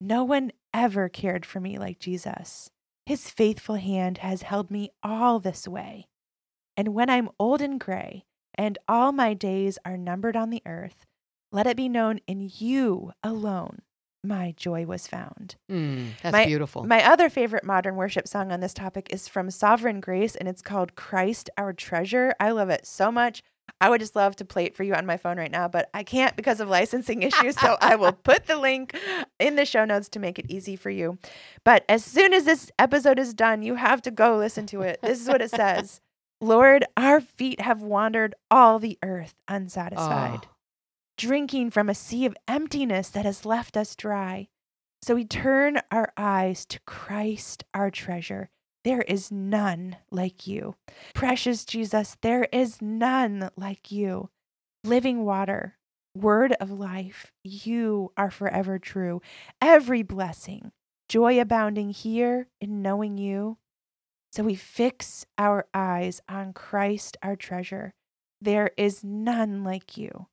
no 0.00 0.24
one 0.24 0.52
ever 0.74 1.08
cared 1.08 1.46
for 1.46 1.60
me 1.60 1.78
like 1.78 1.98
Jesus. 1.98 2.70
His 3.06 3.30
faithful 3.30 3.76
hand 3.76 4.18
has 4.18 4.42
held 4.42 4.70
me 4.70 4.90
all 5.02 5.40
this 5.40 5.66
way. 5.66 6.08
And 6.76 6.88
when 6.88 7.10
I'm 7.10 7.30
old 7.38 7.60
and 7.60 7.78
gray, 7.78 8.24
and 8.54 8.78
all 8.88 9.12
my 9.12 9.34
days 9.34 9.78
are 9.84 9.96
numbered 9.96 10.36
on 10.36 10.50
the 10.50 10.62
earth, 10.66 11.06
let 11.50 11.66
it 11.66 11.76
be 11.76 11.88
known 11.88 12.20
in 12.26 12.50
you 12.52 13.12
alone 13.22 13.82
my 14.24 14.54
joy 14.56 14.86
was 14.86 15.06
found. 15.06 15.56
Mm, 15.70 16.10
that's 16.22 16.32
My- 16.32 16.46
beautiful. 16.46 16.84
My 16.84 17.04
other 17.04 17.28
favorite 17.28 17.64
modern 17.64 17.96
worship 17.96 18.28
song 18.28 18.52
on 18.52 18.60
this 18.60 18.74
topic 18.74 19.08
is 19.10 19.28
from 19.28 19.50
Sovereign 19.50 20.00
Grace, 20.00 20.36
and 20.36 20.48
it's 20.48 20.62
called 20.62 20.94
Christ 20.94 21.50
Our 21.58 21.72
Treasure. 21.72 22.34
I 22.38 22.50
love 22.50 22.70
it 22.70 22.86
so 22.86 23.10
much. 23.10 23.42
I 23.80 23.90
would 23.90 24.00
just 24.00 24.14
love 24.14 24.36
to 24.36 24.44
play 24.44 24.64
it 24.64 24.76
for 24.76 24.84
you 24.84 24.94
on 24.94 25.06
my 25.06 25.16
phone 25.16 25.38
right 25.38 25.50
now, 25.50 25.68
but 25.68 25.90
I 25.92 26.02
can't 26.02 26.36
because 26.36 26.60
of 26.60 26.68
licensing 26.68 27.22
issues. 27.22 27.58
So 27.58 27.76
I 27.80 27.96
will 27.96 28.12
put 28.24 28.46
the 28.46 28.56
link 28.56 28.96
in 29.40 29.56
the 29.56 29.64
show 29.64 29.84
notes 29.84 30.08
to 30.10 30.18
make 30.18 30.38
it 30.38 30.46
easy 30.48 30.76
for 30.76 30.90
you. 30.90 31.18
But 31.64 31.84
as 31.88 32.04
soon 32.04 32.32
as 32.32 32.44
this 32.44 32.70
episode 32.78 33.18
is 33.18 33.34
done, 33.34 33.62
you 33.62 33.74
have 33.76 34.02
to 34.02 34.10
go 34.10 34.36
listen 34.36 34.66
to 34.66 34.82
it. 34.82 35.00
This 35.02 35.20
is 35.20 35.28
what 35.28 35.42
it 35.42 35.50
says 35.50 36.00
Lord, 36.40 36.84
our 36.96 37.20
feet 37.20 37.60
have 37.60 37.82
wandered 37.82 38.34
all 38.50 38.78
the 38.78 38.98
earth 39.02 39.34
unsatisfied 39.48 40.40
Oh, 40.44 40.48
drinking 41.16 41.70
from 41.70 41.88
a 41.88 41.94
sea 41.94 42.26
of 42.26 42.36
emptiness 42.48 43.08
that 43.10 43.24
has 43.24 43.44
left 43.44 43.76
us 43.76 43.94
dry. 43.94 44.48
So 45.02 45.14
we 45.16 45.24
turn 45.24 45.80
our 45.90 46.12
eyes 46.16 46.64
to 46.66 46.80
Christ, 46.86 47.64
our 47.74 47.90
treasure. 47.90 48.50
There 48.84 49.02
is 49.02 49.30
none 49.30 49.96
like 50.10 50.46
you. 50.46 50.74
Precious 51.14 51.64
Jesus, 51.64 52.16
there 52.20 52.48
is 52.52 52.82
none 52.82 53.50
like 53.56 53.92
you. 53.92 54.30
Living 54.84 55.24
water, 55.24 55.76
word 56.16 56.52
of 56.60 56.70
life, 56.70 57.30
you 57.44 58.12
are 58.16 58.30
forever 58.30 58.78
true. 58.78 59.22
Every 59.60 60.02
blessing, 60.02 60.72
joy 61.08 61.40
abounding 61.40 61.90
here 61.90 62.48
in 62.60 62.82
knowing 62.82 63.18
you. 63.18 63.58
So 64.32 64.42
we 64.42 64.54
fix 64.56 65.26
our 65.38 65.66
eyes 65.74 66.20
on 66.28 66.52
Christ, 66.52 67.16
our 67.22 67.36
treasure. 67.36 67.92
There 68.40 68.70
is 68.76 69.04
none 69.04 69.62
like 69.62 69.96
you. 69.96 70.26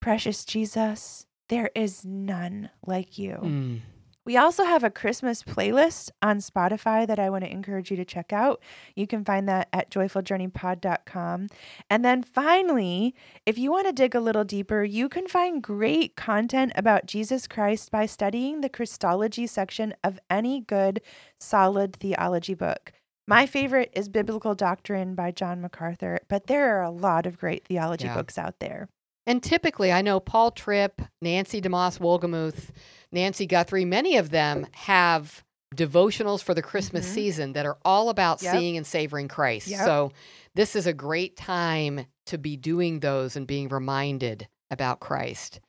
Precious 0.00 0.44
Jesus, 0.44 1.26
there 1.48 1.70
is 1.74 2.04
none 2.04 2.70
like 2.86 3.18
you. 3.18 3.38
mm. 3.42 3.80
We 4.28 4.36
also 4.36 4.64
have 4.64 4.84
a 4.84 4.90
Christmas 4.90 5.42
playlist 5.42 6.10
on 6.20 6.40
Spotify 6.40 7.06
that 7.06 7.18
I 7.18 7.30
want 7.30 7.44
to 7.44 7.50
encourage 7.50 7.90
you 7.90 7.96
to 7.96 8.04
check 8.04 8.30
out. 8.30 8.60
You 8.94 9.06
can 9.06 9.24
find 9.24 9.48
that 9.48 9.70
at 9.72 9.90
joyfuljourneypod.com. 9.90 11.46
And 11.88 12.04
then 12.04 12.22
finally, 12.22 13.14
if 13.46 13.56
you 13.56 13.70
want 13.70 13.86
to 13.86 13.92
dig 13.94 14.14
a 14.14 14.20
little 14.20 14.44
deeper, 14.44 14.84
you 14.84 15.08
can 15.08 15.28
find 15.28 15.62
great 15.62 16.14
content 16.14 16.72
about 16.76 17.06
Jesus 17.06 17.48
Christ 17.48 17.90
by 17.90 18.04
studying 18.04 18.60
the 18.60 18.68
Christology 18.68 19.46
section 19.46 19.94
of 20.04 20.20
any 20.28 20.60
good, 20.60 21.00
solid 21.40 21.96
theology 21.96 22.52
book. 22.52 22.92
My 23.26 23.46
favorite 23.46 23.90
is 23.94 24.10
Biblical 24.10 24.54
Doctrine 24.54 25.14
by 25.14 25.30
John 25.30 25.62
MacArthur, 25.62 26.18
but 26.28 26.48
there 26.48 26.76
are 26.76 26.82
a 26.82 26.90
lot 26.90 27.24
of 27.24 27.38
great 27.38 27.64
theology 27.64 28.04
Yeah. 28.04 28.14
books 28.14 28.36
out 28.36 28.58
there. 28.60 28.90
And 29.28 29.42
typically, 29.42 29.92
I 29.92 30.00
know 30.02 30.20
Paul 30.20 30.50
Tripp, 30.50 31.02
Nancy 31.20 31.60
DeMoss 31.60 31.98
Wolgemuth, 32.00 32.70
Nancy 33.12 33.46
Guthrie, 33.46 33.84
many 33.84 34.16
of 34.16 34.30
them 34.30 34.66
have 34.72 35.44
devotionals 35.76 36.42
for 36.42 36.54
the 36.54 36.62
Christmas 36.62 37.06
Mhm. 37.06 37.12
season 37.14 37.52
that 37.52 37.66
are 37.66 37.76
all 37.84 38.08
about 38.08 38.42
Yep. 38.42 38.54
seeing 38.54 38.76
and 38.78 38.86
savoring 38.86 39.28
Christ. 39.28 39.68
Yep. 39.68 39.84
So, 39.84 40.12
this 40.54 40.74
is 40.74 40.86
a 40.86 40.94
great 40.94 41.36
time 41.36 42.06
to 42.26 42.38
be 42.38 42.56
doing 42.56 43.00
those 43.00 43.36
and 43.36 43.46
being 43.46 43.68
reminded 43.68 44.48
about 44.70 45.00
Christ. 45.00 45.60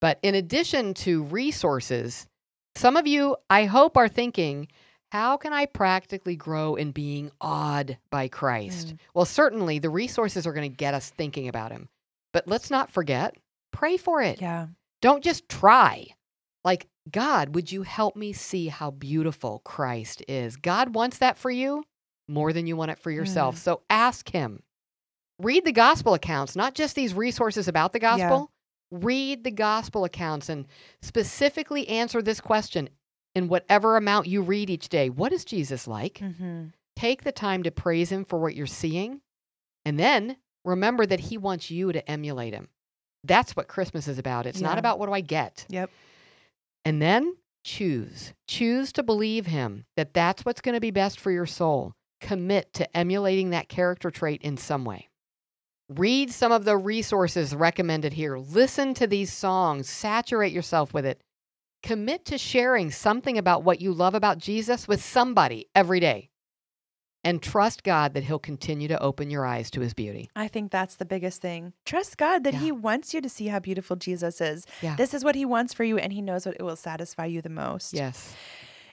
But 0.00 0.18
in 0.22 0.34
addition 0.34 0.92
to 0.94 1.22
resources, 1.24 2.26
some 2.76 2.96
of 2.96 3.06
you, 3.06 3.36
I 3.48 3.64
hope, 3.64 3.96
are 3.96 4.08
thinking, 4.08 4.68
how 5.12 5.38
can 5.38 5.54
I 5.54 5.64
practically 5.64 6.36
grow 6.36 6.74
in 6.74 6.92
being 6.92 7.30
awed 7.40 7.96
by 8.10 8.28
Christ? 8.28 8.88
Mm. 8.88 8.98
Well, 9.14 9.24
certainly 9.24 9.78
the 9.78 9.90
resources 9.90 10.46
are 10.46 10.52
going 10.52 10.70
to 10.70 10.76
get 10.76 10.92
us 10.92 11.08
thinking 11.08 11.48
about 11.48 11.72
him. 11.72 11.88
But 12.32 12.46
let's 12.46 12.70
not 12.70 12.90
forget, 12.90 13.34
pray 13.72 13.96
for 13.96 14.22
it. 14.22 14.40
Yeah. 14.40 14.68
Don't 15.00 15.24
just 15.24 15.48
try. 15.48 16.06
Like, 16.64 16.88
God, 17.10 17.54
would 17.54 17.72
you 17.72 17.82
help 17.82 18.16
me 18.16 18.32
see 18.32 18.68
how 18.68 18.90
beautiful 18.90 19.60
Christ 19.64 20.22
is? 20.28 20.56
God 20.56 20.94
wants 20.94 21.18
that 21.18 21.38
for 21.38 21.50
you 21.50 21.84
more 22.28 22.52
than 22.52 22.66
you 22.66 22.76
want 22.76 22.90
it 22.90 22.98
for 22.98 23.10
yourself. 23.10 23.56
Mm. 23.56 23.58
So 23.58 23.82
ask 23.88 24.28
Him. 24.28 24.62
Read 25.40 25.64
the 25.64 25.72
gospel 25.72 26.14
accounts, 26.14 26.56
not 26.56 26.74
just 26.74 26.94
these 26.96 27.14
resources 27.14 27.68
about 27.68 27.92
the 27.92 28.00
Yeah. 28.00 28.18
gospel. 28.18 28.50
Read 28.90 29.44
the 29.44 29.50
gospel 29.50 30.04
accounts 30.04 30.48
and 30.48 30.66
specifically 31.00 31.88
answer 31.88 32.20
this 32.20 32.40
question 32.40 32.88
in 33.34 33.48
whatever 33.48 33.96
amount 33.96 34.26
you 34.26 34.42
read 34.42 34.68
each 34.68 34.88
day. 34.88 35.08
What 35.10 35.32
is 35.32 35.44
Jesus 35.44 35.86
like? 35.86 36.18
Mm-hmm. 36.18 36.66
Take 36.96 37.22
the 37.22 37.32
time 37.32 37.62
to 37.62 37.70
praise 37.70 38.10
Him 38.10 38.24
for 38.24 38.38
what 38.38 38.56
you're 38.56 38.66
seeing. 38.66 39.20
And 39.84 39.98
then 39.98 40.36
remember 40.64 41.06
that 41.06 41.20
He 41.20 41.38
wants 41.38 41.70
you 41.70 41.92
to 41.92 42.10
emulate 42.10 42.54
Him. 42.54 42.68
That's 43.24 43.56
what 43.56 43.68
Christmas 43.68 44.08
is 44.08 44.18
about. 44.18 44.46
It's 44.46 44.60
not 44.60 44.78
about 44.78 44.98
what 44.98 45.06
do 45.06 45.12
I 45.12 45.20
get. 45.20 45.66
Yep. 45.68 45.90
And 46.84 47.02
then 47.02 47.36
choose. 47.64 48.32
Choose 48.46 48.92
to 48.92 49.02
believe 49.02 49.46
him 49.46 49.84
that 49.96 50.14
that's 50.14 50.44
what's 50.44 50.60
going 50.60 50.74
to 50.74 50.80
be 50.80 50.90
best 50.90 51.20
for 51.20 51.30
your 51.30 51.46
soul. 51.46 51.92
Commit 52.20 52.72
to 52.74 52.96
emulating 52.96 53.50
that 53.50 53.68
character 53.68 54.10
trait 54.10 54.42
in 54.42 54.56
some 54.56 54.84
way. 54.84 55.08
Read 55.88 56.30
some 56.30 56.52
of 56.52 56.64
the 56.64 56.76
resources 56.76 57.54
recommended 57.54 58.12
here. 58.12 58.36
Listen 58.36 58.94
to 58.94 59.06
these 59.06 59.32
songs. 59.32 59.88
Saturate 59.88 60.52
yourself 60.52 60.92
with 60.92 61.06
it. 61.06 61.20
Commit 61.82 62.24
to 62.26 62.38
sharing 62.38 62.90
something 62.90 63.38
about 63.38 63.62
what 63.62 63.80
you 63.80 63.92
love 63.92 64.14
about 64.14 64.38
Jesus 64.38 64.88
with 64.88 65.02
somebody 65.02 65.68
every 65.74 66.00
day. 66.00 66.28
And 67.28 67.42
trust 67.42 67.84
God 67.84 68.14
that 68.14 68.24
He'll 68.24 68.38
continue 68.38 68.88
to 68.88 69.00
open 69.02 69.30
your 69.30 69.44
eyes 69.44 69.70
to 69.72 69.80
His 69.80 69.94
beauty. 69.94 70.30
I 70.34 70.48
think 70.48 70.70
that's 70.70 70.96
the 70.96 71.04
biggest 71.04 71.40
thing. 71.40 71.72
Trust 71.84 72.16
God 72.16 72.44
that 72.44 72.54
Yeah. 72.54 72.60
He 72.60 72.72
wants 72.72 73.12
you 73.14 73.20
to 73.20 73.28
see 73.28 73.48
how 73.48 73.58
beautiful 73.58 73.96
Jesus 73.96 74.40
is. 74.40 74.66
Yeah. 74.82 74.96
This 74.96 75.14
is 75.14 75.24
what 75.24 75.34
He 75.34 75.44
wants 75.44 75.74
for 75.74 75.84
you, 75.84 75.98
and 75.98 76.12
He 76.12 76.22
knows 76.22 76.46
what 76.46 76.56
it 76.58 76.62
will 76.62 76.76
satisfy 76.76 77.26
you 77.26 77.42
the 77.42 77.48
most. 77.48 77.92
Yes. 77.92 78.34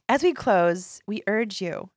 As 0.07 0.21
we 0.21 0.33
close, 0.33 1.01
we 1.07 1.23
urge 1.27 1.61
you 1.61 1.89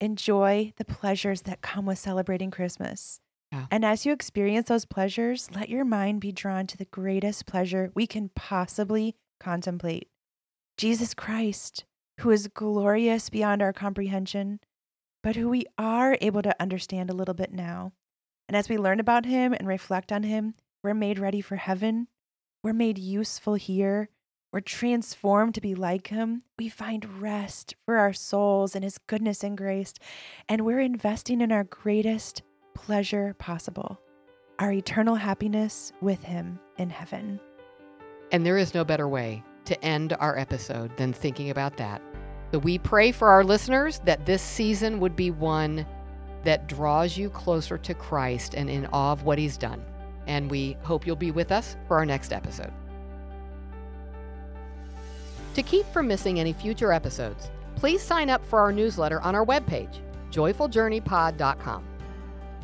enjoy 0.00 0.72
the 0.76 0.84
pleasures 0.84 1.42
that 1.42 1.62
come 1.62 1.86
with 1.86 1.98
celebrating 1.98 2.50
Christmas. 2.50 3.20
Yeah. 3.52 3.66
And 3.70 3.84
as 3.84 4.04
you 4.04 4.12
experience 4.12 4.68
those 4.68 4.84
pleasures, 4.84 5.48
let 5.54 5.68
your 5.68 5.84
mind 5.84 6.20
be 6.20 6.32
drawn 6.32 6.66
to 6.66 6.76
the 6.76 6.84
greatest 6.86 7.46
pleasure 7.46 7.90
we 7.94 8.06
can 8.06 8.30
possibly 8.34 9.14
contemplate 9.38 10.08
Jesus 10.76 11.14
Christ, 11.14 11.84
who 12.20 12.30
is 12.30 12.48
glorious 12.48 13.30
beyond 13.30 13.62
our 13.62 13.72
comprehension, 13.72 14.58
but 15.24 15.36
who 15.36 15.48
we 15.48 15.64
are 15.78 16.18
able 16.20 16.42
to 16.42 16.54
understand 16.60 17.08
a 17.08 17.14
little 17.14 17.32
bit 17.32 17.50
now. 17.50 17.94
And 18.46 18.54
as 18.54 18.68
we 18.68 18.76
learn 18.76 19.00
about 19.00 19.24
him 19.24 19.54
and 19.54 19.66
reflect 19.66 20.12
on 20.12 20.22
him, 20.22 20.54
we're 20.82 20.92
made 20.92 21.18
ready 21.18 21.40
for 21.40 21.56
heaven. 21.56 22.08
We're 22.62 22.74
made 22.74 22.98
useful 22.98 23.54
here. 23.54 24.10
We're 24.52 24.60
transformed 24.60 25.54
to 25.54 25.62
be 25.62 25.74
like 25.74 26.08
him. 26.08 26.42
We 26.58 26.68
find 26.68 27.22
rest 27.22 27.74
for 27.86 27.96
our 27.96 28.12
souls 28.12 28.76
in 28.76 28.82
his 28.82 28.98
goodness 28.98 29.42
and 29.42 29.56
grace. 29.56 29.94
And 30.46 30.66
we're 30.66 30.80
investing 30.80 31.40
in 31.40 31.50
our 31.50 31.64
greatest 31.64 32.42
pleasure 32.74 33.34
possible 33.38 33.98
our 34.60 34.70
eternal 34.70 35.16
happiness 35.16 35.92
with 36.00 36.22
him 36.22 36.60
in 36.76 36.88
heaven. 36.88 37.40
And 38.30 38.46
there 38.46 38.56
is 38.56 38.72
no 38.72 38.84
better 38.84 39.08
way 39.08 39.42
to 39.64 39.84
end 39.84 40.12
our 40.20 40.38
episode 40.38 40.96
than 40.96 41.12
thinking 41.12 41.50
about 41.50 41.76
that. 41.78 42.00
So 42.54 42.58
we 42.60 42.78
pray 42.78 43.10
for 43.10 43.30
our 43.30 43.42
listeners 43.42 44.00
that 44.04 44.26
this 44.26 44.40
season 44.40 45.00
would 45.00 45.16
be 45.16 45.32
one 45.32 45.84
that 46.44 46.68
draws 46.68 47.16
you 47.16 47.28
closer 47.28 47.76
to 47.78 47.94
Christ 47.94 48.54
and 48.54 48.70
in 48.70 48.86
awe 48.92 49.10
of 49.10 49.24
what 49.24 49.38
he's 49.38 49.56
done. 49.56 49.84
And 50.28 50.48
we 50.48 50.76
hope 50.84 51.04
you'll 51.04 51.16
be 51.16 51.32
with 51.32 51.50
us 51.50 51.76
for 51.88 51.96
our 51.96 52.06
next 52.06 52.32
episode. 52.32 52.72
To 55.54 55.62
keep 55.64 55.84
from 55.86 56.06
missing 56.06 56.38
any 56.38 56.52
future 56.52 56.92
episodes, 56.92 57.50
please 57.74 58.00
sign 58.00 58.30
up 58.30 58.46
for 58.46 58.60
our 58.60 58.70
newsletter 58.70 59.20
on 59.22 59.34
our 59.34 59.44
webpage, 59.44 59.98
joyfuljourneypod.com. 60.30 61.84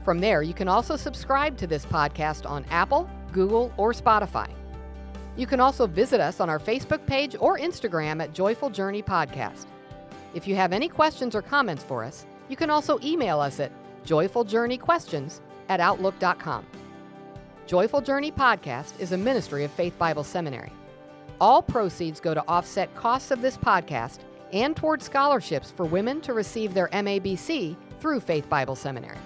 From 0.04 0.20
there, 0.20 0.44
you 0.44 0.54
can 0.54 0.68
also 0.68 0.94
subscribe 0.94 1.56
to 1.56 1.66
this 1.66 1.84
podcast 1.84 2.48
on 2.48 2.64
Apple, 2.66 3.10
Google, 3.32 3.74
or 3.76 3.92
Spotify. 3.92 4.50
You 5.36 5.48
can 5.48 5.58
also 5.58 5.88
visit 5.88 6.20
us 6.20 6.38
on 6.38 6.48
our 6.48 6.60
Facebook 6.60 7.04
page 7.08 7.34
or 7.40 7.58
Instagram 7.58 8.22
at 8.22 8.32
Joyful 8.32 8.70
Journey 8.70 9.02
Podcast. 9.02 9.66
If 10.34 10.46
you 10.46 10.54
have 10.54 10.72
any 10.72 10.88
questions 10.88 11.34
or 11.34 11.42
comments 11.42 11.82
for 11.82 12.04
us, 12.04 12.26
you 12.48 12.56
can 12.56 12.70
also 12.70 12.98
email 13.02 13.40
us 13.40 13.60
at 13.60 13.72
joyfuljourneyquestions 14.04 15.40
at 15.68 15.80
outlook.com. 15.80 16.66
Joyful 17.66 18.00
Journey 18.00 18.32
Podcast 18.32 18.98
is 18.98 19.12
a 19.12 19.16
ministry 19.16 19.64
of 19.64 19.70
Faith 19.70 19.96
Bible 19.98 20.24
Seminary. 20.24 20.72
All 21.40 21.62
proceeds 21.62 22.20
go 22.20 22.34
to 22.34 22.44
offset 22.48 22.94
costs 22.94 23.30
of 23.30 23.40
this 23.40 23.56
podcast 23.56 24.18
and 24.52 24.76
toward 24.76 25.02
scholarships 25.02 25.70
for 25.70 25.86
women 25.86 26.20
to 26.22 26.32
receive 26.32 26.74
their 26.74 26.88
MABC 26.88 27.76
through 28.00 28.20
Faith 28.20 28.48
Bible 28.48 28.74
Seminary. 28.74 29.18